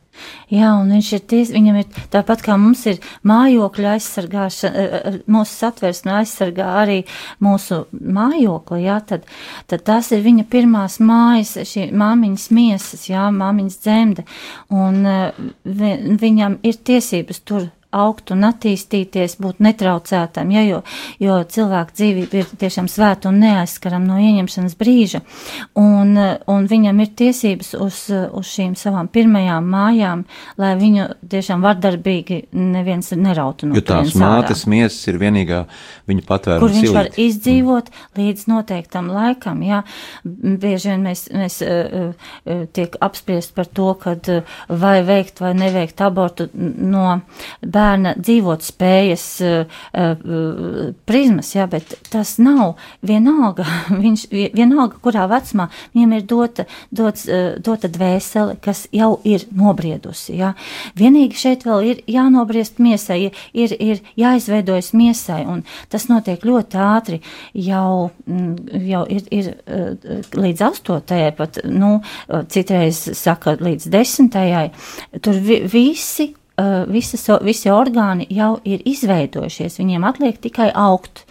Jā, 0.52 0.72
un 0.78 0.92
viņš 0.94 1.12
ir 1.16 1.24
ties, 1.30 1.52
viņam 1.52 1.80
ir 1.82 1.88
tāpat 2.12 2.42
kā 2.44 2.56
mums 2.60 2.84
ir 2.90 3.00
mājokļa 3.28 3.94
aizsargāšana, 3.96 4.74
eh, 4.74 4.98
eh, 4.98 5.18
mūsu 5.28 5.54
satversme 5.64 6.14
aizsargā 6.20 6.68
arī 6.82 6.98
mūsu 7.44 7.84
mājokli, 7.92 8.82
jā, 8.86 8.98
tad, 9.06 9.26
tad 9.66 9.84
tās 9.84 10.12
ir 10.12 10.24
viņa 10.24 10.46
pirmās 10.50 10.98
mājas, 11.00 11.56
šī 11.68 11.90
māmiņas 11.92 12.50
miesas, 12.50 13.08
jā, 13.08 13.28
māmiņas 13.34 13.80
dzemde, 13.84 14.24
un 14.70 15.02
vi, 15.64 15.96
viņam 16.20 16.58
ir 16.62 16.80
tiesības 16.84 17.44
tur 17.44 17.68
augt 17.94 18.32
un 18.34 18.44
attīstīties, 18.48 19.38
būt 19.40 19.62
netraucētam, 19.64 20.50
ja, 20.52 20.62
jo, 20.66 20.82
jo 21.22 21.38
cilvēka 21.48 21.94
dzīvība 21.96 22.40
ir 22.42 22.50
tiešām 22.60 22.88
svēta 22.90 23.30
un 23.30 23.38
neaizskaram 23.40 24.04
no 24.04 24.18
ieņemšanas 24.20 24.76
brīža, 24.78 25.22
un, 25.80 26.12
un 26.18 26.68
viņam 26.68 27.00
ir 27.04 27.12
tiesības 27.16 27.72
uz, 27.80 28.02
uz 28.12 28.50
šīm 28.52 28.74
savām 28.78 29.08
pirmajām 29.12 29.70
mājām, 29.72 30.26
lai 30.60 30.74
viņu 30.80 31.08
tiešām 31.32 31.64
vardarbīgi 31.64 32.42
neviens 32.52 33.12
nerautu 33.16 33.70
no 33.70 33.78
Jo 33.78 33.84
tās 33.88 34.12
mātes 34.18 34.66
miesas 34.68 35.00
ir 35.08 35.20
vienīgā 35.22 35.62
viņa 36.08 36.26
patvēruma 36.28 36.64
kur 36.64 36.74
viņš 36.74 36.92
var 36.92 37.08
silīte. 37.08 37.24
izdzīvot 37.24 37.90
līdz 38.18 38.44
noteiktam 38.50 39.10
laikam. 39.12 39.62
Jā. 39.64 39.82
Bieži 40.24 40.92
vien 40.92 41.04
mēs, 41.08 41.24
mēs 41.32 41.60
uh, 41.64 42.12
uh, 42.12 42.62
tiek 42.76 42.96
apspriest 43.04 43.54
par 43.56 43.68
to, 43.70 43.90
kad 44.00 44.28
uh, 44.32 44.58
vai 44.68 44.98
veikt 45.06 45.40
vai 45.40 45.54
neveikt 45.56 46.00
abortu 46.04 46.48
no 46.52 47.20
bērna 47.78 48.14
dzīvot 48.18 48.64
spējas 48.66 49.24
uh, 49.44 49.78
uh, 49.94 50.92
prizmas, 51.08 51.52
jā, 51.54 51.66
bet 51.70 51.94
tas 52.12 52.36
nav 52.42 52.76
vienalga, 53.06 53.66
viņš 54.04 54.26
vienalga, 54.32 54.98
kurā 55.04 55.28
vecumā 55.30 55.68
viņam 55.94 56.16
ir 56.18 56.26
dota, 56.28 56.66
dots, 56.90 57.26
uh, 57.30 57.56
dota 57.64 57.90
dvēsele, 57.92 58.58
kas 58.64 58.86
jau 58.94 59.14
ir 59.28 59.46
nobriedusi, 59.54 60.38
jā. 60.40 60.54
Vienīgi 60.98 61.38
šeit 61.38 61.66
vēl 61.68 61.92
ir 61.92 62.02
jānobriest 62.10 62.82
miesai, 62.82 63.20
ir, 63.52 63.76
ir 63.78 64.02
jāizveidojas 64.18 64.92
miesai, 64.98 65.42
un 65.48 65.64
tas 65.92 66.08
notiek 66.10 66.44
ļoti 66.46 66.82
ātri, 66.82 67.20
jau, 67.54 68.10
mm, 68.26 68.82
jau 68.88 69.04
ir, 69.12 69.28
ir 69.34 69.52
līdz 70.38 70.64
astotajai 70.70 71.30
pat, 71.38 71.60
nu, 71.68 71.98
citreiz 72.52 73.00
saka 73.18 73.56
līdz 73.60 73.88
desmitajai, 73.92 74.66
tur 75.24 75.38
vi, 75.44 75.62
visi 75.68 76.32
visas, 76.90 77.26
visi 77.44 77.70
orgāni 77.72 78.26
jau 78.34 78.56
ir 78.66 78.82
izveidojušies, 78.88 79.78
viņiem 79.80 80.08
atliek 80.08 80.40
tikai 80.42 80.72
augt. 80.74 81.24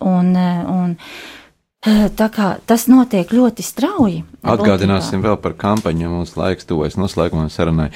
Un, 0.00 0.32
uh, 0.32 0.64
un, 0.72 0.96
uh, 0.96 2.08
tā 2.16 2.30
kā 2.32 2.54
tas 2.68 2.86
notiek 2.88 3.30
ļoti 3.32 3.64
strauji. 3.64 4.24
Atgādināsim 4.40 5.20
vēl 5.24 5.36
par 5.40 5.54
kampaņu, 5.60 6.06
ja 6.06 6.12
mums 6.12 6.36
laiks 6.40 6.68
tuvojas 6.68 6.96
noslēgumā 7.00 7.50
sarunai 7.52 7.90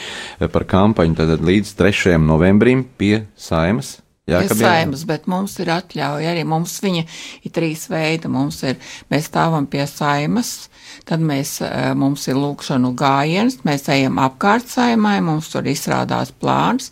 par 0.52 0.68
kampaņu, 0.68 1.16
tad 1.20 1.44
līdz 1.44 1.74
3. 1.80 2.18
novembrim 2.20 2.84
pie 3.00 3.26
saimas 3.36 3.98
Jā, 4.24 4.38
ka 4.48 4.54
saimas, 4.56 5.02
bet 5.04 5.26
mums 5.28 5.58
ir 5.60 5.68
atļauja 5.68 6.30
arī. 6.32 6.46
Mums 6.48 6.78
viņa 6.80 7.02
ir 7.44 7.52
trīs 7.52 7.82
veidi. 7.92 8.30
Mums 8.32 8.62
ir, 8.64 8.78
mēs 9.12 9.28
stāvam 9.28 9.66
pie 9.68 9.84
saimas, 9.84 10.70
tad 11.04 11.20
mēs, 11.20 11.58
eh, 11.60 11.90
mums 11.92 12.24
ir 12.32 12.40
lūkšanu 12.40 12.94
gājiens, 12.96 13.58
mēs 13.68 13.84
ejam 13.92 14.16
apkārt 14.24 14.72
saimai, 14.72 15.18
mums 15.20 15.50
tur 15.52 15.68
izrādās 15.68 16.32
plāns, 16.32 16.88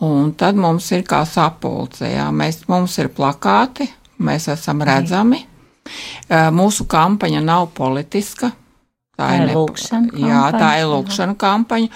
un 0.00 0.32
tad 0.32 0.56
mums 0.56 0.88
ir 0.96 1.04
kā 1.04 1.26
sapulce, 1.28 2.08
jā, 2.08 2.30
mēs, 2.32 2.62
mums 2.72 2.96
ir 2.98 3.12
plakāti, 3.12 3.90
mēs 4.18 4.48
esam 4.48 4.80
redzami. 4.80 5.44
Eh, 6.30 6.48
mūsu 6.56 6.88
kampaņa 6.88 7.44
nav 7.44 7.68
politiska, 7.76 8.52
Tā 9.22 9.38
ir 9.38 9.54
lūkšana 9.56 10.10
kampaņa. 10.10 10.28
Jā, 10.28 10.42
tā 10.56 10.70
ir 10.80 10.88
lūkšana 10.90 11.36
kampaņa. 11.40 11.90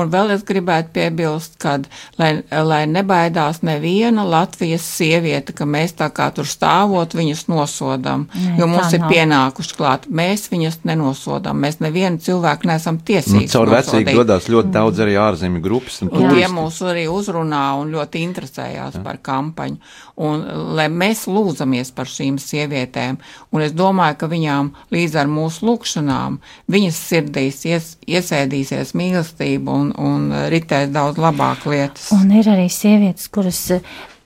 Un 0.00 0.10
vēl 0.12 0.34
es 0.36 0.44
gribētu 0.46 0.92
piebilst, 0.96 1.56
ka, 1.60 1.76
lai, 2.20 2.30
lai 2.50 2.80
nebaidās 2.90 3.62
neviena 3.66 4.24
Latvijas 4.26 4.84
sieviete, 4.86 5.54
ka 5.56 5.66
mēs 5.68 5.96
tā 5.98 6.10
kā 6.14 6.30
tur 6.34 6.48
stāvot 6.48 7.14
viņas 7.18 7.46
nosodam, 7.50 8.26
Nē, 8.34 8.56
jo 8.60 8.68
mums 8.70 8.94
ir 8.94 9.02
nav. 9.04 9.10
pienākuši 9.12 9.76
klāt. 9.78 10.06
Mēs 10.10 10.46
viņas 10.52 10.80
nenosodam. 10.88 11.58
Mēs 11.60 11.80
nevienu 11.82 12.22
cilvēku 12.22 12.70
nesam 12.70 13.00
tiesīgi. 13.02 13.48
Nu, 13.48 13.54
caur 13.54 13.72
vecīgi 13.74 14.14
dodās 14.16 14.48
ļoti 14.50 14.74
daudz 14.74 15.02
arī 15.04 15.16
ārzemju 15.20 15.64
grupas. 15.64 16.00
Un 16.06 16.30
tie 16.34 16.46
mūs 16.50 16.80
arī 16.86 17.06
uzrunā 17.10 17.64
un 17.80 17.92
ļoti 17.94 18.24
interesējās 18.28 18.98
Jā. 18.98 19.04
par 19.04 19.20
kampaņu. 19.22 19.80
Un 20.20 20.44
lai 20.76 20.88
mēs 20.92 21.24
lūdzamies 21.30 21.92
par 21.96 22.08
šīm 22.10 22.38
sievietēm. 22.40 23.18
Un 23.54 23.64
es 23.64 23.72
domāju, 23.76 24.18
ka 24.20 24.28
viņām 24.30 24.72
līdz 24.92 25.16
ar 25.22 25.30
mūsu 25.30 25.66
lūkšanām 25.68 26.38
viņas 26.70 27.00
sirdīs 27.10 27.64
ies, 27.68 27.90
iesēdīsies 28.06 28.94
mīlestība 28.98 29.74
un, 29.74 29.90
un 29.98 30.30
ritēs 30.52 30.90
daudz 30.94 31.20
labāk 31.20 31.66
lietas. 31.70 32.10
Un 32.16 32.30
ir 32.36 32.50
arī 32.50 32.68
sievietes, 32.72 33.28
kuras 33.32 33.60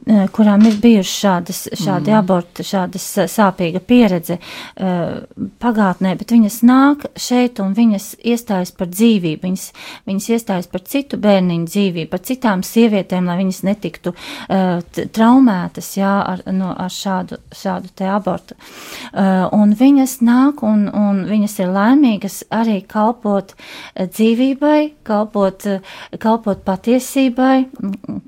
kurām 0.05 0.67
ir 0.69 0.77
bijušas 0.83 1.15
šādas, 1.21 1.61
šādi 1.81 2.13
mm. 2.13 2.19
aborti, 2.19 2.65
šādas 2.67 3.07
eh, 3.23 3.29
sāpīga 3.31 3.81
pieredze 3.81 4.37
uh, 4.37 5.23
pagātnē, 5.63 6.15
bet 6.21 6.35
viņas 6.35 6.59
nāk 6.67 7.07
šeit 7.21 7.61
un 7.63 7.73
viņas 7.77 8.11
iestājas 8.21 8.75
par 8.77 8.91
dzīvību, 8.93 9.41
viņas, 9.47 9.65
viņas 10.09 10.29
iestājas 10.37 10.69
par 10.73 10.85
citu 10.91 11.19
bērniņu 11.23 11.69
dzīvību, 11.71 12.11
par 12.13 12.23
citām 12.27 12.65
sievietēm, 12.67 13.29
lai 13.29 13.39
viņas 13.41 13.63
netiktu 13.65 14.13
traumētas, 15.15 15.91
jā, 15.97 16.13
ar, 16.35 16.43
no, 16.53 16.73
ar 16.77 16.93
šādu, 16.93 17.39
šādu 17.55 17.93
te 17.97 18.09
abortu. 18.11 18.57
Un 19.15 19.75
viņas 19.79 20.19
nāk 20.25 20.63
un, 20.67 20.87
un 20.89 21.25
viņas 21.29 21.57
ir 21.63 21.73
laimīgas 21.75 22.41
arī 22.55 22.81
kalpot 22.89 23.55
dzīvībai, 23.97 24.81
kalpot, 25.07 25.67
kalpot 26.21 26.65
patiesībai, 26.67 27.57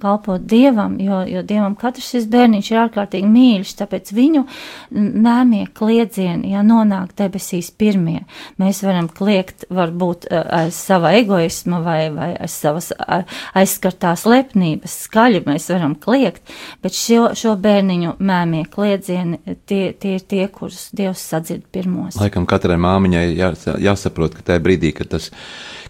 kalpot 0.03 0.47
Dievam, 0.47 0.99
jo, 1.03 1.23
jo 1.29 1.43
Dievam 1.47 1.66
bērnam 1.67 1.77
katrs 1.79 2.11
šis 2.13 2.27
bērniņš 2.31 2.71
ir 2.71 2.79
ārkārtīgi 2.85 3.29
mīļš, 3.31 3.73
tāpēc 3.81 4.13
viņu 4.15 4.45
mēmie 4.91 5.67
kliedzieni, 5.75 6.53
ja 6.53 6.63
nonāk 6.63 7.15
debesīs 7.19 7.71
pirmie, 7.71 8.25
mēs 8.59 8.83
varam 8.85 9.09
kliegt 9.09 9.67
varbūt 9.71 10.29
eh, 10.31 10.45
aiz 10.67 10.77
sava 10.77 11.13
egoisma 11.19 11.81
vai, 11.83 12.11
vai 12.15 12.31
aiz 12.37 12.55
savas 12.55 12.93
aizskartās 13.55 14.27
lepnības 14.27 14.97
skaļi 15.07 15.45
mēs 15.47 15.69
varam 15.71 15.97
kliegt, 15.97 16.43
bet 16.83 16.95
šo, 16.95 17.33
šo 17.35 17.57
bērniņu 17.57 18.17
mēmie 18.19 18.65
kliedzieni 18.71 19.41
tie, 19.67 19.93
tie 19.93 20.17
ir 20.17 20.27
tie, 20.27 20.47
kurus 20.49 20.91
Dievs 20.97 21.21
sadzird 21.21 21.67
pirmos. 21.73 22.17
Laikam 22.21 22.47
katrai 22.47 22.79
māmiņai 22.81 23.27
jā, 23.35 23.53
jāsaprot, 23.83 24.37
ka 24.37 24.53
tajā 24.53 24.63
brīdī, 24.63 24.95
kad 24.97 25.11
tas 25.17 25.33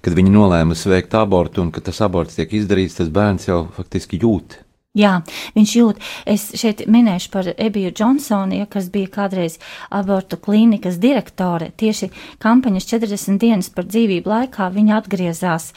kad 0.04 0.14
viņi 0.14 0.30
nolēma 0.30 0.76
veikt 0.86 1.16
abortu 1.18 1.64
un 1.64 1.72
ka 1.74 1.82
tas 1.82 1.98
aborts 2.04 2.38
tiek 2.38 2.52
izdarīts, 2.54 3.00
tas 3.00 3.10
bērns 3.10 3.48
jau 3.48 3.64
faktiski 3.74 4.20
jūt 4.22 4.60
Jā, 4.96 5.18
viņš 5.52 5.72
jūt. 5.76 5.98
Es 6.24 6.46
šeit 6.56 6.86
minēšu 6.88 7.28
par 7.34 7.50
Ebiju 7.52 7.90
Džonsonu, 7.92 8.56
ja, 8.62 8.66
kas 8.70 8.88
bija 8.92 9.10
kādreiz 9.12 9.58
abortu 9.92 10.38
klīnikas 10.40 10.96
direktore. 11.02 11.68
Tieši 11.76 12.08
kampaņas 12.40 12.88
40 12.94 13.36
dienas 13.42 13.68
par 13.72 13.84
dzīvību 13.90 14.32
laikā 14.32 14.70
viņa 14.72 14.96
atgriezās, 14.96 15.72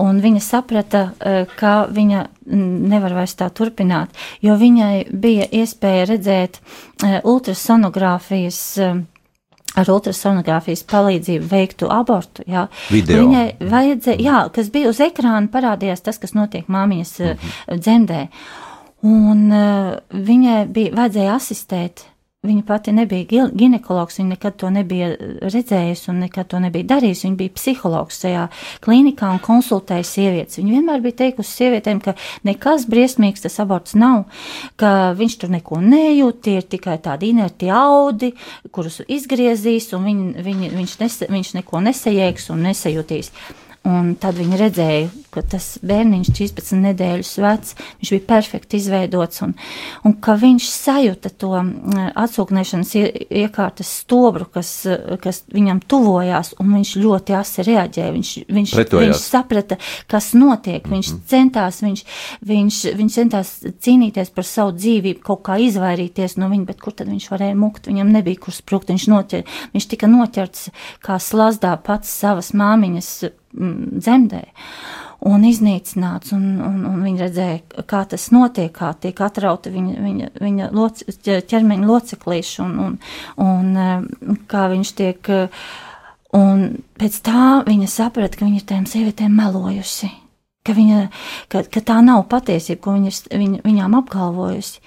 un 0.00 0.22
viņa 0.24 0.40
saprata, 0.40 1.04
eh, 1.20 1.44
ka 1.58 1.74
viņa 1.92 2.26
nevar 2.48 3.14
vairs 3.20 3.36
tā 3.36 3.50
turpināt, 3.52 4.16
jo 4.40 4.56
viņai 4.56 5.12
bija 5.12 5.50
iespēja 5.52 6.08
redzēt 6.14 6.58
eh, 6.58 7.20
ultrasonogrāfijas 7.28 8.62
eh, 8.78 9.02
ar 9.78 9.90
ultrasonogrāfijas 9.92 10.84
palīdzību 10.90 11.48
veiktu 11.48 11.88
abortu. 11.92 12.44
Jā. 12.50 12.66
Video. 12.92 13.22
Viņai 13.24 13.70
vajadzēja, 13.72 14.20
jā, 14.20 14.40
kas 14.54 14.70
bija 14.74 14.92
uz 14.92 15.00
ekrāna, 15.04 15.48
parādījās 15.52 16.04
tas, 16.04 16.20
kas 16.22 16.36
notiek 16.36 16.68
māmiņas 16.68 17.18
mm 17.18 17.32
-hmm. 17.32 17.80
dzemdē. 17.80 18.22
Un 19.02 19.50
uh, 19.50 19.96
viņai 20.12 20.66
bija 20.70 20.94
vajadzēja 20.94 21.34
asistēt 21.34 22.04
Viņa 22.42 22.64
pati 22.66 22.90
nebija 22.90 23.44
ginekologs, 23.54 24.16
viņa 24.18 24.32
nekad 24.32 24.56
to 24.58 24.66
nebija 24.74 25.12
redzējusi 25.46 26.08
un 26.10 26.16
nekad 26.24 26.48
to 26.50 26.58
nebija 26.58 26.88
darījusi. 26.90 27.28
Viņa 27.28 27.38
bija 27.38 27.52
psihologs 27.54 28.18
šajā 28.18 28.48
klinikā 28.82 29.28
un 29.30 29.38
konsultēja 29.44 30.02
sievietes. 30.08 30.58
Viņa 30.58 30.74
vienmēr 30.74 31.04
bija 31.04 31.20
teikusi 31.20 31.54
sievietēm, 31.60 32.00
ka 32.02 32.16
nekas 32.42 32.88
briesmīgs 32.90 33.46
tas 33.46 33.60
aborts 33.62 33.94
nav, 33.94 34.24
ka 34.74 35.12
viņš 35.22 35.38
tur 35.38 35.54
neko 35.54 35.78
nejūt, 35.86 36.42
tie 36.42 36.56
ir 36.58 36.66
tikai 36.74 36.98
tādi 37.06 37.30
inerti 37.30 37.70
audi, 37.70 38.34
kurus 38.74 39.04
izgriezīs, 39.06 39.92
un 39.94 40.10
viņ, 40.10 40.28
viņ, 40.42 40.68
viņš, 40.80 40.98
nese, 41.04 41.30
viņš 41.30 41.56
neko 41.60 41.86
nesajēgs 41.86 42.50
un 42.50 42.66
nesajūtīs. 42.72 43.30
Un 43.86 44.16
tad 44.18 44.34
viņi 44.42 44.58
redzēja, 44.66 45.06
ka 45.32 45.42
tas 45.54 45.66
bērniņš 45.86 46.30
13 46.36 46.80
nedēļas 46.82 47.32
vecs, 47.42 47.76
viņš 48.00 48.12
bija 48.14 48.24
perfekti 48.28 48.78
izveidots, 48.80 49.42
un, 49.46 49.54
un 50.04 50.16
ka 50.22 50.36
viņš 50.40 50.68
sajūta 50.68 51.32
to 51.40 51.52
atsūknēšanas 52.22 52.92
iekārtas 53.42 53.92
stobru, 54.02 54.46
kas, 54.52 54.74
kas 55.22 55.42
viņam 55.52 55.82
tuvojās, 55.88 56.52
un 56.62 56.74
viņš 56.76 56.94
ļoti 57.02 57.36
asi 57.38 57.66
reaģēja. 57.68 58.12
Viņš, 58.12 58.32
viņš, 58.52 58.74
Pretojās. 58.76 59.06
viņš 59.06 59.24
saprata, 59.24 59.78
kas 60.10 60.32
notiek, 60.36 60.86
viņš 60.88 61.12
mm 61.12 61.16
-hmm. 61.16 61.28
centās, 61.32 61.82
viņš, 61.82 62.04
viņš, 62.52 62.80
viņš 63.00 63.18
centās 63.18 63.52
cīnīties 63.84 64.32
par 64.34 64.48
savu 64.48 64.76
dzīvību, 64.76 65.22
kaut 65.24 65.44
kā 65.48 65.58
izvairīties 65.64 66.36
no 66.36 66.50
viņa, 66.52 66.68
bet 66.68 66.80
kur 66.80 66.92
tad 66.96 67.08
viņš 67.08 67.30
varēja 67.32 67.56
mukt, 67.56 67.88
viņam 67.88 68.12
nebija 68.12 68.42
kur 68.42 68.54
sprukt, 68.54 68.92
viņš, 68.92 69.08
noķer, 69.08 69.44
viņš 69.72 69.88
tika 69.88 70.10
noķerts 70.10 70.68
kā 71.00 71.18
slazdā 71.18 71.76
pats 71.80 72.12
savas 72.22 72.52
māmiņas 72.52 73.12
dzemdē. 73.52 74.44
Un 75.22 75.44
iznīcināts, 75.46 76.32
un, 76.34 76.46
un, 76.66 76.80
un 76.88 77.02
viņi 77.06 77.20
redzēja, 77.22 77.84
kā 77.86 78.00
tas 78.10 78.24
notiek, 78.34 78.72
kā 78.74 78.88
tiek 78.98 79.20
atrauta 79.22 79.70
viņa, 79.70 79.94
viņa, 80.02 80.30
viņa 80.42 80.70
loc, 80.74 81.04
ķermeņa 81.22 81.86
loceklīši, 81.86 82.56
un, 82.64 82.72
un, 82.82 82.96
un 83.44 83.70
eh, 83.78 84.34
kā 84.50 84.66
viņš 84.72 84.92
tiek. 84.98 85.32
Un 86.34 86.66
pēc 86.98 87.20
tā 87.22 87.46
viņa 87.68 87.86
saprata, 87.92 88.40
ka 88.40 88.48
viņa 88.48 88.58
ir 88.58 88.66
tām 88.66 88.84
sievietēm 88.88 89.34
melojusi, 89.36 90.08
ka, 90.66 90.74
viņa, 90.74 91.00
ka, 91.52 91.66
ka 91.70 91.82
tā 91.92 92.00
nav 92.02 92.24
patiesība, 92.32 92.80
ko 92.82 92.96
viņa, 92.96 93.16
viņa, 93.30 93.64
viņām 93.66 93.98
apgalvojusi. 94.00 94.80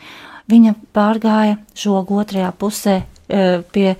Viņa 0.51 0.75
pārgāja 0.93 1.59
žogu 1.77 2.19
otrajā 2.21 2.51
pusē 2.59 2.99
pie 3.27 3.95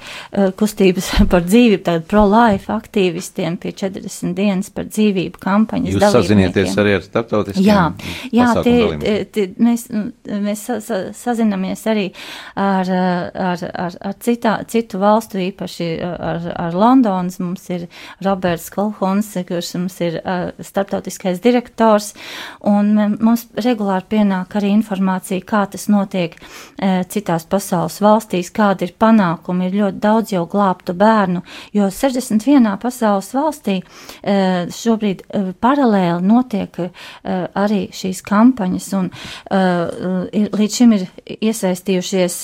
kustības 0.60 1.10
par 1.32 1.46
dzīvību, 1.46 1.82
tātad 1.86 2.08
pro-life 2.10 2.72
aktīvistiem, 2.74 3.58
pie 3.62 3.74
40 3.78 4.36
dienas 4.38 4.72
par 4.74 4.90
dzīvību 4.90 5.42
kampaņas. 5.42 5.96
Jūs 5.96 6.18
sazinieties 6.18 6.76
arī 6.82 6.98
ar 7.00 7.06
starptautiskiem? 7.06 7.66
Jā, 7.66 7.86
jā 8.36 8.50
tie, 8.66 9.16
tie, 9.32 9.48
mēs, 9.62 9.88
mēs 10.30 10.66
sa, 10.68 10.80
sa, 10.84 11.00
sazinamies 11.16 11.86
arī 11.90 12.06
ar, 12.60 12.92
ar, 12.92 13.66
ar, 13.86 13.98
ar 14.12 14.18
citā, 14.24 14.58
citu 14.70 15.02
valstu, 15.02 15.40
īpaši 15.50 15.90
ar, 16.06 16.50
ar 16.68 16.78
Londonas. 16.78 17.40
Mums 17.42 17.68
ir 17.74 17.88
Roberts 18.26 18.70
Kolhons, 18.74 19.34
kurš 19.48 19.74
mums 19.80 19.98
ir 20.06 20.20
starptautiskais 20.64 21.42
direktors, 21.44 22.14
un 22.66 22.94
mums 23.20 23.48
regulāri 23.60 24.10
pienāk 24.16 24.58
arī 24.60 24.72
informācija, 24.76 25.44
kā 25.46 25.66
tas 25.72 25.88
notiek 25.92 26.38
citās 27.12 27.48
pasaules 27.50 28.00
valstīs, 28.04 28.52
kādi 28.56 28.90
ir 28.90 28.96
panākumi. 29.16 29.70
Ir 29.70 29.80
ļoti 29.80 30.02
daudz 30.04 30.34
jau 30.36 30.46
glābtu 30.50 30.96
bērnu, 30.98 31.44
jo 31.76 31.90
61. 31.90 32.68
pasaules 32.82 33.32
valstī 33.36 33.80
šobrīd 34.76 35.26
paralēli 35.64 36.26
notiek 36.26 36.80
arī 37.24 37.88
šīs 37.96 38.22
kampaņas, 38.26 38.92
un 39.00 39.12
līdz 40.32 40.80
šim 40.80 40.96
ir 40.98 41.08
iesaistījušies 41.40 42.40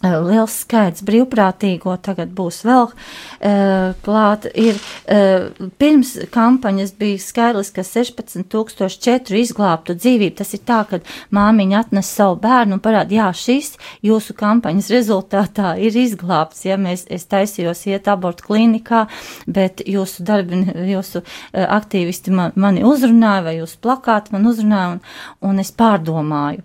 liels 0.00 0.54
skaits 0.62 1.02
brīvprātīgo, 1.04 1.92
tagad 2.00 2.32
būs 2.36 2.62
vēl 2.64 2.86
uh, 2.88 3.92
klāt. 4.04 4.46
Ir, 4.56 4.78
uh, 5.12 5.50
pirms 5.80 6.14
kampaņas 6.32 6.94
bija 7.00 7.20
skaidrs, 7.20 7.72
ka 7.76 7.84
16,004 7.84 9.40
izglābtu 9.40 9.96
dzīvību. 9.98 10.36
Tas 10.40 10.54
ir 10.56 10.62
tā, 10.68 10.80
ka 10.88 11.02
māmiņa 11.36 11.82
atnes 11.84 12.12
savu 12.16 12.38
bērnu 12.40 12.78
un 12.78 12.84
parāda, 12.84 13.16
jā, 13.18 13.28
šis 13.36 13.74
jūsu 14.06 14.36
kampaņas 14.40 14.88
rezultātā 14.94 15.74
ir 15.80 15.96
izglābts. 16.00 16.64
Ja 16.68 16.78
mēs, 16.80 17.04
es 17.12 17.28
taisījos 17.28 17.84
iet 17.90 18.08
abortu 18.08 18.48
klinikā, 18.48 19.04
bet 19.46 19.84
jūsu 19.84 20.24
darbi, 20.24 20.62
jūsu 20.94 21.20
uh, 21.20 21.66
aktīvisti 21.80 22.32
man, 22.32 22.56
mani 22.56 22.86
uzrunāja 22.88 23.44
vai 23.50 23.58
jūsu 23.60 23.82
plakāti 23.84 24.32
man 24.32 24.48
uzrunāja 24.48 24.96
un, 24.96 25.04
un 25.50 25.60
es 25.60 25.74
pārdomāju. 25.76 26.64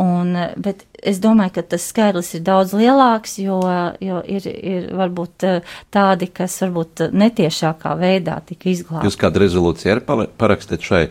Un, 0.00 0.32
bet 0.56 0.86
es 1.02 1.18
domāju, 1.22 1.56
ka 1.56 1.62
tas 1.74 1.84
skaidrs 1.90 2.30
ir 2.36 2.44
daudz 2.46 2.72
lielāks, 2.78 3.34
jo, 3.42 3.58
jo 4.02 4.20
ir, 4.30 4.46
ir 4.46 4.88
varbūt 4.96 5.46
eh, 5.48 5.72
tādi, 5.92 6.28
kas 6.30 6.54
varbūt 6.62 7.04
netiešākā 7.10 7.94
veidā 7.98 8.38
tika 8.46 8.70
izglābti. 8.70 9.10
Jūs 9.10 9.18
kādu 9.20 9.42
rezolūciju 9.42 9.94
arī 9.96 10.26
parakstat 10.38 10.86
šai 10.86 11.02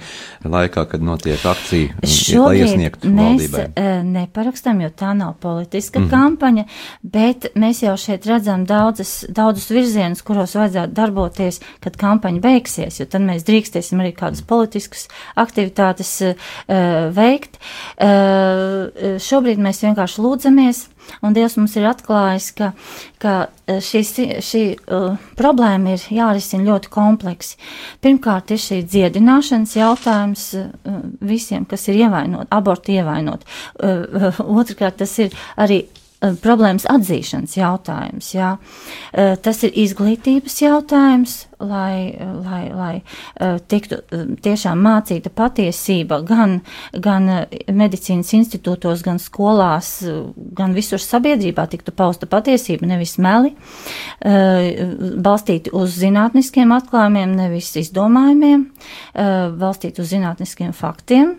laikā, 0.47 0.85
kad 0.93 1.03
notiek 1.03 1.43
akcija, 1.51 1.97
Šobrīd 2.07 2.45
lai 2.45 2.53
iesniegtu 2.61 3.11
valdībai? 3.11 3.65
Mēs 3.67 3.83
eh, 3.83 3.99
neparakstam, 4.07 4.79
jo 4.85 4.91
tā 4.95 5.11
nav 5.17 5.35
politiska 5.43 5.99
mm 5.99 6.05
-hmm. 6.05 6.11
kampaņa, 6.15 6.65
bet 7.03 7.51
mēs 7.55 7.83
jau 7.83 7.97
šeit 7.97 8.25
redzam 8.25 8.65
daudzas, 8.65 9.25
daudzus 9.29 9.69
virzienus, 9.69 10.21
kuros 10.21 10.55
vajadzētu 10.55 10.93
darboties, 10.93 11.59
kad 11.79 11.97
kampaņa 11.97 12.39
beigsies, 12.39 12.99
jo 12.99 13.05
tad 13.05 13.21
mēs 13.27 13.43
drīkstēsim 13.43 13.99
arī 13.99 14.15
kādas 14.15 14.41
politiskas 14.41 15.07
aktivitātes 15.35 16.21
uh, 16.21 16.35
veikt. 17.11 17.59
Uh, 18.01 19.19
šobrīd 19.19 19.59
mēs 19.59 19.80
mēs 19.82 19.89
vienkārši 19.89 20.21
lūdzamies, 20.21 20.79
un 21.25 21.34
Dievs 21.34 21.57
mums 21.57 21.75
ir 21.75 21.88
atklājis, 21.89 22.51
ka, 22.57 22.71
ka 23.21 23.34
eh, 23.67 23.79
šī, 23.82 24.01
šī 24.41 24.63
uh, 24.77 25.17
problēma 25.38 25.95
ir 25.95 26.05
jārisina 26.13 26.67
ļoti 26.69 26.91
kompleksi. 26.93 27.57
Pirmkārt, 28.01 28.51
ir 28.51 28.61
šī 28.61 28.82
dziedināšanas 28.86 29.75
jautājums 29.75 30.45
uh, 30.57 30.69
visiem, 31.21 31.65
kas 31.65 31.88
ir 31.89 32.03
ievainot, 32.05 32.47
abortu 32.51 32.93
ievainot. 32.93 33.45
Uh, 33.82 34.05
uh, 34.29 34.43
otrkārt, 34.61 34.99
tas 35.01 35.17
ir 35.19 35.34
arī 35.57 35.86
problēmas 36.22 36.86
atzīšanas 36.89 37.55
jautājums. 37.57 38.34
Jā. 38.36 38.55
Eh, 39.13 39.34
tas 39.41 39.63
ir 39.65 39.74
izglītības 39.82 40.57
jautājums, 40.61 41.36
lai, 41.61 42.13
lai, 42.45 42.61
lai 42.74 42.93
eh, 43.01 43.57
tiktu 43.69 44.01
tiešām 44.41 44.82
mācīta 44.86 45.32
patiesība 45.34 46.22
gan, 46.28 46.59
gan 46.93 47.30
medicīnas 47.67 48.34
institūtos, 48.38 49.03
gan 49.05 49.22
skolās, 49.22 49.93
gan 50.57 50.76
visur 50.78 51.01
sabiedrībā 51.01 51.65
tiktu 51.72 51.93
pausta 51.95 52.30
patiesība, 52.30 52.88
nevis 52.89 53.17
meli, 53.22 53.53
balstīti 54.22 55.74
uz 55.78 55.95
zinātniskiem 56.01 56.74
atklājumiem, 56.76 57.34
nevis 57.38 57.72
izdomājumiem, 57.82 58.67
balstīti 59.61 60.03
uz 60.03 60.11
zinātniskiem 60.13 60.76
faktiem, 60.76 61.36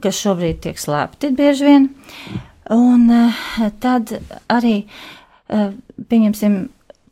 kas 0.00 0.18
šobrīd 0.22 0.62
tiek 0.64 0.80
slēpti 0.80 1.32
bieži 1.36 1.70
vien. 1.70 1.88
Un 2.72 3.10
eh, 3.10 3.42
tad 3.80 4.14
arī, 4.48 4.76
eh, 5.48 5.72
pieņemsim, 6.08 6.56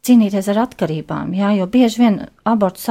cīnīties 0.03 0.49
ar 0.51 0.65
atkarībām, 0.65 1.35
jā, 1.37 1.53
jo 1.59 1.67
bieži 1.71 2.03
vien 2.03 2.17
abortu 2.49 2.83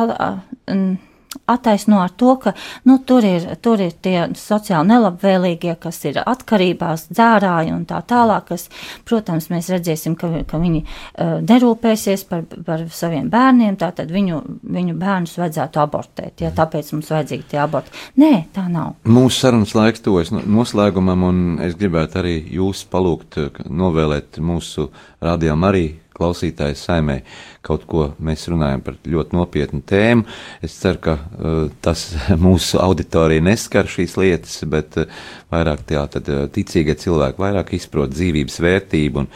attaisno 1.46 2.02
ar 2.02 2.12
to, 2.18 2.36
ka 2.42 2.54
nu, 2.84 2.98
tur, 3.08 3.26
ir, 3.26 3.46
tur 3.64 3.82
ir 3.82 3.94
tie 4.04 4.28
sociāli 4.38 4.92
nelabvēlīgie, 4.92 5.76
kas 5.82 6.02
ir 6.10 6.22
atkarībās, 6.26 7.08
dzērāji 7.12 7.74
un 7.76 7.86
tā 7.90 8.02
tālāk, 8.08 8.50
kas, 8.52 8.68
protams, 9.08 9.50
mēs 9.54 9.72
redzēsim, 9.72 10.16
ka, 10.20 10.32
ka 10.48 10.60
viņi 10.62 10.84
uh, 10.84 11.38
nerūpēsies 11.48 12.26
par, 12.30 12.44
par 12.68 12.86
saviem 12.94 13.30
bērniem, 13.32 13.78
tātad 13.80 14.12
viņu, 14.12 14.42
viņu 14.76 14.98
bērnus 15.00 15.38
vajadzētu 15.42 15.84
abortēt, 15.84 16.46
ja 16.46 16.52
tāpēc 16.56 16.92
mums 16.96 17.12
vajadzīgi 17.14 17.50
tie 17.54 17.62
aborti. 17.64 17.96
Nē, 18.22 18.34
tā 18.56 18.68
nav. 18.72 18.98
Mūsu 19.08 19.46
sarunas 19.46 19.76
laiks 19.78 20.04
tuvojas 20.04 20.34
noslēgumam, 20.36 21.28
un 21.28 21.42
es 21.64 21.78
gribētu 21.80 22.22
arī 22.22 22.38
jūs 22.58 22.84
palūgt 22.92 23.40
novēlēt 23.72 24.42
mūsu 24.44 24.90
rādījām 25.24 25.68
arī 25.68 25.86
klausītāju 26.22 26.78
saimē 26.78 27.18
kaut 27.66 27.88
ko 27.90 28.08
mēs 28.22 28.48
runājam 28.52 28.84
par 28.86 28.98
ļoti 29.04 29.38
nopietnu 29.38 29.82
tēmu. 29.90 30.26
Es 30.64 30.78
ceru, 30.82 31.02
ka 31.08 31.18
uh, 31.18 31.64
tas 31.84 32.08
mūsu 32.46 32.80
auditorija 32.82 33.44
neskar 33.46 33.90
šīs 33.90 34.16
lietas, 34.22 34.62
bet 34.70 35.02
uh, 35.02 35.26
vairāk 35.54 35.84
tā 35.90 36.06
tad 36.16 36.30
uh, 36.32 36.46
ticīgie 36.54 36.96
cilvēki 37.02 37.42
vairāk 37.42 37.76
izprot 37.78 38.14
dzīvības 38.14 38.62
vērtību. 38.66 39.26
Un, 39.26 39.34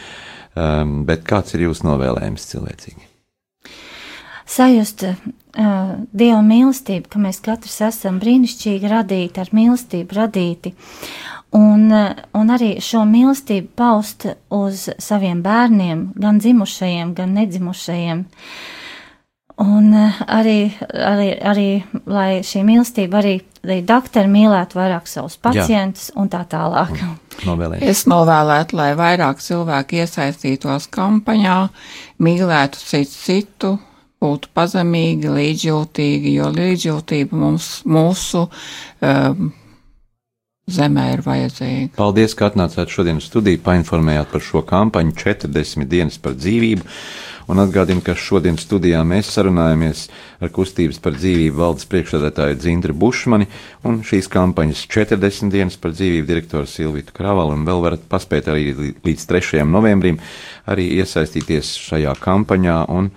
um, 0.55 1.01
bet 1.09 1.25
kāds 1.27 1.57
ir 1.57 1.67
jūsu 1.67 1.89
novēlējums 1.89 2.49
cilvēcīgi? 2.53 3.11
Sajust 4.45 5.07
uh, 5.09 5.17
Dieva 5.55 6.41
mīlestību, 6.45 7.09
ka 7.09 7.21
mēs 7.21 7.39
katrs 7.45 7.79
esam 7.87 8.19
brīnišķīgi 8.21 8.91
radīti, 8.91 9.41
ar 9.41 9.49
mīlestību 9.55 10.17
radīti. 10.17 10.75
Un, 11.55 11.87
un 12.35 12.51
arī 12.51 12.75
šo 12.83 13.05
mīlestību 13.07 13.69
paust 13.79 14.25
uz 14.53 14.89
saviem 14.99 15.39
bērniem, 15.45 16.09
gan 16.19 16.41
dzimušajiem, 16.43 17.13
gan 17.15 17.35
nedzimušajiem. 17.37 18.25
Un 19.63 19.93
arī, 19.95 20.73
arī, 20.91 21.29
arī 21.39 21.67
lai 22.11 22.41
šī 22.43 22.65
mīlestība 22.67 23.21
arī, 23.21 23.37
lai 23.63 23.79
doktori 23.87 24.27
mīlētu 24.27 24.75
vairāk 24.75 25.07
savus 25.07 25.37
pacientus 25.39 26.09
Jā. 26.09 26.17
un 26.19 26.31
tā 26.33 26.43
tālāk. 26.51 26.99
Novēlēt. 27.47 27.85
Es 27.87 28.03
novēlētu, 28.11 28.75
lai 28.75 28.91
vairāk 28.99 29.39
cilvēki 29.39 30.03
iesaistītos 30.03 30.89
kampaņā, 30.91 31.57
mīlētu 32.19 32.83
citu 32.83 33.15
citu, 33.15 33.75
būtu 34.23 34.51
pazemīgi, 34.55 35.31
līdzjūtīgi, 35.31 36.35
jo 36.35 36.51
līdzjūtība 36.55 37.39
mums, 37.39 37.69
mūsu 37.87 38.43
um, 38.47 39.53
zemē 40.65 41.11
ir 41.13 41.21
vajadzīga. 41.21 41.93
Paldies, 41.93 42.33
ka 42.37 42.49
atnācāt 42.49 42.89
šodien 42.89 43.19
studiju, 43.21 43.61
painformējāt 43.65 44.31
par 44.31 44.41
šo 44.41 44.63
kampaņu 44.65 45.13
40 45.21 45.85
dienas 45.91 46.17
par 46.17 46.33
dzīvību. 46.39 46.87
Un 47.53 47.61
atgādinu, 47.61 48.01
ka 48.01 48.15
šodien 48.17 48.55
studijā 48.57 49.03
mēs 49.05 49.29
sarunājamies 49.35 50.07
ar 50.41 50.49
kustības 50.49 50.97
par 50.97 51.13
dzīvību 51.13 51.59
valdes 51.59 51.85
priekšsēdētāju 51.91 52.57
Dzintri 52.57 52.95
Bušmani 52.97 53.45
un 53.85 53.99
šīs 54.01 54.25
kampaņas 54.33 54.81
40 54.89 55.53
dienas 55.53 55.77
par 55.77 55.93
dzīvību 55.93 56.25
direktoru 56.31 56.65
Silvītu 56.65 57.13
Kravalu. 57.13 57.53
Un 57.53 57.69
vēl 57.69 57.85
varat 57.85 58.09
paspēt 58.09 58.49
arī 58.49 58.73
līdz 59.05 59.29
3. 59.29 59.61
novembrim 59.69 60.17
arī 60.65 60.89
iesaistīties 60.97 61.75
šajā 61.85 62.17
kampaņā 62.25 62.79
un 62.89 63.13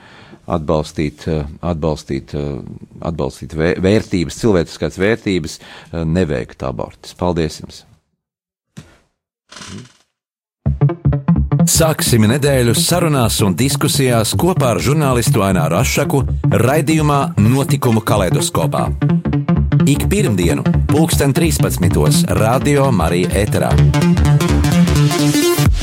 atbalstīt, 0.48 1.28
eh, 1.28 1.44
atbalstīt, 1.62 2.34
eh, 2.34 2.60
atbalstīt 3.00 3.54
vērtības, 3.54 4.40
cilvēciskās 4.42 4.98
vērtības, 4.98 5.58
eh, 5.58 6.04
neveikt 6.04 6.62
abortus. 6.62 7.14
Paldies 7.14 7.60
jums! 7.60 7.84
Sāksim 11.68 12.24
nedēļu 12.28 12.74
sarunās 12.74 13.40
un 13.44 13.54
diskusijās 13.54 14.34
kopā 14.34 14.74
ar 14.74 14.78
žurnālistu 14.78 15.42
Aināru 15.44 15.76
Rošu 15.76 16.24
raidījumā 16.50 17.36
Notikumu 17.36 18.00
kaleidoskopā. 18.00 18.88
Ik 19.86 20.08
pirmdienu, 20.08 20.62
pulksten 20.86 21.32
13. 21.32 22.24
Radio 22.28 22.92
Marija 22.92 23.28
Eterā. 23.28 23.72